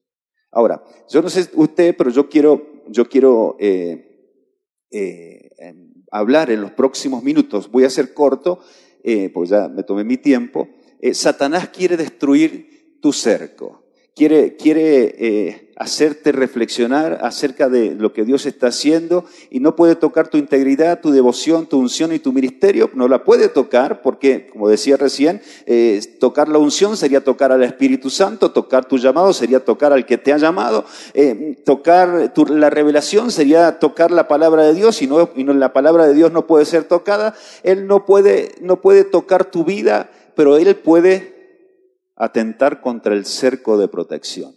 Ahora, 0.52 0.84
yo 1.10 1.22
no 1.22 1.30
sé 1.30 1.50
usted, 1.56 1.96
pero 1.98 2.10
yo 2.10 2.30
quiero, 2.30 2.84
yo 2.88 3.08
quiero 3.08 3.56
eh, 3.60 4.36
eh, 4.92 5.50
em, 5.58 5.94
hablar 6.12 6.52
en 6.52 6.62
los 6.62 6.72
próximos 6.72 7.24
minutos. 7.24 7.72
Voy 7.72 7.86
a 7.86 7.90
ser 7.90 8.14
corto, 8.14 8.60
eh, 9.04 9.30
pues 9.30 9.50
ya 9.50 9.70
me 9.70 9.84
tomé 9.84 10.04
mi 10.04 10.18
tiempo. 10.18 10.68
Satanás 11.14 11.70
quiere 11.70 11.98
destruir 11.98 12.98
tu 13.02 13.14
cerco, 13.14 13.84
quiere, 14.16 14.56
quiere 14.56 15.72
hacerte 15.82 16.32
reflexionar 16.32 17.18
acerca 17.24 17.68
de 17.68 17.96
lo 17.96 18.14
que 18.14 18.24
Dios 18.24 18.46
está 18.46 18.68
haciendo 18.68 19.26
y 19.50 19.62
no 19.62 19.76
puede 19.76 19.96
tocar 19.96 20.28
tu 20.28 20.38
integridad, 20.38 21.02
tu 21.02 21.10
devoción, 21.10 21.66
tu 21.66 21.80
unción 21.80 22.14
y 22.14 22.20
tu 22.20 22.32
ministerio. 22.32 22.92
No 22.94 23.08
la 23.08 23.24
puede 23.24 23.50
tocar 23.50 24.04
porque, 24.04 24.48
como 24.48 24.70
decía 24.70 24.96
recién, 24.96 25.42
eh, 25.66 26.00
tocar 26.20 26.50
la 26.50 26.60
unción 26.60 26.98
sería 26.98 27.24
tocar 27.24 27.52
al 27.52 27.64
Espíritu 27.64 28.12
Santo, 28.12 28.52
tocar 28.52 28.86
tu 28.86 29.00
llamado 29.00 29.34
sería 29.34 29.66
tocar 29.66 29.92
al 29.92 30.06
que 30.06 30.20
te 30.20 30.32
ha 30.32 30.38
llamado, 30.38 30.86
eh, 31.16 31.58
tocar 31.66 32.32
la 32.50 32.70
revelación 32.70 33.32
sería 33.32 33.80
tocar 33.80 34.12
la 34.12 34.28
palabra 34.28 34.62
de 34.62 34.76
Dios 34.76 35.02
y, 35.02 35.08
no, 35.08 35.32
y 35.36 35.44
no, 35.44 35.54
la 35.54 35.74
palabra 35.74 36.06
de 36.06 36.14
Dios 36.14 36.32
no 36.32 36.46
puede 36.46 36.66
ser 36.66 36.84
tocada. 36.84 37.34
Él 37.64 37.88
no 37.88 38.06
puede, 38.06 38.52
no 38.62 38.82
puede 38.82 39.04
tocar 39.04 39.46
tu 39.46 39.66
vida, 39.66 40.12
pero 40.36 40.58
Él 40.58 40.76
puede 40.76 41.42
atentar 42.16 42.82
contra 42.82 43.14
el 43.14 43.26
cerco 43.26 43.78
de 43.78 43.88
protección. 43.88 44.56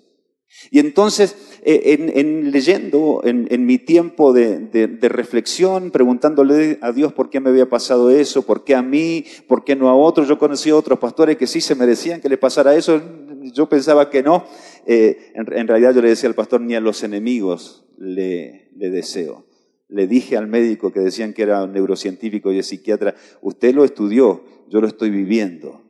Y 0.70 0.79
entonces, 0.79 1.37
eh, 1.62 1.99
en, 2.14 2.53
leyendo, 2.53 3.22
en, 3.25 3.66
mi 3.66 3.79
tiempo 3.79 4.33
de, 4.33 4.99
reflexión, 5.03 5.91
preguntándole 5.91 6.79
a 6.81 6.93
Dios 6.93 7.12
por 7.12 7.29
qué 7.29 7.41
me 7.41 7.51
había 7.51 7.68
pasado 7.68 8.11
eso, 8.11 8.43
por 8.43 8.64
qué 8.64 8.75
a 8.75 8.83
mí, 8.83 9.25
por 9.49 9.64
qué 9.64 9.75
no 9.75 9.89
a 9.89 9.97
otros, 9.97 10.29
yo 10.29 10.39
conocí 10.39 10.70
a 10.70 10.77
otros 10.77 10.99
pastores 10.99 11.37
que 11.37 11.47
sí 11.47 11.61
se 11.61 11.75
merecían 11.75 12.20
que 12.20 12.29
le 12.29 12.39
pasara 12.39 12.75
eso, 12.77 13.01
yo 13.43 13.68
pensaba 13.68 14.11
que 14.11 14.22
no. 14.22 14.45
Eh, 14.87 15.33
en, 15.35 15.66
realidad 15.66 15.95
yo 15.95 16.03
le 16.03 16.11
decía 16.11 16.29
al 16.29 16.35
pastor, 16.35 16.61
ni 16.61 16.75
a 16.75 16.81
los 16.81 17.03
enemigos 17.03 17.85
le 17.99 18.68
deseo. 18.75 19.45
Le 19.89 20.07
dije 20.07 20.37
al 20.37 20.47
médico 20.47 20.93
que 20.93 21.01
decían 21.01 21.32
que 21.32 21.43
era 21.43 21.62
un 21.64 21.72
neurocientífico 21.72 22.53
y 22.53 22.62
psiquiatra, 22.62 23.14
usted 23.43 23.74
lo 23.74 23.85
estudió, 23.85 24.45
yo 24.68 24.80
lo 24.80 24.87
estoy 24.87 25.11
viviendo. 25.11 25.82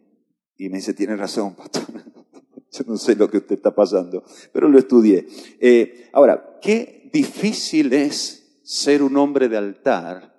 Y 0.56 0.68
me 0.68 0.78
dice, 0.78 0.94
tiene 0.94 1.16
razón, 1.16 1.54
pastor. 1.54 1.84
Yo 2.70 2.84
no 2.88 2.96
sé 2.96 3.14
lo 3.14 3.30
que 3.30 3.36
usted 3.36 3.54
está 3.54 3.72
pasando, 3.72 4.24
pero 4.52 4.68
lo 4.68 4.80
estudié. 4.80 5.28
Eh, 5.60 6.10
ahora, 6.12 6.58
qué 6.60 7.08
difícil 7.12 7.92
es 7.92 8.60
ser 8.64 9.04
un 9.04 9.16
hombre 9.16 9.48
de 9.48 9.56
altar, 9.56 10.34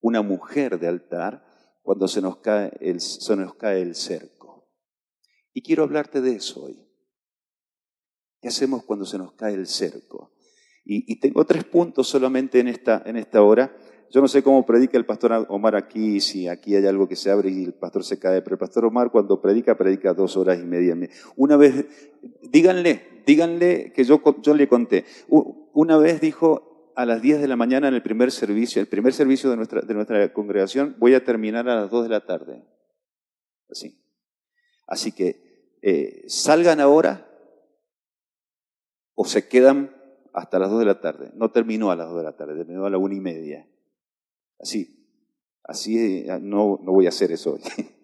una 0.00 0.20
mujer 0.20 0.80
de 0.80 0.88
altar, 0.88 1.46
cuando 1.82 2.08
se 2.08 2.20
nos 2.20 2.38
cae 2.38 2.72
el, 2.80 3.00
se 3.00 3.36
nos 3.36 3.54
cae 3.54 3.82
el 3.82 3.94
cerco. 3.94 4.68
Y 5.52 5.62
quiero 5.62 5.84
hablarte 5.84 6.20
de 6.20 6.32
eso 6.32 6.64
hoy. 6.64 6.84
¿Qué 8.40 8.48
hacemos 8.48 8.84
cuando 8.84 9.04
se 9.04 9.18
nos 9.18 9.34
cae 9.34 9.54
el 9.54 9.68
cerco? 9.68 10.32
Y, 10.88 11.18
tengo 11.18 11.44
tres 11.44 11.64
puntos 11.64 12.08
solamente 12.08 12.60
en 12.60 12.68
esta, 12.68 13.02
en 13.04 13.16
esta 13.16 13.42
hora 13.42 13.76
yo 14.10 14.20
no 14.20 14.28
sé 14.28 14.42
cómo 14.42 14.64
predica 14.64 14.96
el 14.96 15.04
pastor 15.04 15.46
Omar 15.48 15.74
aquí, 15.74 16.20
si 16.20 16.48
aquí 16.48 16.76
hay 16.76 16.86
algo 16.86 17.08
que 17.08 17.16
se 17.16 17.30
abre 17.30 17.50
y 17.50 17.64
el 17.64 17.74
pastor 17.74 18.04
se 18.04 18.18
cae, 18.18 18.40
pero 18.42 18.54
el 18.54 18.58
pastor 18.58 18.84
Omar 18.84 19.10
cuando 19.10 19.40
predica, 19.40 19.76
predica 19.76 20.14
dos 20.14 20.36
horas 20.36 20.58
y 20.60 20.64
media. 20.64 20.96
Una 21.34 21.56
vez, 21.56 21.86
díganle, 22.42 23.22
díganle 23.26 23.92
que 23.92 24.04
yo, 24.04 24.22
yo 24.42 24.54
le 24.54 24.68
conté. 24.68 25.04
Una 25.28 25.96
vez 25.96 26.20
dijo 26.20 26.92
a 26.94 27.04
las 27.04 27.20
10 27.20 27.40
de 27.40 27.48
la 27.48 27.56
mañana 27.56 27.88
en 27.88 27.94
el 27.94 28.02
primer 28.02 28.30
servicio, 28.30 28.80
el 28.80 28.88
primer 28.88 29.12
servicio 29.12 29.50
de 29.50 29.56
nuestra, 29.56 29.80
de 29.82 29.94
nuestra 29.94 30.32
congregación, 30.32 30.96
voy 30.98 31.14
a 31.14 31.24
terminar 31.24 31.68
a 31.68 31.74
las 31.74 31.90
2 31.90 32.04
de 32.04 32.08
la 32.08 32.24
tarde. 32.24 32.64
Así. 33.68 34.00
Así 34.86 35.12
que 35.12 35.76
eh, 35.82 36.22
salgan 36.28 36.80
ahora 36.80 37.28
o 39.14 39.24
se 39.24 39.48
quedan 39.48 39.95
hasta 40.36 40.58
las 40.58 40.70
2 40.70 40.80
de 40.80 40.84
la 40.84 41.00
tarde. 41.00 41.30
No 41.34 41.50
terminó 41.50 41.90
a 41.90 41.96
las 41.96 42.08
2 42.08 42.18
de 42.18 42.22
la 42.22 42.36
tarde, 42.36 42.56
terminó 42.56 42.84
a 42.84 42.90
la 42.90 42.98
una 42.98 43.14
y 43.14 43.20
media. 43.20 43.66
Así, 44.60 45.08
así 45.64 45.98
eh, 45.98 46.38
no, 46.42 46.78
no 46.82 46.92
voy 46.92 47.06
a 47.06 47.08
hacer 47.08 47.32
eso 47.32 47.54
hoy. 47.54 47.62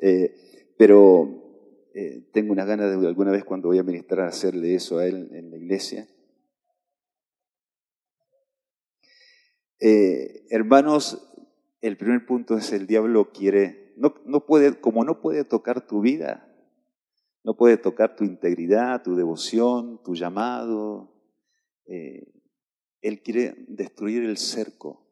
Eh, 0.00 0.72
pero 0.78 1.90
eh, 1.92 2.26
tengo 2.32 2.52
una 2.52 2.64
gana 2.64 2.86
de 2.86 3.06
alguna 3.06 3.32
vez 3.32 3.44
cuando 3.44 3.68
voy 3.68 3.76
a 3.76 3.82
ministrar 3.82 4.26
hacerle 4.26 4.74
eso 4.74 4.96
a 4.96 5.06
él 5.06 5.28
en 5.32 5.50
la 5.50 5.58
iglesia. 5.58 6.08
hermanos, 9.78 11.30
el 11.82 11.98
primer 11.98 12.24
punto 12.24 12.56
es 12.56 12.72
el 12.72 12.86
diablo 12.86 13.30
quiere, 13.30 13.92
no, 13.98 14.14
no 14.24 14.46
puede, 14.46 14.80
como 14.80 15.04
no 15.04 15.20
puede 15.20 15.44
tocar 15.44 15.86
tu 15.86 16.00
vida, 16.00 16.48
no 17.44 17.58
puede 17.58 17.76
tocar 17.76 18.16
tu 18.16 18.24
integridad, 18.24 19.02
tu 19.02 19.14
devoción, 19.14 20.02
tu 20.02 20.14
llamado. 20.14 21.17
Él 21.88 23.22
quiere 23.22 23.54
destruir 23.68 24.24
el 24.24 24.36
cerco 24.36 25.06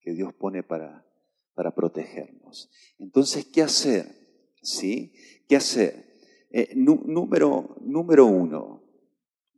que 0.00 0.12
Dios 0.12 0.32
pone 0.34 0.62
para, 0.62 1.06
para 1.54 1.74
protegernos. 1.74 2.70
Entonces, 2.98 3.46
¿qué 3.46 3.62
hacer? 3.62 4.06
¿Sí? 4.62 5.12
¿Qué 5.48 5.56
hacer? 5.56 6.10
Eh, 6.50 6.72
número, 6.74 7.76
número 7.80 8.26
uno, 8.26 8.82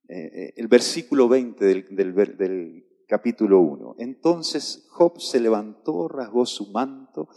eh, 0.08 0.30
eh, 0.34 0.54
el 0.56 0.68
versículo 0.68 1.28
20 1.28 1.64
del, 1.64 1.96
del, 1.96 2.36
del 2.36 2.86
capítulo 3.08 3.60
1. 3.60 3.96
Entonces 3.98 4.86
Job 4.90 5.20
se 5.20 5.40
levantó, 5.40 6.08
rasgó 6.08 6.44
su 6.44 6.70
manto, 6.70 7.28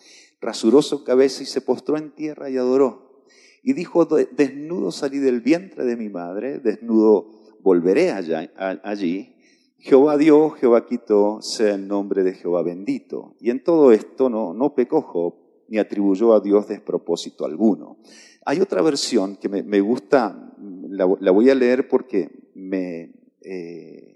rasuró 0.42 0.82
su 0.82 1.04
cabeza 1.04 1.44
y 1.44 1.46
se 1.46 1.62
postró 1.62 1.98
en 1.98 2.12
tierra 2.12 2.50
y 2.50 2.58
adoró. 2.58 3.24
Y 3.64 3.74
dijo, 3.74 4.06
desnudo 4.06 4.92
salí 4.92 5.20
del 5.20 5.42
vientre 5.42 5.86
de 5.86 5.96
mi 5.96 6.10
madre, 6.10 6.60
desnudo 6.60 7.45
volveré 7.66 8.12
allá, 8.12 8.48
allí. 8.84 9.34
Jehová 9.80 10.18
dio, 10.18 10.52
Jehová 10.52 10.86
quitó, 10.86 11.42
sea 11.42 11.74
el 11.74 11.88
nombre 11.88 12.24
de 12.24 12.36
Jehová 12.36 12.62
bendito. 12.62 13.36
Y 13.40 13.50
en 13.50 13.64
todo 13.64 13.92
esto 13.92 14.30
no, 14.30 14.54
no 14.54 14.76
pecó 14.76 15.02
Job, 15.02 15.34
ni 15.68 15.80
atribuyó 15.80 16.34
a 16.34 16.42
Dios 16.42 16.68
despropósito 16.68 17.44
alguno. 17.44 17.98
Hay 18.46 18.62
otra 18.62 18.84
versión 18.84 19.38
que 19.38 19.50
me, 19.50 19.80
gusta, 19.82 20.54
la, 20.90 21.06
voy 21.06 21.50
a 21.50 21.56
leer 21.56 21.88
porque 21.88 22.52
me 22.54 23.12
eh, 23.42 24.16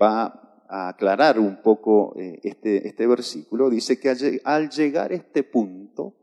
va 0.00 0.62
a 0.68 0.88
aclarar 0.88 1.40
un 1.40 1.60
poco 1.62 2.14
eh, 2.16 2.38
este, 2.44 2.86
este 2.86 3.08
versículo. 3.08 3.70
Dice 3.70 3.98
que 3.98 4.40
al, 4.44 4.70
llegar 4.70 5.10
a 5.10 5.16
este 5.16 5.42
punto, 5.42 6.14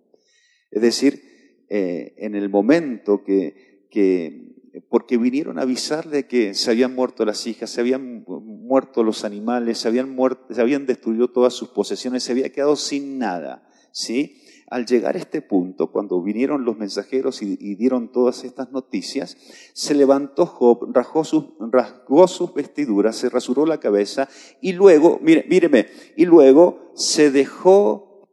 es 0.71 0.81
decir, 0.81 1.21
eh, 1.67 2.13
en 2.17 2.33
el 2.33 2.47
momento 2.47 3.25
que, 3.25 3.87
que 3.91 4.54
porque 4.81 5.17
vinieron 5.17 5.59
a 5.59 5.63
avisarle 5.63 6.27
que 6.27 6.53
se 6.53 6.71
habían 6.71 6.95
muerto 6.95 7.25
las 7.25 7.47
hijas, 7.47 7.69
se 7.69 7.81
habían 7.81 8.23
muerto 8.27 9.03
los 9.03 9.23
animales, 9.23 9.79
se 9.79 9.87
habían, 9.87 10.85
destruido 10.85 11.29
todas 11.29 11.53
sus 11.53 11.69
posesiones, 11.69 12.23
se 12.23 12.31
había 12.31 12.51
quedado 12.51 12.75
sin 12.75 13.17
nada. 13.17 13.67
¿sí? 13.91 14.41
Al 14.69 14.85
llegar 14.85 15.15
a 15.15 15.19
este 15.19 15.41
punto, 15.41 15.91
cuando 15.91 16.21
vinieron 16.21 16.65
los 16.65 16.77
mensajeros 16.77 17.41
y, 17.41 17.75
dieron 17.75 18.11
todas 18.11 18.43
estas 18.43 18.71
noticias, 18.71 19.37
se 19.73 19.93
levantó 19.93 20.45
Job, 20.45 20.91
rasgó 20.93 21.23
sus, 21.23 21.45
rasgó 21.71 22.27
sus 22.27 22.53
vestiduras, 22.53 23.15
se 23.15 23.29
rasuró 23.29 23.65
la 23.65 23.79
cabeza 23.79 24.27
y 24.61 24.73
luego, 24.73 25.19
mire, 25.21 25.45
míreme, 25.47 25.87
y 26.17 26.25
luego 26.25 26.91
se 26.95 27.31
dejó 27.31 28.27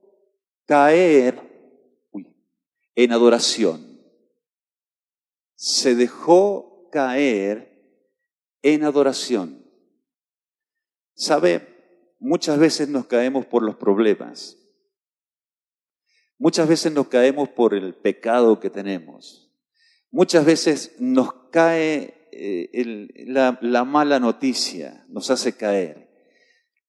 caer 0.67 1.53
en 2.95 3.13
adoración 3.13 3.92
se 5.63 5.95
dejó 5.95 6.89
caer 6.91 7.71
en 8.63 8.83
adoración. 8.83 9.65
¿Sabe? 11.15 12.17
Muchas 12.19 12.59
veces 12.59 12.89
nos 12.89 13.07
caemos 13.07 13.47
por 13.47 13.63
los 13.63 13.77
problemas. 13.77 14.59
Muchas 16.37 16.67
veces 16.67 16.93
nos 16.93 17.07
caemos 17.07 17.49
por 17.49 17.75
el 17.75 17.95
pecado 17.95 18.59
que 18.59 18.71
tenemos. 18.71 19.55
Muchas 20.11 20.45
veces 20.45 20.97
nos 20.99 21.33
cae 21.53 22.29
eh, 22.33 23.07
la, 23.29 23.85
mala 23.85 24.19
noticia, 24.19 25.07
nos 25.11 25.31
hace 25.31 25.53
caer. 25.53 26.11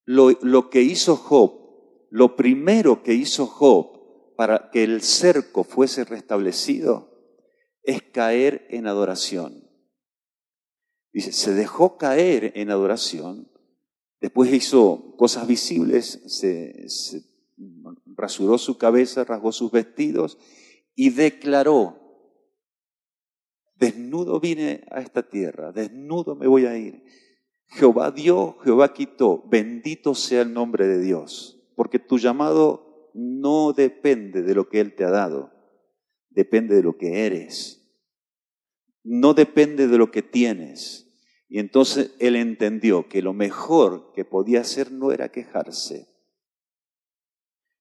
Lo, 0.04 0.32
lo 0.42 0.72
que 0.72 0.82
hizo 0.82 1.16
Job, 1.16 2.08
lo 2.10 2.36
primero 2.36 3.04
que 3.04 3.14
hizo 3.14 3.46
Job 3.46 4.36
para 4.36 4.72
que 4.72 4.84
el 4.84 5.04
cerco 5.04 5.64
fuese 5.64 6.06
restablecido, 6.06 7.13
es 7.84 8.02
caer 8.02 8.66
en 8.70 8.88
adoración. 8.88 9.70
Dice, 11.12 11.32
se 11.32 11.54
dejó 11.54 11.98
caer 11.98 12.54
en 12.56 12.72
adoración, 12.72 13.52
después 14.20 14.52
hizo 14.52 15.16
cosas 15.16 15.46
visibles, 15.48 16.24
se, 16.26 16.88
rasuró 18.16 18.58
su 18.58 18.78
cabeza, 18.78 19.24
rasgó 19.24 19.52
sus 19.52 19.72
vestidos 19.72 20.40
y 20.96 21.12
declaró, 21.12 22.00
desnudo 23.76 24.40
vine 24.40 24.86
a 24.90 25.02
esta 25.02 25.28
tierra, 25.30 25.72
desnudo 25.72 26.36
me 26.36 26.48
voy 26.48 26.66
a 26.66 26.78
ir. 26.78 27.04
Jehová 27.68 28.12
dio, 28.12 28.58
Jehová 28.64 28.94
quitó, 28.94 29.44
bendito 29.48 30.16
sea 30.16 30.42
el 30.42 30.54
nombre 30.54 30.88
de 30.88 31.00
Dios, 31.00 31.62
porque 31.76 32.00
tu 32.00 32.18
llamado 32.18 33.12
no 33.14 33.74
depende 33.74 34.42
de 34.42 34.56
lo 34.56 34.68
que 34.70 34.80
Él 34.80 34.96
te 34.96 35.04
ha 35.04 35.10
dado, 35.10 35.53
depende 36.36 36.76
de 36.76 36.84
lo 36.84 36.98
que 36.98 37.26
eres. 37.26 37.82
No 39.04 39.34
depende 39.34 39.88
de 39.88 39.98
lo 39.98 40.12
que 40.12 40.22
tienes. 40.22 41.04
Y 41.50 41.60
entonces 41.60 42.12
él 42.20 42.36
entendió 42.36 43.08
que 43.08 43.22
lo 43.22 43.34
mejor 43.34 44.12
que 44.14 44.26
podía 44.26 44.62
hacer 44.62 44.92
no 44.92 45.12
era 45.12 45.32
quejarse, 45.32 46.08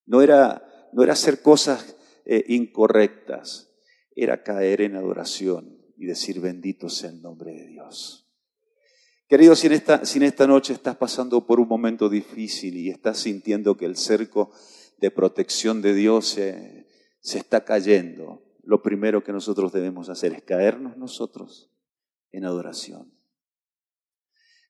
no 0.05 0.20
era, 0.20 0.90
no 0.92 1.03
era 1.03 1.14
hacer 1.14 1.40
cosas 1.40 1.96
eh, 2.26 2.44
incorrectas, 2.48 3.72
era 4.14 4.42
caer 4.42 4.82
en 4.82 4.96
adoración 4.96 5.78
y 5.96 6.05
decir 6.05 6.40
bendito 6.40 6.90
sea 6.90 7.09
el 7.11 7.22
nombre 7.22 7.53
de 7.53 7.68
Dios. 7.68 8.30
Querido, 9.26 9.57
si 9.57 9.68
en 9.68 9.72
esta, 9.72 10.05
si 10.05 10.18
en 10.18 10.24
esta 10.24 10.46
noche 10.46 10.74
estás 10.74 10.96
pasando 10.96 11.46
por 11.46 11.59
un 11.59 11.68
momento 11.68 12.11
difícil 12.11 12.76
y 12.76 12.90
estás 12.90 13.20
sintiendo 13.20 13.78
que 13.78 13.86
el 13.86 13.96
cerco 13.96 14.53
de 14.98 15.11
protección 15.11 15.80
de 15.80 15.94
Dios 15.94 16.28
se, 16.28 16.86
se 17.20 17.38
está 17.38 17.64
cayendo, 17.64 18.41
lo 18.62 18.80
primero 18.80 19.24
que 19.24 19.32
nosotros 19.32 19.72
debemos 19.72 20.08
hacer 20.08 20.32
es 20.32 20.42
caernos 20.42 20.96
nosotros 20.96 21.70
en 22.30 22.44
adoración. 22.44 23.12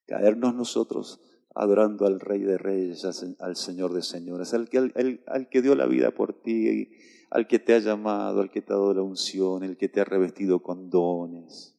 Caernos 0.07 0.55
nosotros 0.55 1.21
adorando 1.55 2.07
al 2.07 2.19
Rey 2.19 2.41
de 2.41 2.57
Reyes, 2.57 3.05
al 3.05 3.57
Señor 3.57 3.93
de 3.93 4.03
Señores, 4.03 4.55
al 4.55 4.69
que, 4.71 4.79
al, 4.79 5.49
que 5.51 5.63
dio 5.63 5.75
la 5.75 5.87
vida 5.87 6.11
por 6.13 6.43
ti, 6.43 6.91
al 7.31 7.47
que 7.47 7.59
te 7.59 7.75
ha 7.75 7.79
llamado, 7.79 8.41
al 8.41 8.51
que 8.51 8.63
te 8.63 8.73
ha 8.73 8.77
dado 8.77 8.95
la 8.95 9.03
unción, 9.03 9.63
el 9.63 9.77
que 9.77 9.89
te 9.89 10.01
ha 10.01 10.05
revestido 10.05 10.63
con 10.63 10.89
dones. 10.89 11.79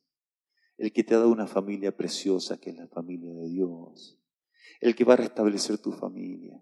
el 0.77 0.91
que 0.93 1.03
te 1.03 1.15
ha 1.15 1.17
dado 1.17 1.31
una 1.31 1.47
familia 1.47 1.95
preciosa 1.95 2.59
que 2.59 2.71
es 2.71 2.77
la 2.77 2.87
familia 2.87 3.33
de 3.33 3.47
Dios, 3.47 4.19
el 4.81 4.95
que 4.95 5.03
va 5.03 5.13
a 5.13 5.17
restablecer 5.17 5.79
tu 5.79 5.91
familia. 5.91 6.61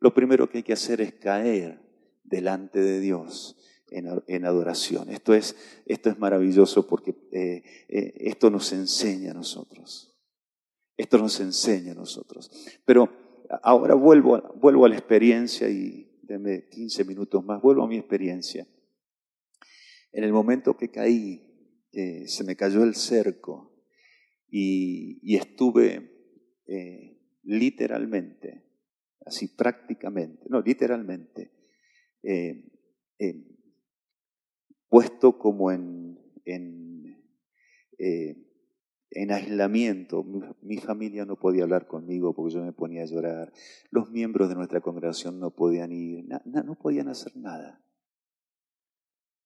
Lo 0.00 0.12
primero 0.12 0.48
que 0.50 0.58
hay 0.58 0.64
que 0.64 0.72
hacer 0.72 1.00
es 1.00 1.14
caer 1.14 1.80
delante 2.24 2.80
de 2.80 3.00
Dios 3.00 3.56
en, 3.92 4.44
adoración. 4.44 5.10
Esto 5.10 5.34
es, 5.34 5.56
esto 5.86 6.10
es 6.10 6.18
maravilloso 6.18 6.86
porque 6.86 7.14
eh, 7.32 7.62
eh, 7.88 8.14
esto 8.16 8.50
nos 8.50 8.72
enseña 8.72 9.32
a 9.32 9.34
nosotros. 9.34 10.14
Esto 10.96 11.18
nos 11.18 11.38
enseña 11.40 11.92
a 11.92 11.96
nosotros. 11.96 12.50
Pero 12.84 13.08
ahora 13.62 13.94
vuelvo, 13.94 14.36
a, 14.36 14.52
vuelvo 14.56 14.86
a 14.86 14.88
la 14.88 14.96
experiencia 14.96 15.68
y 15.68 16.18
denme 16.22 16.68
15 16.68 17.04
minutos 17.04 17.44
más, 17.44 17.60
vuelvo 17.60 17.84
a 17.84 17.88
mi 17.88 17.96
experiencia. 17.96 18.66
En 20.12 20.24
el 20.24 20.32
momento 20.32 20.76
que 20.76 20.90
caí, 20.90 21.48
se 22.26 22.44
me 22.44 22.56
cayó 22.56 22.84
el 22.84 22.94
cerco 22.94 23.72
y, 24.52 25.34
estuve 25.34 26.10
eh, 26.66 27.18
literalmente, 27.44 28.62
así 29.24 29.48
prácticamente, 29.48 30.44
no, 30.48 30.60
literalmente, 30.60 31.52
eh, 32.22 32.70
puesto 34.92 35.38
como 35.38 35.72
en, 35.72 36.20
en, 36.44 37.18
eh, 37.96 38.36
en 39.08 39.32
aislamiento. 39.32 40.22
Mi, 40.60 40.76
familia 40.76 41.24
no 41.24 41.38
podía 41.38 41.62
hablar 41.62 41.86
conmigo 41.86 42.34
porque 42.34 42.56
yo 42.56 42.62
me 42.62 42.74
ponía 42.74 43.00
a 43.00 43.06
llorar. 43.06 43.54
Los 43.90 44.10
miembros 44.10 44.50
de 44.50 44.54
nuestra 44.54 44.82
congregación 44.82 45.40
no 45.40 45.50
podían 45.50 45.92
ir, 45.92 46.26
no 46.44 46.74
podían 46.74 47.08
hacer 47.08 47.34
nada. 47.38 47.82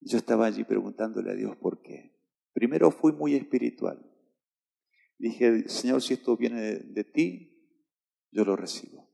Yo 0.01 0.19
estaba 0.19 0.47
allí 0.47 0.65
preguntándole 0.65 1.31
a 1.31 1.37
Dios 1.37 1.55
por 1.55 1.81
qué. 1.81 2.13
Primero 2.53 2.91
fui 2.91 3.13
muy 3.13 3.37
espiritual. 3.37 4.05
Dije, 5.17 5.69
Señor, 5.69 6.03
si 6.03 6.15
esto 6.15 6.37
viene 6.37 6.61
de, 6.61 7.05
ti, 7.05 7.73
yo 8.33 8.45
lo 8.45 8.57
recibo. 8.57 9.09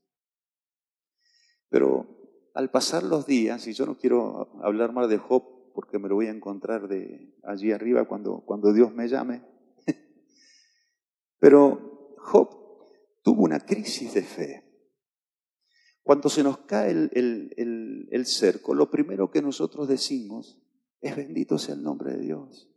Pero 1.69 2.07
al 2.55 2.71
pasar 2.71 3.03
los 3.03 3.27
días, 3.27 3.67
y 3.67 3.75
yo 3.75 3.85
no 3.85 3.99
quiero 3.99 4.59
hablar 4.63 4.95
más 4.95 5.11
de 5.11 5.19
Job 5.19 5.62
porque 5.73 5.99
me 5.99 6.09
lo 6.09 6.17
voy 6.17 6.27
a 6.27 6.33
encontrar 6.33 6.89
de 6.89 7.35
allí 7.43 7.73
arriba 7.73 8.07
cuando, 8.07 8.45
cuando 8.45 8.73
Dios 8.73 8.93
me 8.95 9.09
llame, 9.09 9.43
pero 11.39 12.15
Job 12.19 12.49
tuvo 13.23 13.43
una 13.43 13.61
crisis 13.61 14.15
de 14.15 14.23
fe. 14.23 14.69
Cuando 16.03 16.29
se 16.29 16.43
nos 16.43 16.59
cae 16.59 16.91
el, 16.91 18.09
el 18.11 18.27
cerco, 18.27 18.75
lo 18.75 18.91
primero 18.91 19.31
que 19.31 19.41
nosotros 19.41 19.87
decimos 19.87 20.61
es 21.01 21.17
bendito 21.17 21.59
sea 21.59 21.75
el 21.75 21.83
nombre 21.83 22.13
de 22.13 22.21
Dios. 22.21 22.69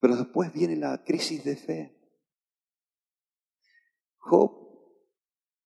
Pero 0.00 0.16
después 0.16 0.52
viene 0.52 0.76
la 0.76 1.04
crisis 1.04 1.44
de 1.44 1.56
fe. 1.56 1.98
Job 4.18 4.52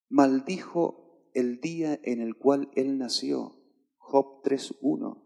maldijo 0.09 1.31
el 1.35 1.61
día 1.61 1.99
en 2.03 2.21
el 2.21 2.37
cual 2.37 2.71
él 2.75 2.99
nació. 2.99 3.59
Job 3.99 4.43
3.1. 4.43 5.22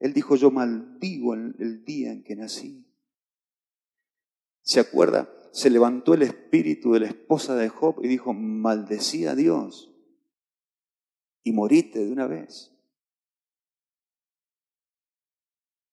Él 0.00 0.12
dijo, 0.12 0.36
yo 0.36 0.50
maldigo 0.50 1.34
el 1.34 1.84
día 1.84 2.12
en 2.12 2.22
que 2.22 2.36
nací. 2.36 2.84
¿Se 4.62 4.80
acuerda? 4.80 5.32
Se 5.50 5.70
levantó 5.70 6.14
el 6.14 6.22
espíritu 6.22 6.92
de 6.92 7.00
la 7.00 7.06
esposa 7.06 7.56
de 7.56 7.68
Job 7.70 8.04
y 8.04 8.08
dijo, 8.08 8.34
maldecí 8.34 9.26
a 9.26 9.34
Dios 9.34 9.94
y 11.42 11.52
morite 11.52 12.04
de 12.04 12.12
una 12.12 12.26
vez. 12.26 12.70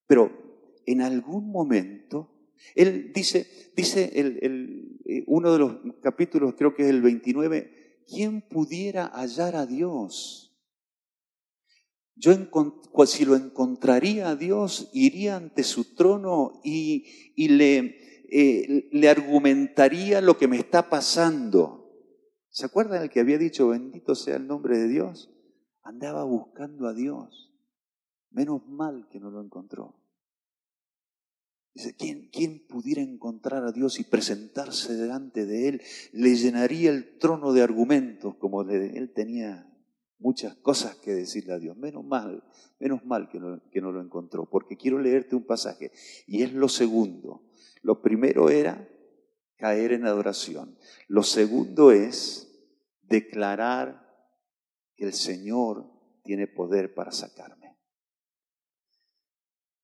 Pero 0.08 0.30
en 0.86 1.02
algún 1.02 1.50
momento, 1.50 2.52
él 2.76 3.14
dice, 3.14 3.48
dice 3.78 4.12
el, 4.16 5.00
eh, 5.06 5.24
uno 5.28 5.54
de 5.54 5.60
los 5.60 5.78
capítulos, 6.02 6.56
creo 6.58 6.76
que 6.76 6.84
es 6.84 6.90
el 6.90 7.02
29, 7.02 8.04
¿quién 8.08 8.42
pudiera 8.42 9.08
hallar 9.08 9.56
a 9.56 9.66
Dios? 9.66 10.45
Yo 12.16 12.32
si 13.06 13.26
lo 13.26 13.36
encontraría 13.36 14.30
a 14.30 14.36
Dios, 14.36 14.90
iría 14.94 15.36
ante 15.36 15.64
su 15.64 15.96
trono 15.96 16.62
y, 16.64 17.34
y 17.36 17.50
le, 17.50 18.24
eh, 18.30 18.88
le 18.92 19.10
argumentaría 19.10 20.22
lo 20.22 20.38
que 20.38 20.48
me 20.48 20.58
está 20.58 20.90
pasando. 20.90 21.92
¿Se 22.50 22.66
acuerdan 22.66 23.04
el 23.04 23.10
que 23.10 23.20
había 23.20 23.38
dicho, 23.38 23.68
bendito 23.68 24.16
sea 24.16 24.38
el 24.38 24.48
nombre 24.48 24.78
de 24.78 24.88
Dios? 24.88 25.30
Andaba 25.84 26.24
buscando 26.24 26.88
a 26.88 26.94
Dios. 26.94 27.54
Menos 28.32 28.66
mal 28.68 29.10
que 29.12 29.20
no 29.20 29.30
lo 29.30 29.42
encontró. 29.42 29.96
Dice, 31.74 31.94
¿quién, 31.98 32.30
¿quién 32.32 32.66
pudiera 32.66 33.02
encontrar 33.02 33.66
a 33.66 33.74
Dios 33.74 34.00
y 34.00 34.06
presentarse 34.06 34.96
delante 34.96 35.46
de 35.46 35.68
Él? 35.68 35.82
Le 36.14 36.36
llenaría 36.36 36.90
el 36.90 37.18
trono 37.18 37.52
de 37.52 37.62
argumentos, 37.62 38.36
como 38.38 38.62
Él 38.62 39.12
tenía 39.14 39.70
muchas 40.20 40.56
cosas 40.56 40.96
que 40.96 41.14
decirle 41.14 41.54
a 41.54 41.60
Dios. 41.60 41.78
Menos 41.78 42.04
mal, 42.06 42.44
menos 42.80 43.06
mal 43.06 43.30
que 43.30 43.40
no, 43.40 43.62
que 43.70 43.82
no 43.82 43.92
lo 43.92 44.02
encontró, 44.02 44.50
porque 44.50 44.78
quiero 44.78 45.00
leerte 45.00 45.36
un 45.36 45.46
pasaje. 45.46 45.92
Y 46.28 46.44
es 46.44 46.54
lo 46.54 46.70
segundo. 46.70 47.44
Lo 47.82 48.02
primero 48.02 48.50
era 48.50 48.88
caer 49.58 49.94
en 49.94 50.06
adoración. 50.06 50.78
Lo 51.08 51.24
segundo 51.24 51.92
es 51.92 52.52
declarar 53.02 54.06
que 54.96 55.06
el 55.06 55.14
Señor 55.14 55.92
tiene 56.24 56.48
poder 56.48 56.94
para 56.94 57.12
sacarme. 57.12 57.78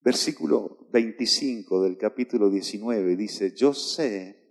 Versículo 0.01 0.87
25 0.91 1.83
del 1.83 1.97
capítulo 1.97 2.49
19 2.49 3.15
dice, 3.15 3.53
yo 3.55 3.73
sé 3.73 4.41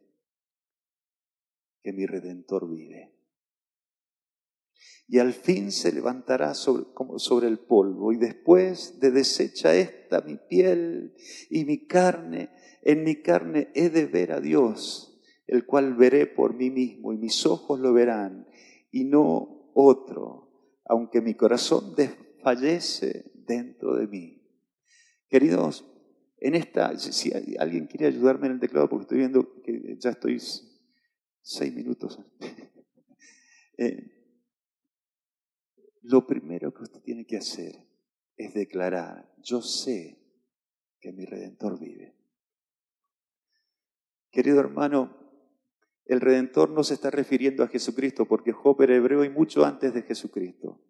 que 1.83 1.93
mi 1.93 2.07
redentor 2.07 2.71
vive. 2.71 3.20
Y 5.13 5.19
al 5.19 5.33
fin 5.33 5.73
se 5.73 5.91
levantará 5.91 6.55
sobre, 6.55 6.85
como 6.95 7.19
sobre 7.19 7.49
el 7.49 7.59
polvo, 7.59 8.13
y 8.13 8.17
después 8.17 9.01
de 9.01 9.11
deshecha 9.11 9.75
esta 9.75 10.21
mi 10.21 10.37
piel 10.37 11.15
y 11.51 11.65
mi 11.65 11.85
carne, 11.89 12.51
en 12.83 13.03
mi 13.03 13.17
carne 13.17 13.73
he 13.75 13.91
de 13.91 14.07
ver 14.07 14.31
a 14.31 14.41
Dios, 14.41 15.21
el 15.49 15.67
cual 15.67 15.95
veré 15.97 16.29
por 16.29 16.55
mí 16.55 16.71
mismo, 16.71 17.13
y 17.13 17.19
mis 17.19 17.45
ojos 17.45 17.81
lo 17.81 17.93
verán, 17.93 18.47
y 18.93 19.03
no 19.03 19.73
otro, 19.75 20.79
aunque 20.85 21.21
mi 21.21 21.35
corazón 21.35 21.97
desfallece 21.97 23.33
dentro 23.35 23.97
de 23.97 24.07
mí. 24.07 24.41
Queridos, 25.29 25.91
en 26.39 26.55
esta, 26.55 26.97
si 26.97 27.33
alguien 27.59 27.89
quiere 27.89 28.07
ayudarme 28.07 28.47
en 28.47 28.53
el 28.53 28.61
teclado, 28.61 28.89
porque 28.89 29.03
estoy 29.03 29.19
viendo 29.19 29.61
que 29.61 29.97
ya 29.99 30.11
estoy 30.11 30.41
seis 31.43 31.75
minutos. 31.75 32.21
lo 36.03 36.27
primero 36.27 36.73
que 36.73 36.83
usted 36.83 37.01
tiene 37.01 37.27
que 37.27 37.37
hacer 37.37 37.75
es 38.37 38.55
declarar, 38.55 39.33
yo 39.43 39.61
sé 39.61 40.19
que 41.01 41.13
mi 41.13 41.25
redentor 41.25 41.79
vive. 41.79 42.15
Querido 44.31 44.61
hermano, 44.61 45.17
el 46.07 46.21
redentor 46.21 46.71
no 46.71 46.83
se 46.85 46.95
está 46.95 47.11
refiriendo 47.11 47.63
a 47.63 47.69
Jesucristo 47.69 48.27
porque 48.27 48.53
Job 48.53 48.81
era 48.83 48.97
hebreo 48.97 49.25
y 49.25 49.29
mucho 49.29 49.65
antes 49.65 49.93
de 49.93 50.03
Jesucristo. 50.03 50.81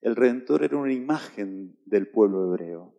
El 0.00 0.16
redentor 0.16 0.64
era 0.64 0.76
una 0.76 0.92
imagen 0.92 1.78
del 1.86 2.08
pueblo 2.08 2.46
hebreo 2.46 2.94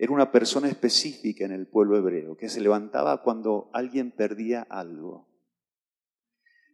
era 0.00 0.14
una 0.14 0.32
persona 0.32 0.66
específica 0.66 1.44
en 1.44 1.52
el 1.52 1.66
pueblo 1.66 1.98
hebreo, 1.98 2.34
que 2.34 2.48
se 2.48 2.62
levantaba 2.62 3.22
cuando 3.22 3.68
alguien 3.74 4.12
perdía 4.12 4.62
algo. 4.62 5.28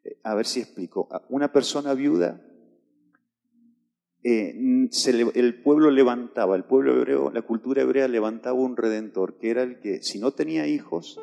Eh, 0.05 0.21
a 0.23 0.37
ver 0.37 0.47
si 0.47 0.61
explico. 0.61 1.09
Una 1.29 1.51
persona 1.51 1.93
viuda, 1.95 2.41
eh, 4.29 4.89
el 5.35 5.63
pueblo 5.63 5.91
levantaba, 5.91 6.57
el 6.57 6.65
pueblo 6.65 6.97
hebreo, 6.97 7.31
la 7.31 7.43
cultura 7.43 7.83
hebrea 7.83 8.09
levantaba 8.09 8.59
un 8.59 8.77
redentor, 8.77 9.39
que 9.39 9.51
era 9.51 9.63
el 9.63 9.79
que, 9.79 10.03
si 10.03 10.19
no 10.19 10.33
tenía 10.33 10.67
hijos, 10.67 11.21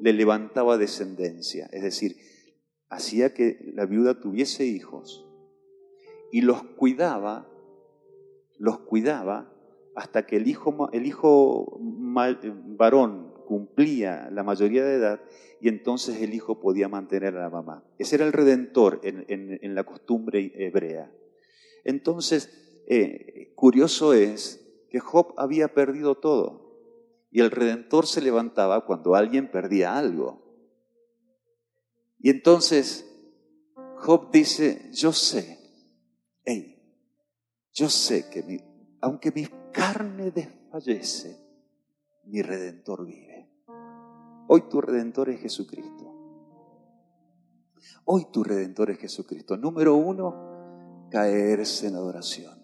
le 0.00 0.12
levantaba 0.12 0.76
descendencia. 0.76 1.68
Es 1.72 1.82
decir, 1.82 2.16
hacía 2.88 3.34
que 3.34 3.72
la 3.74 3.86
viuda 3.86 4.20
tuviese 4.20 4.66
hijos 4.66 5.24
y 6.32 6.40
los 6.40 6.62
cuidaba, 6.62 7.48
los 8.58 8.80
cuidaba 8.80 9.52
hasta 9.94 10.26
que 10.26 10.36
el 10.36 10.48
hijo, 10.48 10.90
el 10.92 11.06
hijo 11.06 11.78
varón 11.80 13.32
cumplía 13.46 14.28
la 14.30 14.42
mayoría 14.42 14.84
de 14.84 14.94
edad 14.94 15.20
y 15.60 15.68
entonces 15.68 16.20
el 16.22 16.34
hijo 16.34 16.60
podía 16.60 16.88
mantener 16.88 17.36
a 17.36 17.42
la 17.42 17.50
mamá. 17.50 17.84
Ese 17.98 18.16
era 18.16 18.26
el 18.26 18.32
redentor 18.32 19.00
en, 19.02 19.74
la 19.74 19.84
costumbre 19.84 20.52
hebrea. 20.54 21.12
Entonces, 21.84 22.82
eh, 22.88 23.52
curioso 23.54 24.12
es 24.12 24.60
que 24.90 25.00
Job 25.00 25.34
había 25.36 25.74
perdido 25.74 26.16
todo 26.16 26.70
y 27.30 27.40
el 27.40 27.50
redentor 27.50 28.06
se 28.06 28.20
levantaba 28.20 28.84
cuando 28.84 29.14
alguien 29.14 29.50
perdía 29.50 29.96
algo. 29.96 30.42
Y 32.18 32.30
entonces 32.30 33.06
Job 33.96 34.30
dice, 34.32 34.90
yo 34.92 35.12
sé, 35.12 35.58
hey, 36.44 36.76
yo 37.72 37.88
sé 37.88 38.28
que 38.30 38.64
aunque 39.00 39.30
mi 39.30 39.46
carne 39.72 40.30
desfallece, 40.30 41.36
mi 42.24 42.42
redentor 42.42 43.06
vive. 43.06 43.48
Hoy 44.48 44.62
tu 44.68 44.80
redentor 44.80 45.30
es 45.30 45.40
Jesucristo. 45.40 46.10
Hoy 48.04 48.26
tu 48.32 48.42
redentor 48.42 48.90
es 48.90 48.98
Jesucristo. 48.98 49.56
Número 49.56 49.94
uno, 49.94 50.49
caerse 51.10 51.88
en 51.88 51.96
adoración. 51.96 52.58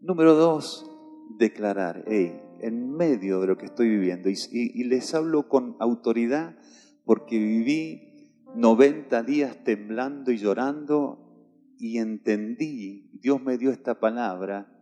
Número 0.00 0.34
dos, 0.34 0.90
declarar, 1.38 2.04
hey, 2.06 2.40
en 2.60 2.90
medio 2.90 3.40
de 3.40 3.46
lo 3.48 3.56
que 3.56 3.66
estoy 3.66 3.88
viviendo, 3.88 4.28
y, 4.30 4.84
les 4.84 5.14
hablo 5.14 5.48
con 5.48 5.76
autoridad 5.80 6.56
porque 7.04 7.38
viví 7.38 8.32
90 8.54 9.22
días 9.22 9.62
temblando 9.64 10.32
y 10.32 10.38
llorando 10.38 11.74
y 11.78 11.98
entendí, 11.98 13.10
Dios 13.20 13.42
me 13.42 13.58
dio 13.58 13.70
esta 13.70 14.00
palabra 14.00 14.72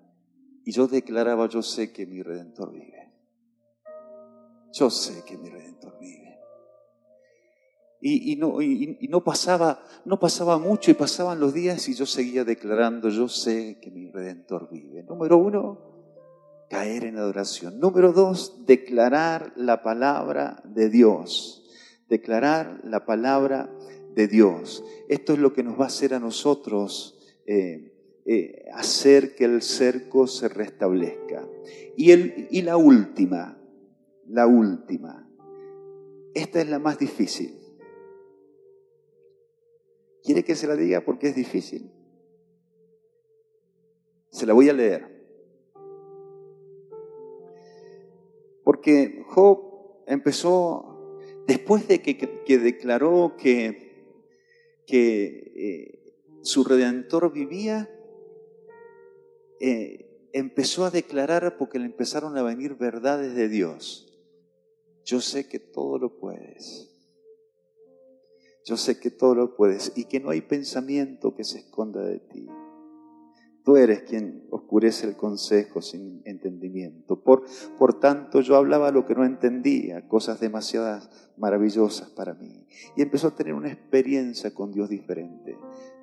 y 0.64 0.72
yo 0.72 0.86
declaraba, 0.86 1.48
yo 1.48 1.62
sé 1.62 1.92
que 1.92 2.06
mi 2.06 2.22
redentor 2.22 2.72
vive. 2.72 3.12
Yo 4.72 4.90
sé 4.90 5.24
que 5.24 5.36
mi 5.36 5.50
redentor 5.50 5.98
vive. 6.00 6.33
Y, 8.06 8.36
no, 8.36 9.24
pasaba, 9.24 9.78
mucho 10.58 10.90
y 10.90 10.94
pasaban 10.94 11.40
los 11.40 11.54
días 11.54 11.88
y 11.88 11.94
yo 11.94 12.04
seguía 12.04 12.44
declarando, 12.44 13.08
yo 13.08 13.28
sé 13.28 13.78
que 13.80 13.90
mi 13.90 14.10
redentor 14.10 14.68
vive. 14.70 15.02
Número 15.04 15.38
uno, 15.38 15.80
caer 16.68 17.04
en 17.06 17.16
adoración. 17.16 17.80
Número 17.80 18.12
dos, 18.12 18.66
declarar 18.66 19.54
la 19.56 19.82
palabra 19.82 20.62
de 20.66 20.90
Dios. 20.90 21.64
Declarar 22.06 22.82
la 22.84 23.06
palabra 23.06 23.74
de 24.14 24.28
Dios. 24.28 24.84
Esto 25.08 25.32
es 25.32 25.38
lo 25.38 25.54
que 25.54 25.62
nos 25.62 25.80
va 25.80 25.84
a 25.84 25.86
hacer 25.86 26.12
a 26.12 26.20
nosotros 26.20 27.18
eh, 27.46 28.20
eh, 28.26 28.66
hacer 28.74 29.34
que 29.34 29.46
el 29.46 29.62
cerco 29.62 30.26
se 30.26 30.50
restablezca. 30.50 31.48
Y, 31.96 32.12
y 32.58 32.60
la 32.60 32.76
última, 32.76 33.58
la 34.28 34.46
última. 34.46 35.26
Esta 36.34 36.60
es 36.60 36.68
la 36.68 36.78
más 36.78 36.98
difícil. 36.98 37.63
¿Quiere 40.24 40.42
que 40.42 40.56
se 40.56 40.66
la 40.66 40.74
diga 40.74 41.02
porque 41.02 41.28
es 41.28 41.36
difícil? 41.36 41.92
Se 44.30 44.46
la 44.46 44.54
voy 44.54 44.70
a 44.70 44.72
leer. 44.72 45.14
Porque 48.64 49.22
Job 49.28 50.02
empezó, 50.06 51.18
después 51.46 51.86
de 51.86 52.00
que, 52.00 52.58
declaró 52.58 53.36
que, 53.36 54.16
que 54.86 55.52
eh, 55.54 56.14
su 56.40 56.64
redentor 56.64 57.30
vivía, 57.30 57.90
eh, 59.60 60.30
empezó 60.32 60.86
a 60.86 60.90
declarar 60.90 61.58
porque 61.58 61.78
le 61.78 61.84
empezaron 61.84 62.38
a 62.38 62.42
venir 62.42 62.76
verdades 62.76 63.34
de 63.34 63.50
Dios. 63.50 64.10
Yo 65.04 65.20
sé 65.20 65.46
que 65.46 65.58
todo 65.58 65.98
lo 65.98 66.18
puedes. 66.18 66.93
Yo 68.64 68.78
sé 68.78 68.98
que 68.98 69.10
todo 69.10 69.34
lo 69.34 69.56
puedes 69.56 69.92
y 69.94 70.04
que 70.04 70.20
no 70.20 70.30
hay 70.30 70.40
pensamiento 70.40 71.34
que 71.34 71.44
se 71.44 71.58
esconda 71.58 72.00
de 72.00 72.18
ti. 72.18 72.48
Tú 73.62 73.76
eres 73.76 74.02
quien 74.02 74.46
oscurece 74.50 75.06
el 75.06 75.16
consejo 75.16 75.82
sin 75.82 76.22
entendimiento. 76.24 77.22
Por, 77.22 77.44
por 77.78 77.98
tanto, 77.98 78.40
yo 78.40 78.56
hablaba 78.56 78.90
lo 78.90 79.06
que 79.06 79.14
no 79.14 79.24
entendía, 79.24 80.06
cosas 80.08 80.40
demasiadas 80.40 81.10
maravillosas 81.36 82.10
para 82.10 82.34
mí. 82.34 82.66
Y 82.96 83.02
empezó 83.02 83.28
a 83.28 83.34
tener 83.34 83.54
una 83.54 83.72
experiencia 83.72 84.52
con 84.54 84.72
Dios 84.72 84.88
diferente. 84.88 85.58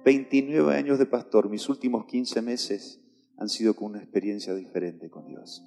29 0.05 0.75
años 0.75 0.99
de 0.99 1.05
pastor, 1.07 1.49
mis 1.49 1.67
últimos 1.69 2.05
15 2.05 2.41
meses 2.41 2.99
han 3.37 3.49
sido 3.49 3.75
con 3.75 3.91
una 3.91 3.99
experiencia 3.99 4.53
diferente 4.53 5.09
con 5.09 5.27
Dios. 5.27 5.63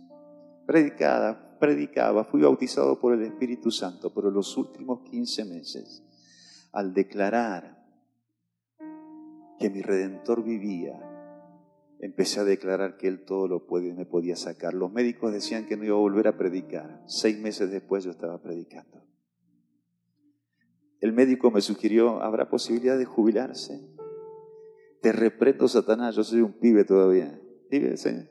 Predicada, 0.66 1.58
predicaba, 1.58 2.24
fui 2.24 2.40
bautizado 2.42 3.00
por 3.00 3.14
el 3.14 3.22
Espíritu 3.22 3.70
Santo, 3.72 4.12
pero 4.14 4.30
los 4.30 4.56
últimos 4.56 5.00
15 5.10 5.44
meses 5.44 6.03
al 6.74 6.92
declarar 6.92 7.82
que 9.58 9.70
mi 9.70 9.80
redentor 9.80 10.42
vivía, 10.42 11.00
empecé 12.00 12.40
a 12.40 12.44
declarar 12.44 12.96
que 12.96 13.06
Él 13.06 13.24
todo 13.24 13.46
lo 13.46 13.66
puede 13.66 13.88
y 13.88 13.92
me 13.92 14.04
podía 14.04 14.36
sacar. 14.36 14.74
Los 14.74 14.92
médicos 14.92 15.32
decían 15.32 15.66
que 15.66 15.76
no 15.76 15.84
iba 15.84 15.94
a 15.94 16.00
volver 16.00 16.26
a 16.26 16.36
predicar. 16.36 17.02
Seis 17.06 17.38
meses 17.38 17.70
después 17.70 18.04
yo 18.04 18.10
estaba 18.10 18.42
predicando. 18.42 19.06
El 21.00 21.12
médico 21.12 21.50
me 21.50 21.60
sugirió, 21.60 22.20
¿habrá 22.22 22.48
posibilidad 22.48 22.98
de 22.98 23.04
jubilarse? 23.04 23.80
Te 25.00 25.12
reprendo, 25.12 25.68
Satanás, 25.68 26.16
yo 26.16 26.24
soy 26.24 26.40
un 26.40 26.54
pibe 26.54 26.84
todavía. 26.84 27.40
¿Pibe, 27.70 27.96
señor? 27.96 28.26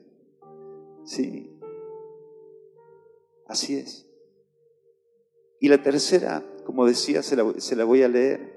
Sí. 1.04 1.50
Así 3.46 3.76
es. 3.76 4.10
Y 5.60 5.68
la 5.68 5.82
tercera 5.82 6.44
como 6.64 6.86
decía, 6.86 7.22
se 7.22 7.36
la, 7.36 7.84
voy 7.84 8.02
a 8.02 8.08
leer. 8.08 8.54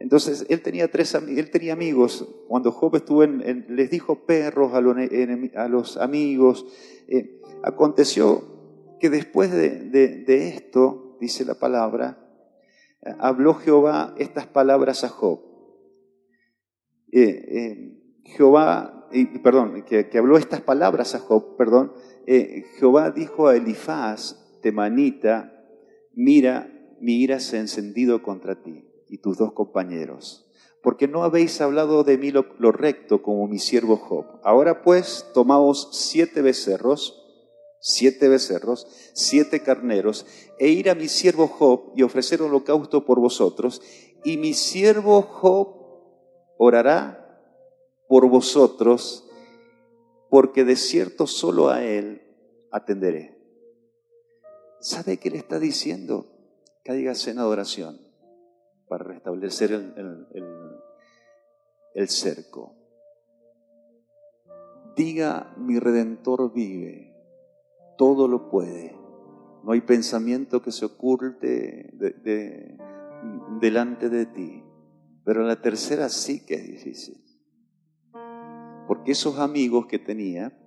Entonces, 0.00 0.46
él 0.48 0.62
tenía, 0.62 0.90
tres, 0.90 1.14
él 1.14 1.50
tenía 1.50 1.72
amigos. 1.72 2.26
Cuando 2.46 2.70
Job 2.70 2.96
estuvo 2.96 3.24
en, 3.24 3.66
les 3.68 3.90
dijo 3.90 4.26
perros 4.26 4.72
a, 4.74 4.80
los 4.80 5.96
amigos. 5.96 6.66
Eh, 7.08 7.40
aconteció 7.62 8.96
que 9.00 9.10
después 9.10 9.50
de, 9.50 10.48
esto, 10.54 11.16
dice 11.20 11.44
la 11.44 11.54
palabra, 11.54 12.24
habló 13.18 13.54
Jehová 13.54 14.14
estas 14.18 14.46
palabras 14.46 15.02
a 15.02 15.08
Job. 15.08 15.40
Eh, 17.10 17.20
eh, 17.20 18.20
Jehová, 18.36 19.08
perdón, 19.42 19.84
que, 19.84 20.08
que, 20.08 20.18
habló 20.18 20.36
estas 20.36 20.60
palabras 20.60 21.14
a 21.14 21.18
Job, 21.18 21.56
perdón, 21.56 21.92
Jehová 22.78 23.10
dijo 23.10 23.48
a 23.48 23.56
Elifaz, 23.56 24.60
temanita, 24.60 25.52
mira, 26.14 26.77
mi 27.00 27.14
ira 27.14 27.40
se 27.40 27.56
ha 27.56 27.60
encendido 27.60 28.22
contra 28.22 28.62
ti 28.62 28.84
y 29.08 29.18
tus 29.18 29.38
dos 29.38 29.52
compañeros, 29.52 30.46
porque 30.82 31.08
no 31.08 31.24
habéis 31.24 31.60
hablado 31.60 32.04
de 32.04 32.18
mí 32.18 32.30
lo, 32.30 32.72
recto 32.72 33.22
como 33.22 33.46
mi 33.48 33.58
siervo 33.58 33.96
Job. 33.96 34.26
Ahora 34.42 34.82
pues, 34.82 35.26
tomaos 35.34 35.88
siete 35.92 36.42
becerros, 36.42 37.22
siete 37.80 38.28
becerros, 38.28 38.86
siete 39.14 39.62
carneros, 39.62 40.26
e 40.58 40.68
ir 40.68 40.90
a 40.90 40.94
mi 40.94 41.08
siervo 41.08 41.48
Job 41.48 41.92
y 41.96 42.02
ofrecer 42.02 42.42
holocausto 42.42 43.04
por 43.04 43.20
vosotros, 43.20 43.82
y 44.24 44.36
mi 44.36 44.54
siervo 44.54 45.22
Job 45.22 45.76
orará 46.58 47.42
por 48.08 48.28
vosotros, 48.28 49.28
porque 50.30 50.64
de 50.64 50.76
cierto 50.76 51.26
solo 51.26 51.68
a 51.68 51.84
él 51.84 52.22
atenderé. 52.70 53.38
¿Sabe 54.80 55.16
qué 55.16 55.30
le 55.30 55.38
está 55.38 55.58
diciendo? 55.58 56.37
Cáigase 56.88 57.32
en 57.32 57.38
adoración 57.38 58.00
para 58.88 59.04
restablecer 59.04 59.72
el, 59.72 62.08
cerco. 62.08 62.74
Diga, 64.96 65.54
mi 65.58 65.78
redentor 65.78 66.50
vive, 66.54 67.14
todo 67.98 68.26
lo 68.26 68.48
puede. 68.48 68.96
No 69.64 69.72
hay 69.72 69.82
pensamiento 69.82 70.62
que 70.62 70.72
se 70.72 70.86
oculte 70.86 71.92
delante 73.60 74.08
de 74.08 74.24
ti. 74.24 74.64
Pero 75.26 75.42
la 75.42 75.60
tercera 75.60 76.08
sí 76.08 76.46
que 76.46 76.54
es 76.54 76.66
difícil. 76.66 77.22
Porque 78.86 79.12
esos 79.12 79.38
amigos 79.38 79.88
que 79.88 79.98
tenía 79.98 80.58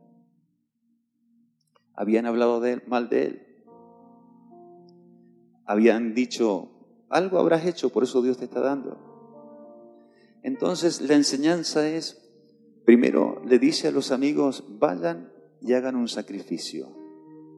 habían 1.96 2.28
hablado 2.28 2.62
mal 2.86 3.10
de 3.10 3.26
él 3.26 3.51
habían 5.72 6.14
dicho, 6.14 6.70
algo 7.08 7.40
habrás 7.40 7.66
hecho, 7.66 7.92
por 7.92 8.04
eso 8.04 8.22
Dios 8.22 8.38
te 8.38 8.44
está 8.44 8.60
dando. 8.60 8.98
Entonces 10.44 11.00
la 11.00 11.16
enseñanza 11.16 11.88
es, 11.88 12.30
primero 12.84 13.42
le 13.46 13.58
dice 13.58 13.88
a 13.88 13.92
los 13.92 14.12
amigos, 14.12 14.66
vayan 14.68 15.32
y 15.62 15.72
hagan 15.72 15.96
un 15.96 16.10
sacrificio 16.10 16.90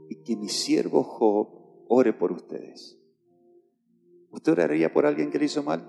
y 0.09 0.21
que 0.21 0.35
mi 0.35 0.47
siervo 0.47 1.03
Job 1.03 1.85
ore 1.87 2.13
por 2.13 2.31
ustedes. 2.31 2.99
¿Usted 4.29 4.51
oraría 4.51 4.93
por 4.93 5.07
alguien 5.07 5.31
que 5.31 5.39
le 5.39 5.45
hizo 5.45 5.63
mal? 5.63 5.83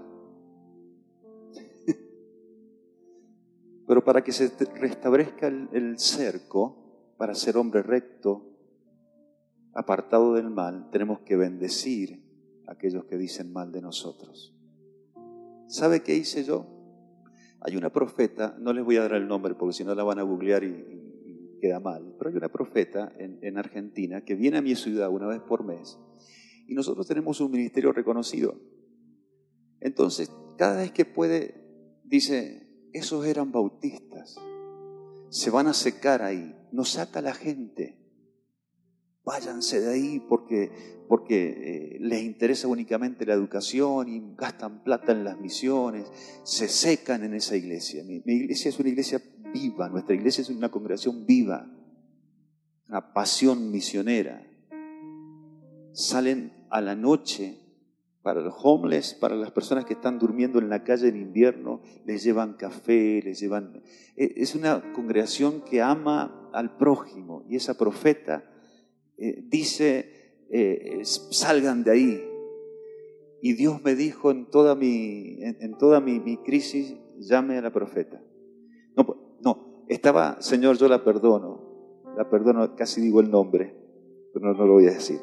Pero 3.86 4.02
para 4.02 4.24
que 4.24 4.32
se 4.32 4.50
restablezca 4.76 5.48
el, 5.48 5.68
el 5.72 5.98
cerco, 5.98 7.14
para 7.18 7.34
ser 7.34 7.58
hombre 7.58 7.82
recto, 7.82 8.53
apartado 9.74 10.34
del 10.34 10.50
mal, 10.50 10.88
tenemos 10.90 11.20
que 11.20 11.36
bendecir 11.36 12.22
a 12.66 12.72
aquellos 12.72 13.04
que 13.06 13.16
dicen 13.16 13.52
mal 13.52 13.72
de 13.72 13.82
nosotros. 13.82 14.54
¿Sabe 15.66 16.02
qué 16.02 16.14
hice 16.14 16.44
yo? 16.44 16.66
Hay 17.60 17.76
una 17.76 17.90
profeta, 17.90 18.56
no 18.58 18.72
les 18.72 18.84
voy 18.84 18.96
a 18.96 19.02
dar 19.02 19.14
el 19.14 19.26
nombre 19.26 19.54
porque 19.54 19.74
si 19.74 19.84
no 19.84 19.94
la 19.94 20.04
van 20.04 20.18
a 20.18 20.22
googlear 20.22 20.64
y, 20.64 21.02
queda 21.60 21.80
mal, 21.80 22.14
pero 22.18 22.28
hay 22.28 22.36
una 22.36 22.50
profeta 22.50 23.10
en, 23.18 23.38
en 23.40 23.56
Argentina 23.56 24.22
que 24.22 24.34
viene 24.34 24.58
a 24.58 24.62
mi 24.62 24.74
ciudad 24.74 25.08
una 25.08 25.26
vez 25.26 25.40
por 25.40 25.64
mes 25.64 25.98
y 26.66 26.74
nosotros 26.74 27.06
tenemos 27.06 27.40
un 27.40 27.50
ministerio 27.50 27.90
reconocido. 27.90 28.60
Entonces, 29.80 30.30
cada 30.58 30.76
vez 30.76 30.92
que 30.92 31.06
puede, 31.06 31.54
dice, 32.04 32.68
esos 32.92 33.24
eran 33.26 33.50
bautistas, 33.50 34.36
se 35.30 35.50
van 35.50 35.66
a 35.66 35.72
secar 35.72 36.22
ahí, 36.22 36.54
nos 36.70 36.90
saca 36.90 37.20
la 37.22 37.34
gente 37.34 37.93
váyanse 39.24 39.80
de 39.80 39.92
ahí 39.92 40.20
porque, 40.28 40.70
porque 41.08 41.48
eh, 41.48 41.96
les 42.00 42.22
interesa 42.22 42.68
únicamente 42.68 43.24
la 43.26 43.34
educación 43.34 44.08
y 44.08 44.34
gastan 44.36 44.82
plata 44.82 45.12
en 45.12 45.24
las 45.24 45.38
misiones, 45.40 46.10
se 46.44 46.68
secan 46.68 47.24
en 47.24 47.34
esa 47.34 47.56
iglesia. 47.56 48.04
Mi, 48.04 48.22
mi 48.24 48.34
iglesia 48.34 48.68
es 48.68 48.78
una 48.78 48.90
iglesia 48.90 49.22
viva, 49.52 49.88
nuestra 49.88 50.14
iglesia 50.14 50.42
es 50.42 50.50
una 50.50 50.70
congregación 50.70 51.24
viva, 51.26 51.66
una 52.88 53.12
pasión 53.12 53.70
misionera. 53.70 54.46
Salen 55.92 56.66
a 56.70 56.80
la 56.80 56.96
noche 56.96 57.60
para 58.22 58.40
los 58.40 58.54
homeless, 58.62 59.14
para 59.14 59.36
las 59.36 59.52
personas 59.52 59.84
que 59.84 59.92
están 59.92 60.18
durmiendo 60.18 60.58
en 60.58 60.70
la 60.70 60.82
calle 60.82 61.08
en 61.08 61.16
invierno, 61.16 61.82
les 62.06 62.24
llevan 62.24 62.54
café, 62.54 63.20
les 63.22 63.38
llevan... 63.38 63.82
E, 64.16 64.34
es 64.36 64.54
una 64.54 64.92
congregación 64.94 65.60
que 65.60 65.82
ama 65.82 66.50
al 66.52 66.76
prójimo 66.78 67.44
y 67.48 67.56
esa 67.56 67.76
profeta 67.76 68.50
eh, 69.16 69.44
dice, 69.48 70.46
eh, 70.50 71.00
salgan 71.04 71.84
de 71.84 71.90
ahí. 71.90 72.24
Y 73.40 73.52
Dios 73.54 73.82
me 73.82 73.94
dijo 73.94 74.30
en 74.30 74.46
toda 74.46 74.74
mi, 74.74 75.36
en, 75.42 75.76
toda 75.76 76.00
mi, 76.00 76.38
crisis, 76.38 76.96
llame 77.18 77.58
a 77.58 77.62
la 77.62 77.72
profeta. 77.72 78.22
No, 78.96 79.36
no, 79.42 79.84
estaba, 79.88 80.40
Señor, 80.40 80.78
yo 80.78 80.88
la 80.88 81.04
perdono, 81.04 82.02
la 82.16 82.30
perdono, 82.30 82.74
casi 82.74 83.00
digo 83.00 83.20
el 83.20 83.30
nombre, 83.30 83.74
pero 84.32 84.46
no, 84.46 84.54
no 84.54 84.66
lo 84.66 84.72
voy 84.74 84.86
a 84.86 84.92
decir. 84.92 85.18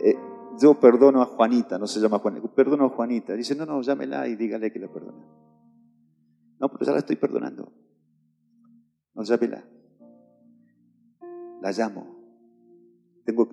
Eh, 0.00 0.16
yo 0.58 0.80
perdono 0.80 1.20
a 1.20 1.26
Juanita, 1.26 1.78
no 1.78 1.86
se 1.86 2.00
llama 2.00 2.18
Juanita, 2.18 2.48
perdono 2.48 2.86
a 2.86 2.88
Juanita. 2.88 3.34
Dice, 3.34 3.54
no, 3.54 3.66
no, 3.66 3.82
llámela 3.82 4.26
y 4.26 4.36
dígale 4.36 4.72
que 4.72 4.78
la 4.78 4.88
perdona. 4.88 5.22
No, 6.58 6.70
pero 6.70 6.86
ya 6.86 6.92
la 6.92 6.98
estoy 6.98 7.16
perdonando. 7.16 7.72
No, 9.14 9.22
llámela. 9.22 9.64
La 11.60 11.72
llamo. 11.72 12.15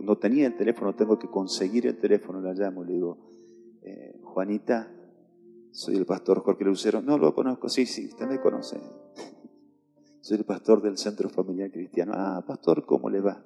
No 0.01 0.17
tenía 0.17 0.47
el 0.47 0.55
teléfono, 0.55 0.95
tengo 0.95 1.17
que 1.17 1.27
conseguir 1.27 1.87
el 1.87 1.97
teléfono, 1.97 2.41
la 2.41 2.53
llamo, 2.53 2.83
le 2.83 2.93
digo, 2.93 3.17
eh, 3.81 4.19
Juanita, 4.23 4.91
soy 5.71 5.95
el 5.95 6.05
pastor 6.05 6.41
Jorge 6.41 6.63
Lucero. 6.63 7.01
No 7.01 7.17
lo 7.17 7.33
conozco, 7.33 7.67
sí, 7.67 7.85
sí, 7.85 8.05
usted 8.05 8.27
me 8.27 8.39
conoce. 8.39 8.79
soy 10.21 10.37
el 10.37 10.45
pastor 10.45 10.81
del 10.81 10.97
Centro 10.97 11.29
Familiar 11.29 11.71
Cristiano. 11.71 12.13
Ah, 12.15 12.43
pastor, 12.45 12.85
¿cómo 12.85 13.09
le 13.09 13.21
va? 13.21 13.43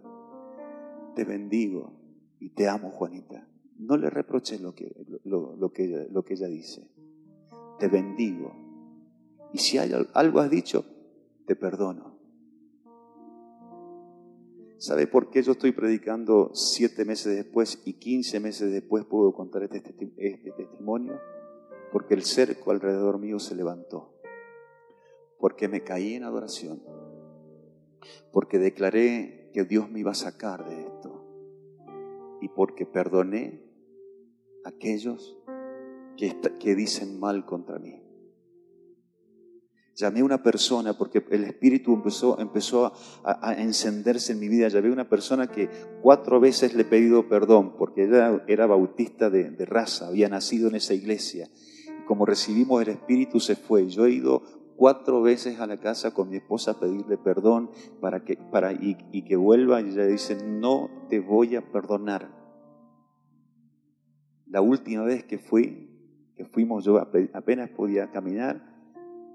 Te 1.15 1.23
bendigo 1.23 1.93
y 2.39 2.49
te 2.49 2.67
amo, 2.67 2.91
Juanita. 2.91 3.47
No 3.79 3.95
le 3.95 4.09
reproches 4.09 4.59
lo 4.59 4.75
que, 4.75 4.93
lo, 5.23 5.71
que, 5.71 5.85
ella, 5.85 6.05
lo 6.11 6.23
que 6.23 6.33
ella 6.33 6.47
dice. 6.47 6.89
Te 7.79 7.87
bendigo. 7.87 8.53
Y 9.53 9.59
si 9.59 9.77
hay 9.77 9.93
algo 10.13 10.39
has 10.39 10.49
dicho, 10.49 10.83
te 11.45 11.55
perdono. 11.55 12.16
¿Sabe 14.79 15.07
por 15.07 15.31
qué 15.31 15.41
yo 15.41 15.53
estoy 15.53 15.71
predicando 15.71 16.51
siete 16.53 17.03
meses 17.03 17.35
después 17.35 17.81
y 17.85 17.93
quince 17.93 18.39
meses 18.39 18.71
después 18.71 19.05
puedo 19.05 19.33
contar 19.33 19.63
este, 19.63 19.77
este 20.17 20.51
testimonio? 20.51 21.19
Porque 21.91 22.13
el 22.13 22.23
cerco 22.23 22.69
alrededor 22.71 23.17
mío 23.17 23.39
se 23.39 23.55
levantó. 23.55 24.13
Porque 25.39 25.67
me 25.67 25.83
caí 25.83 26.13
en 26.13 26.23
adoración. 26.23 26.83
Porque 28.31 28.59
declaré 28.59 29.49
que 29.51 29.63
Dios 29.63 29.89
me 29.89 30.01
iba 30.01 30.11
a 30.11 30.15
sacar 30.15 30.67
de 30.67 30.81
esto 30.81 31.17
y 32.41 32.49
porque 32.49 32.85
perdoné 32.85 33.63
a 34.63 34.69
aquellos 34.69 35.39
que, 36.17 36.39
que 36.59 36.75
dicen 36.75 37.19
mal 37.19 37.45
contra 37.45 37.79
mí. 37.79 38.06
Llamé 39.97 40.19
a 40.19 40.25
una 40.25 40.43
persona 40.43 40.93
porque 40.93 41.25
el 41.31 41.43
Espíritu 41.45 41.95
empezó, 41.95 42.39
empezó 42.39 42.93
a, 43.23 43.55
encenderse 43.57 44.33
en 44.33 44.39
mi 44.39 44.47
vida. 44.47 44.67
Llamé 44.67 44.89
a 44.89 44.93
una 44.93 45.09
persona 45.09 45.47
que 45.47 45.69
cuatro 46.03 46.39
veces 46.39 46.75
le 46.75 46.83
he 46.83 46.85
pedido 46.85 47.27
perdón 47.27 47.75
porque 47.79 48.03
ella 48.03 48.43
era 48.47 48.67
bautista 48.67 49.31
de, 49.31 49.49
de 49.49 49.65
raza, 49.65 50.07
había 50.07 50.29
nacido 50.29 50.69
en 50.69 50.75
esa 50.75 50.93
iglesia. 50.93 51.49
Y 51.99 52.05
como 52.05 52.27
recibimos 52.27 52.79
el 52.83 52.89
Espíritu 52.89 53.39
se 53.39 53.55
fue. 53.55 53.87
Yo 53.87 54.05
he 54.05 54.11
ido 54.11 54.43
cuatro 54.75 55.23
veces 55.23 55.59
a 55.59 55.65
la 55.65 55.77
casa 55.77 56.13
con 56.13 56.29
mi 56.29 56.37
esposa 56.37 56.71
a 56.71 56.79
pedirle 56.79 57.17
perdón 57.17 57.71
para 57.99 58.23
que, 58.23 58.37
para, 58.37 58.73
y, 58.73 59.23
que 59.23 59.35
vuelva 59.35 59.81
y 59.81 59.89
ella 59.89 60.05
dice, 60.05 60.37
no 60.45 60.91
te 61.09 61.19
voy 61.19 61.55
a 61.55 61.71
perdonar. 61.71 62.29
La 64.45 64.61
última 64.61 65.03
vez 65.03 65.23
que 65.23 65.39
fui, 65.39 65.89
que 66.35 66.45
fuimos, 66.45 66.85
yo 66.85 66.99
apenas 66.99 67.71
podía 67.71 68.11
caminar, 68.11 68.76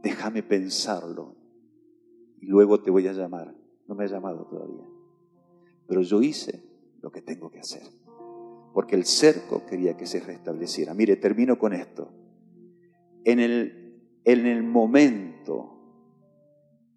déjame 0.03 0.43
pensarlo 0.43 1.37
y 2.41 2.47
luego 2.47 2.83
te 2.83 2.91
voy 2.91 3.07
a 3.09 3.13
llamar. 3.13 3.55
No 3.87 3.95
me 3.95 4.05
ha 4.05 4.09
llamado 4.09 4.47
todavía. 4.47 4.85
Pero 5.87 6.03
yo 6.03 6.23
hice 6.23 6.63
lo 7.01 7.11
que 7.11 7.23
tengo 7.23 7.51
que 7.51 7.61
hacer. 7.61 7.83
Porque 8.73 8.97
el 8.97 9.05
cerco 9.05 9.67
quería 9.67 9.97
que 9.97 10.07
se 10.07 10.21
restableciera. 10.21 10.95
Mire, 10.95 11.17
termino 11.17 11.59
con 11.59 11.73
esto. 11.73 12.11
En 13.25 13.39
el 13.39 13.83
en 14.25 14.47
el 14.47 14.63
momento 14.63 15.79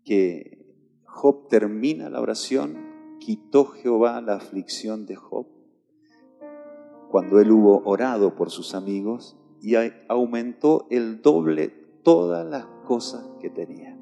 que 0.03 0.64
Job 1.06 1.47
termina 1.47 2.10
la 2.10 2.22
oración, 2.22 3.18
quitó 3.20 3.66
Jehová 3.66 4.22
la 4.22 4.36
aflicción 4.36 5.06
de 5.08 5.16
Job. 5.16 5.47
Cuando 7.10 7.39
él 7.39 7.51
hubo 7.51 7.82
orado 7.86 8.36
por 8.36 8.51
sus 8.51 8.76
amigos 8.76 9.38
y 9.62 9.74
aumentó 10.08 10.86
el 10.91 11.22
doble 11.22 11.85
todas 12.06 12.47
las 12.47 12.66
cosas 12.88 13.28
que 13.41 13.49
tenía. 13.49 13.99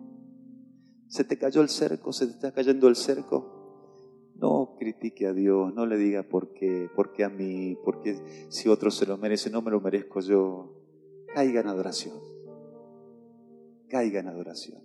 ¿Se 1.07 1.23
te 1.23 1.39
cayó 1.39 1.61
el 1.61 1.69
cerco? 1.69 2.13
¿Se 2.13 2.27
te 2.27 2.33
está 2.33 2.51
cayendo 2.51 2.87
el 2.87 2.95
cerco? 2.95 4.29
No 4.35 4.75
critique 4.77 5.25
a 5.25 5.33
Dios, 5.33 5.73
no 5.73 5.87
le 5.87 5.97
diga 5.97 6.21
por 6.21 6.53
qué, 6.53 6.87
por 6.95 7.11
qué 7.13 7.23
a 7.23 7.29
mí, 7.29 7.75
porque 7.83 8.47
si 8.49 8.69
otro 8.69 8.91
se 8.91 9.07
lo 9.07 9.17
merece, 9.17 9.49
no 9.49 9.63
me 9.63 9.71
lo 9.71 9.81
merezco 9.81 10.19
yo. 10.19 10.75
Caiga 11.33 11.61
en 11.61 11.67
adoración 11.67 12.33
caiga 13.93 14.21
en 14.21 14.27
adoración. 14.27 14.81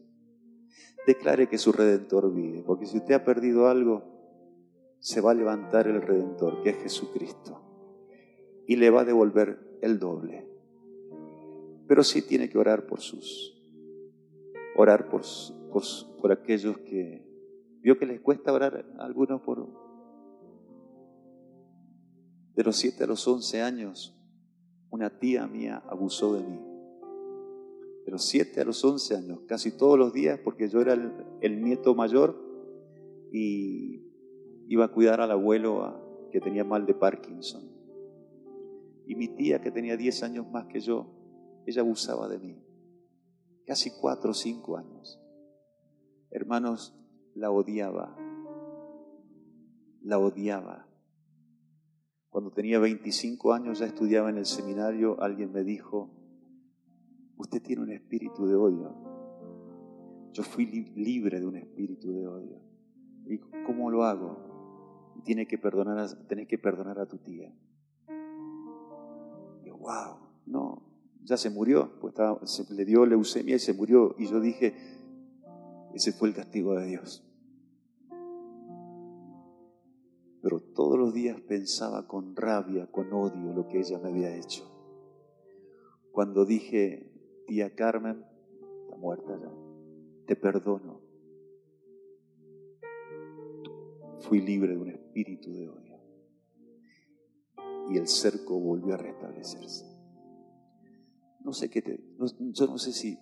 Declare 1.06 1.48
que 1.48 1.56
su 1.56 1.72
redentor 1.72 2.30
vive, 2.34 2.62
porque 2.62 2.84
si 2.84 2.98
usted 2.98 3.14
ha 3.14 3.24
perdido 3.24 3.66
algo, 3.66 4.02
se 4.98 5.22
va 5.22 5.30
a 5.30 5.34
levantar 5.34 5.88
el 5.88 6.02
redentor, 6.02 6.62
que 6.62 6.70
es 6.70 6.76
Jesucristo, 6.76 7.62
y 8.66 8.76
le 8.76 8.90
va 8.90 9.00
a 9.00 9.04
devolver 9.06 9.78
el 9.80 9.98
doble. 9.98 10.46
Pero 11.88 12.04
sí 12.04 12.22
tiene 12.22 12.48
que 12.48 12.58
orar 12.58 12.86
por 12.86 13.00
sus, 13.00 13.60
orar 14.76 15.08
por, 15.08 15.22
por, 16.20 16.30
aquellos 16.30 16.78
que, 16.78 17.26
vio 17.80 17.98
que 17.98 18.06
les 18.06 18.20
cuesta 18.20 18.52
orar 18.52 18.86
a 18.98 19.04
algunos 19.04 19.40
por, 19.40 19.66
de 22.54 22.62
los 22.62 22.76
siete 22.76 23.04
a 23.04 23.06
los 23.08 23.26
once 23.26 23.62
años, 23.62 24.14
una 24.90 25.18
tía 25.18 25.46
mía 25.48 25.82
abusó 25.88 26.34
de 26.34 26.42
mí 26.44 26.68
de 28.08 28.12
los 28.12 28.24
7 28.24 28.62
a 28.62 28.64
los 28.64 28.82
11 28.82 29.16
años, 29.16 29.40
casi 29.46 29.76
todos 29.76 29.98
los 29.98 30.14
días, 30.14 30.40
porque 30.42 30.70
yo 30.70 30.80
era 30.80 30.94
el, 31.42 31.62
nieto 31.62 31.94
mayor 31.94 32.42
y 33.30 34.00
iba 34.66 34.86
a 34.86 34.88
cuidar 34.88 35.20
al 35.20 35.30
abuelo 35.30 36.28
que 36.32 36.40
tenía 36.40 36.64
mal 36.64 36.86
de 36.86 36.94
Parkinson. 36.94 37.70
Y 39.06 39.14
mi 39.14 39.28
tía, 39.28 39.60
que 39.60 39.70
tenía 39.70 39.98
10 39.98 40.22
años 40.22 40.50
más 40.50 40.68
que 40.68 40.80
yo, 40.80 41.17
ella 41.68 41.82
abusaba 41.82 42.28
de 42.28 42.38
mí. 42.38 42.64
Casi 43.66 43.90
4 43.90 44.30
o 44.30 44.34
5 44.34 44.76
años. 44.76 45.20
Hermanos, 46.30 46.98
la 47.34 47.50
odiaba. 47.50 48.16
La 50.02 50.18
odiaba. 50.18 50.88
Cuando 52.30 52.52
tenía 52.52 52.78
25 52.78 53.52
años, 53.52 53.78
ya 53.78 53.86
estudiaba 53.86 54.30
en 54.30 54.38
el 54.38 54.46
seminario, 54.46 55.20
alguien 55.20 55.52
me 55.52 55.64
dijo, 55.64 56.10
Usted 57.38 57.62
tiene 57.62 57.82
un 57.82 57.92
espíritu 57.92 58.46
de 58.46 58.56
odio. 58.56 58.94
Yo 60.32 60.42
fui 60.42 60.66
libre 60.66 61.38
de 61.38 61.46
un 61.46 61.56
espíritu 61.56 62.12
de 62.12 62.26
odio. 62.26 62.60
¿Y 63.26 63.38
cómo 63.64 63.90
lo 63.90 64.04
hago? 64.04 65.14
Tiene 65.24 65.46
que 65.46 65.56
perdonar 65.56 65.98
a, 65.98 66.46
que 66.46 66.58
perdonar 66.58 66.98
a 66.98 67.06
tu 67.06 67.18
tía. 67.18 67.54
Y 69.62 69.66
yo, 69.66 69.76
wow, 69.76 70.18
no, 70.46 70.87
ya 71.28 71.36
se 71.36 71.50
murió, 71.50 71.92
pues 72.00 72.14
se 72.44 72.72
le 72.72 72.86
dio 72.86 73.04
leucemia 73.04 73.56
y 73.56 73.58
se 73.58 73.74
murió. 73.74 74.14
Y 74.18 74.28
yo 74.28 74.40
dije, 74.40 74.74
ese 75.92 76.12
fue 76.12 76.28
el 76.28 76.34
castigo 76.34 76.74
de 76.74 76.86
Dios. 76.86 77.22
Pero 80.40 80.60
todos 80.60 80.98
los 80.98 81.12
días 81.12 81.38
pensaba 81.42 82.06
con 82.06 82.34
rabia, 82.34 82.90
con 82.90 83.12
odio 83.12 83.52
lo 83.52 83.68
que 83.68 83.80
ella 83.80 83.98
me 83.98 84.08
había 84.08 84.34
hecho. 84.34 84.64
Cuando 86.12 86.46
dije, 86.46 87.12
tía 87.46 87.74
Carmen 87.74 88.24
está 88.84 88.96
muerta 88.96 89.38
ya. 89.38 89.52
Te 90.26 90.34
perdono. 90.34 91.02
Fui 94.20 94.40
libre 94.40 94.72
de 94.72 94.78
un 94.78 94.88
espíritu 94.88 95.52
de 95.52 95.68
odio. 95.68 95.98
Y 97.90 97.98
el 97.98 98.08
cerco 98.08 98.58
volvió 98.58 98.94
a 98.94 98.96
restablecerse. 98.96 99.97
No 101.40 101.52
sé 101.52 101.70
qué 101.70 101.82
te, 101.82 102.00
yo 102.18 102.66
no 102.66 102.78
sé 102.78 102.92
si 102.92 103.18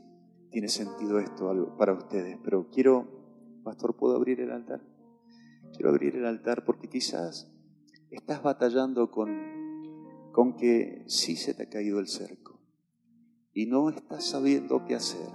tiene 0.50 0.68
sentido 0.68 1.18
esto 1.18 1.76
para 1.76 1.92
ustedes, 1.92 2.38
pero 2.42 2.68
quiero, 2.70 3.60
pastor, 3.62 3.96
¿puedo 3.96 4.16
abrir 4.16 4.40
el 4.40 4.50
altar? 4.50 4.82
Quiero 5.72 5.90
abrir 5.90 6.16
el 6.16 6.26
altar 6.26 6.64
porque 6.64 6.88
quizás 6.88 7.52
estás 8.10 8.42
batallando 8.42 9.10
con, 9.10 9.28
con 10.32 10.56
que 10.56 11.04
sí 11.06 11.36
se 11.36 11.54
te 11.54 11.64
ha 11.64 11.68
caído 11.68 11.98
el 11.98 12.08
cerco 12.08 12.56
y 13.52 13.66
no 13.66 13.88
estás 13.88 14.24
sabiendo 14.24 14.84
qué 14.84 14.94
hacer. 14.94 15.28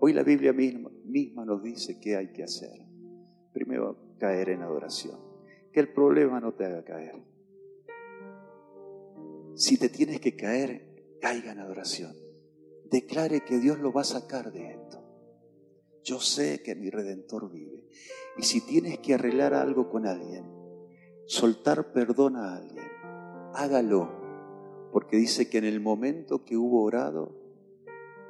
Hoy 0.00 0.12
la 0.12 0.22
Biblia 0.22 0.54
misma, 0.54 0.90
misma 1.04 1.44
nos 1.44 1.62
dice 1.62 2.00
qué 2.00 2.16
hay 2.16 2.32
que 2.32 2.42
hacer. 2.42 2.78
Primero, 3.52 4.16
caer 4.18 4.50
en 4.50 4.62
adoración. 4.62 5.18
Que 5.70 5.80
el 5.80 5.92
problema 5.92 6.40
no 6.40 6.54
te 6.54 6.64
haga 6.64 6.82
caer. 6.82 7.22
Si 9.54 9.78
te 9.78 9.90
tienes 9.90 10.20
que 10.20 10.34
caer, 10.34 10.85
caiga 11.26 11.50
en 11.50 11.58
adoración. 11.58 12.14
Declare 12.88 13.40
que 13.40 13.58
Dios 13.58 13.80
lo 13.80 13.92
va 13.92 14.02
a 14.02 14.04
sacar 14.04 14.52
de 14.52 14.70
esto. 14.70 15.02
Yo 16.04 16.20
sé 16.20 16.62
que 16.62 16.76
mi 16.76 16.88
redentor 16.88 17.50
vive. 17.50 17.88
Y 18.36 18.44
si 18.44 18.60
tienes 18.60 19.00
que 19.00 19.14
arreglar 19.14 19.52
algo 19.52 19.90
con 19.90 20.06
alguien, 20.06 20.44
soltar 21.26 21.90
perdón 21.90 22.36
a 22.36 22.54
alguien, 22.54 22.86
hágalo. 23.54 24.08
Porque 24.92 25.16
dice 25.16 25.50
que 25.50 25.58
en 25.58 25.64
el 25.64 25.80
momento 25.80 26.44
que 26.44 26.56
hubo 26.56 26.84
orado, 26.84 27.34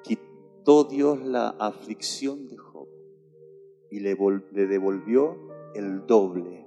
quitó 0.02 0.84
Dios 0.84 1.22
la 1.22 1.50
aflicción 1.50 2.48
de 2.48 2.56
Job 2.56 2.88
y 3.90 4.00
le, 4.00 4.16
devolvió 4.52 5.36
el 5.74 6.06
doble. 6.06 6.66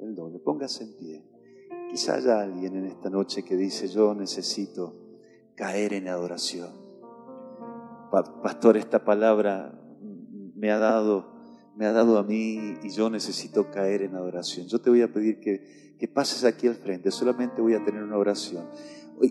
El 0.00 0.14
doble. 0.14 0.38
Póngase 0.38 0.84
en 0.84 0.96
pie. 0.96 1.24
Quizá 1.90 2.14
haya 2.14 2.40
alguien 2.40 2.74
en 2.76 2.86
esta 2.86 3.10
noche 3.10 3.42
que 3.42 3.54
dice, 3.54 3.86
yo 3.88 4.14
necesito 4.14 5.05
caer 5.56 5.92
en 5.94 6.08
adoración. 6.08 6.70
Pastor, 8.42 8.76
esta 8.76 9.04
palabra 9.04 9.78
me 10.54 10.70
ha 10.70 10.78
dado, 10.78 11.26
me 11.76 11.86
ha 11.86 11.92
dado 11.92 12.18
a 12.18 12.22
mí 12.22 12.76
y 12.82 12.90
yo 12.90 13.10
necesito 13.10 13.70
caer 13.70 14.02
en 14.02 14.14
adoración. 14.14 14.66
Yo 14.68 14.80
te 14.80 14.90
voy 14.90 15.02
a 15.02 15.12
pedir 15.12 15.40
que, 15.40 15.96
que 15.98 16.08
pases 16.08 16.44
aquí 16.44 16.68
al 16.68 16.76
frente, 16.76 17.10
solamente 17.10 17.60
voy 17.60 17.74
a 17.74 17.84
tener 17.84 18.02
una 18.02 18.16
oración. 18.16 18.68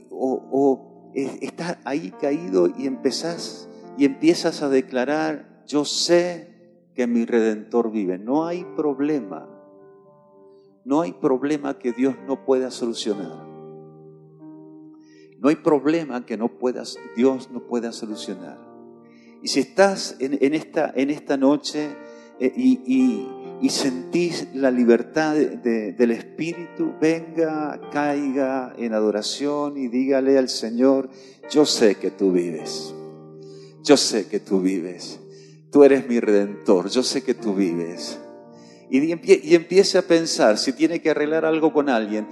O, 0.09 0.49
o 0.51 1.11
estás 1.13 1.77
ahí 1.85 2.11
caído 2.19 2.67
y 2.77 2.87
empezás 2.87 3.69
y 3.97 4.05
empiezas 4.05 4.61
a 4.61 4.69
declarar, 4.69 5.63
yo 5.67 5.85
sé 5.85 6.89
que 6.93 7.07
mi 7.07 7.25
redentor 7.25 7.91
vive. 7.91 8.17
No 8.17 8.45
hay 8.45 8.65
problema 8.75 9.55
no 10.85 11.01
hay 11.01 11.13
problema 11.13 11.79
que 11.79 11.91
Dios 11.91 12.15
no 12.27 12.45
pueda 12.45 12.69
solucionar. 12.69 13.54
No 15.39 15.49
hay 15.49 15.55
problema 15.55 16.25
que 16.25 16.37
no 16.37 16.47
puedas, 16.57 16.97
Dios 17.15 17.49
no 17.51 17.67
pueda 17.67 17.91
solucionar. 17.91 18.59
Y 19.41 19.47
si 19.47 19.59
estás 19.59 20.15
en, 20.19 20.53
esta, 20.53 20.91
en 20.95 21.09
esta, 21.11 21.37
noche 21.37 21.89
eh, 22.39 22.51
y, 22.55 23.27
sentís 23.69 24.47
la 24.53 24.71
libertad 24.71 25.35
del 25.35 26.11
Espíritu, 26.11 26.93
venga, 26.99 27.79
caiga 27.91 28.73
en 28.77 28.93
adoración 28.93 29.77
y 29.77 29.87
dígale 29.87 30.37
al 30.37 30.49
Señor, 30.49 31.09
yo 31.51 31.65
sé 31.65 31.95
que 31.95 32.11
tú 32.11 32.31
vives. 32.31 32.93
Yo 33.83 33.97
sé 33.97 34.27
que 34.27 34.39
tú 34.39 34.61
vives. 34.61 35.19
Tú 35.71 35.83
eres 35.83 36.07
mi 36.07 36.19
redentor. 36.19 36.89
Yo 36.89 37.03
sé 37.03 37.23
que 37.23 37.33
tú 37.33 37.53
vives 37.53 38.19
y, 38.89 39.11
empiece 39.55 39.97
a 39.97 40.01
pensar 40.03 40.57
si 40.57 40.73
tiene 40.73 41.01
que 41.01 41.11
arreglar 41.11 41.45
algo 41.45 41.73
con 41.73 41.89
alguien, 41.89 42.27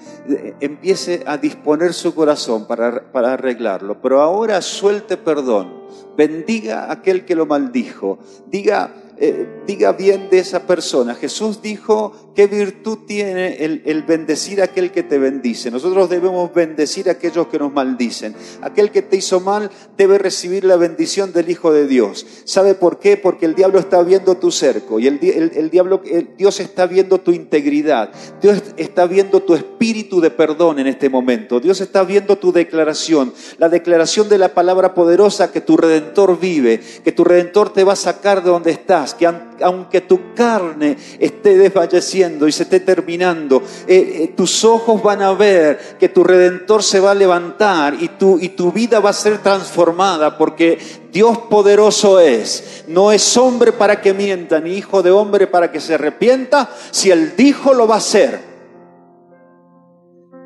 empiece 0.59 1.23
a 1.25 1.37
disponer 1.37 1.93
su 1.93 2.13
corazón 2.13 2.67
para, 2.67 3.11
para 3.11 3.33
arreglarlo. 3.33 4.01
Pero 4.01 4.21
ahora 4.21 4.61
suelte 4.61 5.17
perdón, 5.17 5.83
bendiga 6.17 6.85
a 6.85 6.93
aquel 6.93 7.25
que 7.25 7.35
lo 7.35 7.45
maldijo, 7.45 8.19
diga, 8.47 8.93
eh, 9.17 9.47
diga 9.65 9.93
bien 9.93 10.29
de 10.29 10.39
esa 10.39 10.65
persona. 10.67 11.15
Jesús 11.15 11.61
dijo, 11.61 12.22
¿qué 12.35 12.47
virtud 12.47 12.99
tiene 13.05 13.55
el, 13.63 14.03
bendecir 14.03 14.61
a 14.61 14.65
aquel 14.65 14.91
que 14.91 15.03
te 15.03 15.17
bendice? 15.17 15.71
Nosotros 15.71 16.09
debemos 16.09 16.53
bendecir 16.53 17.09
a 17.09 17.13
aquellos 17.13 17.47
que 17.47 17.59
nos 17.59 17.71
maldicen. 17.71 18.35
Aquel 18.61 18.91
que 18.91 19.01
te 19.01 19.17
hizo 19.17 19.39
mal 19.39 19.69
debe 19.97 20.17
recibir 20.17 20.63
la 20.63 20.75
bendición 20.75 21.33
del 21.33 21.49
Hijo 21.49 21.71
de 21.71 21.87
Dios. 21.87 22.25
¿Sabe 22.45 22.75
por 22.75 22.99
qué? 22.99 23.17
Porque 23.17 23.45
el 23.45 23.55
diablo 23.55 23.79
está 23.79 24.01
viendo 24.03 24.35
tu 24.35 24.51
cerco 24.51 24.99
y 24.99 25.07
el, 25.07 25.69
diablo, 25.69 26.01
Dios 26.37 26.59
está 26.59 26.87
viendo 26.87 27.19
tu 27.19 27.31
integridad. 27.31 28.11
Dios 28.41 28.61
está 28.77 29.05
viendo 29.05 29.41
tu 29.41 29.53
espíritu 29.53 30.21
de 30.21 30.31
perdón 30.31 30.79
en 30.79 30.87
este 30.87 31.09
momento. 31.09 31.59
Dios 31.59 31.81
está 31.81 32.03
viendo 32.03 32.37
tu 32.37 32.51
declaración, 32.51 33.33
la 33.57 33.69
declaración 33.69 34.29
de 34.29 34.37
la 34.37 34.53
palabra 34.53 34.93
poderosa 34.93 35.51
que 35.51 35.61
tu 35.61 35.77
redentor 35.77 36.39
vive, 36.39 36.79
que 37.03 37.11
tu 37.11 37.23
redentor 37.23 37.71
te 37.71 37.83
va 37.83 37.93
a 37.93 37.97
sacar 37.97 38.43
de 38.43 38.49
donde 38.49 38.71
estás 38.71 39.13
que 39.13 39.27
aunque 39.61 40.01
tu 40.01 40.33
carne 40.33 40.97
esté 41.19 41.57
desfalleciendo 41.57 42.22
y 42.23 42.51
se 42.51 42.63
esté 42.63 42.79
terminando, 42.79 43.61
eh, 43.87 44.23
eh, 44.23 44.33
tus 44.35 44.63
ojos 44.63 45.01
van 45.01 45.21
a 45.21 45.33
ver 45.33 45.97
que 45.99 46.09
tu 46.09 46.23
redentor 46.23 46.83
se 46.83 46.99
va 46.99 47.11
a 47.11 47.15
levantar 47.15 47.95
y 47.99 48.09
tu, 48.09 48.39
y 48.39 48.49
tu 48.49 48.71
vida 48.71 48.99
va 48.99 49.09
a 49.09 49.13
ser 49.13 49.39
transformada 49.39 50.37
porque 50.37 50.77
Dios 51.11 51.37
poderoso 51.49 52.19
es. 52.19 52.83
No 52.87 53.11
es 53.11 53.37
hombre 53.37 53.71
para 53.71 54.01
que 54.01 54.13
mienta, 54.13 54.59
ni 54.59 54.73
hijo 54.73 55.03
de 55.03 55.11
hombre 55.11 55.47
para 55.47 55.71
que 55.71 55.79
se 55.79 55.95
arrepienta. 55.95 56.69
Si 56.91 57.11
Él 57.11 57.33
dijo, 57.35 57.73
lo 57.73 57.87
va 57.87 57.95
a 57.95 57.99
hacer. 57.99 58.53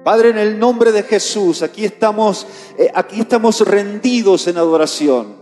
Padre, 0.03 0.29
en 0.29 0.37
el 0.37 0.57
nombre 0.57 0.91
de 0.91 1.03
Jesús, 1.03 1.61
aquí 1.61 1.83
estamos, 1.83 2.47
eh, 2.77 2.89
aquí 2.93 3.19
estamos 3.19 3.59
rendidos 3.61 4.47
en 4.47 4.57
adoración. 4.57 5.36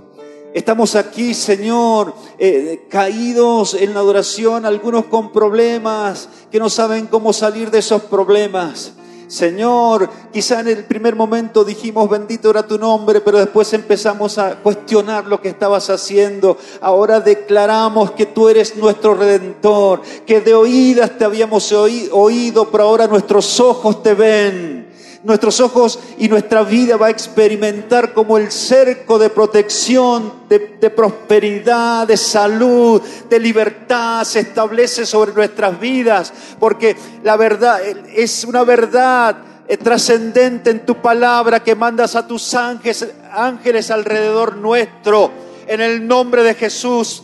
Estamos 0.55 0.95
aquí, 0.95 1.33
Señor, 1.33 2.15
eh, 2.39 2.85
caídos 2.87 3.73
en 3.73 3.93
la 3.93 3.99
adoración, 3.99 4.65
algunos 4.65 5.03
con 5.07 5.33
problemas, 5.33 6.29
que 6.49 6.59
no 6.59 6.69
saben 6.69 7.07
cómo 7.07 7.33
salir 7.33 7.69
de 7.69 7.79
esos 7.79 8.03
problemas. 8.03 8.93
Señor, 9.27 10.09
quizá 10.31 10.61
en 10.61 10.69
el 10.69 10.85
primer 10.85 11.13
momento 11.13 11.65
dijimos, 11.65 12.09
bendito 12.09 12.51
era 12.51 12.65
tu 12.65 12.79
nombre, 12.79 13.19
pero 13.19 13.39
después 13.39 13.73
empezamos 13.73 14.37
a 14.37 14.55
cuestionar 14.55 15.27
lo 15.27 15.41
que 15.41 15.49
estabas 15.49 15.89
haciendo. 15.89 16.57
Ahora 16.79 17.19
declaramos 17.19 18.11
que 18.11 18.25
tú 18.25 18.47
eres 18.47 18.77
nuestro 18.77 19.13
redentor, 19.13 20.03
que 20.25 20.39
de 20.39 20.53
oídas 20.53 21.17
te 21.17 21.25
habíamos 21.25 21.69
oído, 21.73 22.71
pero 22.71 22.85
ahora 22.85 23.07
nuestros 23.07 23.59
ojos 23.59 24.01
te 24.01 24.13
ven 24.13 24.84
nuestros 25.25 25.59
ojos 25.59 25.99
y 26.19 26.29
nuestra 26.29 26.61
vida 26.61 26.97
va 26.97 27.07
a 27.07 27.09
experimentar 27.09 28.13
como 28.13 28.37
el 28.37 28.51
cerco 28.51 29.17
de 29.17 29.31
protección, 29.31 30.31
de, 30.47 30.59
prosperidad, 30.91 32.07
de 32.07 32.15
salud, 32.15 33.01
de 33.27 33.39
libertad 33.39 34.23
se 34.23 34.41
establece 34.41 35.05
sobre 35.05 35.33
nuestras 35.33 35.79
vidas, 35.79 36.31
porque 36.59 36.95
la 37.23 37.37
verdad 37.37 37.81
es 37.83 38.43
una 38.45 38.63
verdad 38.63 39.37
eh, 39.67 39.77
trascendente 39.77 40.69
en 40.69 40.85
tu 40.85 41.01
palabra 41.01 41.63
que 41.63 41.73
mandas 41.73 42.15
a 42.15 42.27
tus 42.27 42.53
ángeles, 42.53 43.11
ángeles 43.33 43.89
alrededor 43.89 44.57
nuestro, 44.57 45.31
en 45.67 45.81
el 45.81 46.07
nombre 46.07 46.43
de 46.43 46.53
Jesús. 46.53 47.23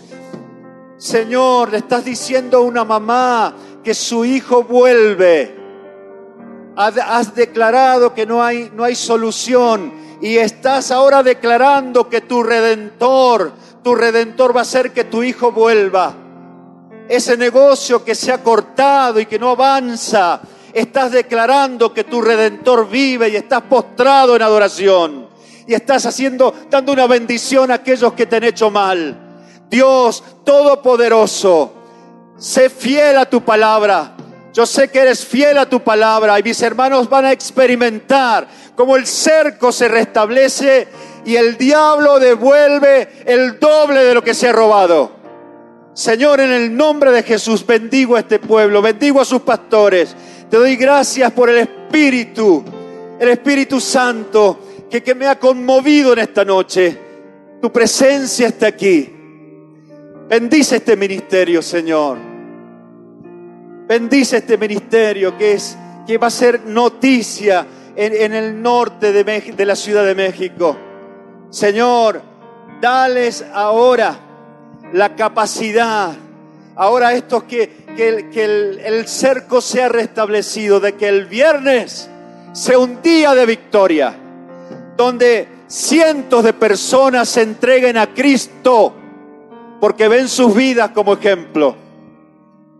Señor, 0.97 1.72
le 1.72 1.78
estás 1.78 2.04
diciendo 2.04 2.58
a 2.58 2.62
una 2.62 2.84
mamá 2.84 3.56
que 3.84 3.93
su 3.93 4.26
hijo 4.26 4.64
vuelve 4.64 5.61
has 6.76 7.36
declarado 7.36 8.13
que 8.13 8.26
no 8.26 8.43
hay, 8.43 8.72
no 8.74 8.84
hay 8.84 8.95
solución 8.95 9.93
y 10.22 10.38
estás 10.38 10.91
ahora 10.91 11.24
declarando 11.24 12.07
que 12.07 12.22
tu 12.22 12.43
redentor, 12.43 13.51
tu 13.84 13.95
redentor 13.95 14.55
va 14.55 14.59
a 14.59 14.63
hacer 14.63 14.91
que 14.91 15.05
tu 15.05 15.24
hijo 15.24 15.51
vuelva. 15.51 16.13
Ese 17.09 17.36
negocio 17.36 18.05
que 18.05 18.15
se 18.15 18.32
ha 18.32 18.41
cortado 18.41 19.19
y 19.19 19.26
que 19.26 19.39
no 19.39 19.49
avanza, 19.49 20.39
estás 20.72 21.11
declarando 21.11 21.93
que 21.93 22.03
tu 22.03 22.22
redentor 22.22 22.88
vive 22.88 23.30
y 23.30 23.36
estás 23.36 23.63
postrado 23.63 24.36
en 24.36 24.41
adoración 24.41 25.28
y 25.67 25.74
estás 25.74 26.05
haciendo 26.05 26.53
dando 26.69 26.93
una 26.93 27.07
bendición 27.07 27.72
a 27.72 27.76
aquellos 27.76 28.13
que 28.13 28.26
te 28.26 28.38
han 28.38 28.43
hecho 28.43 28.69
mal. 28.69 29.17
Dios 29.69 30.24
todopoderoso, 30.43 31.72
sé 32.38 32.69
fiel 32.69 33.17
a 33.17 33.30
tu 33.30 33.41
palabra. 33.41 34.15
Yo 34.54 34.66
sé 34.66 34.89
que 34.89 34.99
eres 34.99 35.26
fiel 35.26 35.58
a 35.58 35.70
tu 35.70 35.82
palabra 35.82 36.38
y 36.38 36.43
mis 36.43 36.62
hermanos 36.62 37.10
van 37.10 37.26
a 37.26 37.32
experimentar 37.32 38.47
cómo 38.76 38.97
el 38.97 39.08
cerco 39.08 39.72
se 39.72 39.88
restablece 39.88 40.88
y 41.26 41.36
el 41.36 41.58
diablo 41.58 42.20
devuelve 42.20 43.24
el 43.26 43.60
doble 43.60 44.04
de 44.04 44.14
lo 44.14 44.22
que 44.22 44.34
se 44.34 44.49
ha 44.49 44.52
robado. 44.52 45.12
Señor, 45.93 46.41
en 46.41 46.52
el 46.52 46.76
nombre 46.76 47.12
de 47.12 47.24
Jesús 47.24 47.66
bendigo 47.66 48.16
a 48.16 48.20
este 48.20 48.39
pueblo, 48.39 48.82
bendigo 48.82 49.22
a 49.22 49.26
sus 49.26 49.41
pastores. 49.41 50.16
Te 50.49 50.58
doy 50.58 50.76
gracias 50.76 51.32
por 51.32 51.49
el 51.49 51.60
Espíritu, 51.60 52.64
el 53.20 53.30
Espíritu 53.30 53.80
Santo 53.80 54.88
que, 54.89 55.02
que 55.02 55.16
me 55.16 55.28
ha 55.28 55.39
conmovido 55.39 56.12
en 56.12 56.20
esta 56.20 56.43
noche. 56.43 56.97
Tu 57.62 57.72
presencia 57.72 58.47
está 58.47 58.68
aquí. 58.68 59.14
Bendice 60.28 60.78
este 60.78 60.97
ministerio, 60.97 61.62
Señor. 61.62 62.30
Bendice 63.92 64.38
este 64.38 64.58
ministerio 64.58 65.38
que, 65.38 65.52
es, 65.52 65.78
que 66.08 66.18
va 66.18 66.28
a 66.28 66.30
ser 66.30 66.62
noticia 66.66 67.68
en, 67.94 68.34
el 68.34 68.62
norte 68.62 69.12
de, 69.12 69.26
de 69.26 69.66
la 69.66 69.76
Ciudad 69.76 70.06
de 70.06 70.16
México. 70.16 70.78
Señor, 71.50 72.22
dales 72.80 73.44
ahora 73.54 74.18
la 74.94 75.14
capacidad, 75.18 76.14
ahora 76.78 77.12
estos 77.12 77.44
que, 77.44 77.84
que, 77.98 78.08
el, 78.08 78.80
el 78.80 79.08
cerco 79.10 79.60
sea 79.60 79.89
restablecido, 79.89 80.80
de 80.80 80.94
que 80.94 81.10
el 81.10 81.26
viernes 81.26 82.10
sea 82.54 82.80
un 82.80 83.02
día 83.02 83.36
de 83.36 83.46
victoria, 83.46 84.16
donde 84.96 85.50
cientos 85.68 86.46
de 86.46 86.54
personas 86.54 87.28
se 87.28 87.42
entreguen 87.42 87.98
a 87.98 88.14
Cristo 88.14 88.94
porque 89.82 90.08
ven 90.08 90.30
sus 90.30 90.56
vidas 90.56 90.92
como 90.92 91.12
ejemplo. 91.12 91.91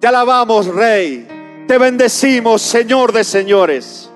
Te 0.02 0.08
alabamos, 0.08 0.66
Rey. 0.66 1.28
Te 1.68 1.78
bendecimos, 1.78 2.64
Señor 2.64 3.14
de 3.14 3.24
señores. 3.24 4.12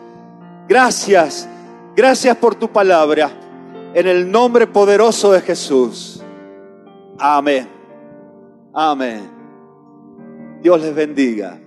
Gracias, 0.68 1.48
gracias 1.96 2.36
por 2.38 2.56
tu 2.56 2.68
palabra. 2.68 3.30
En 3.94 4.08
el 4.08 4.30
nombre 4.30 4.66
poderoso 4.66 5.32
de 5.32 5.42
Jesús. 5.42 6.24
Amén. 7.20 7.70
Amén. 8.74 9.30
Dios 10.64 10.82
les 10.82 10.96
bendiga. 10.96 11.60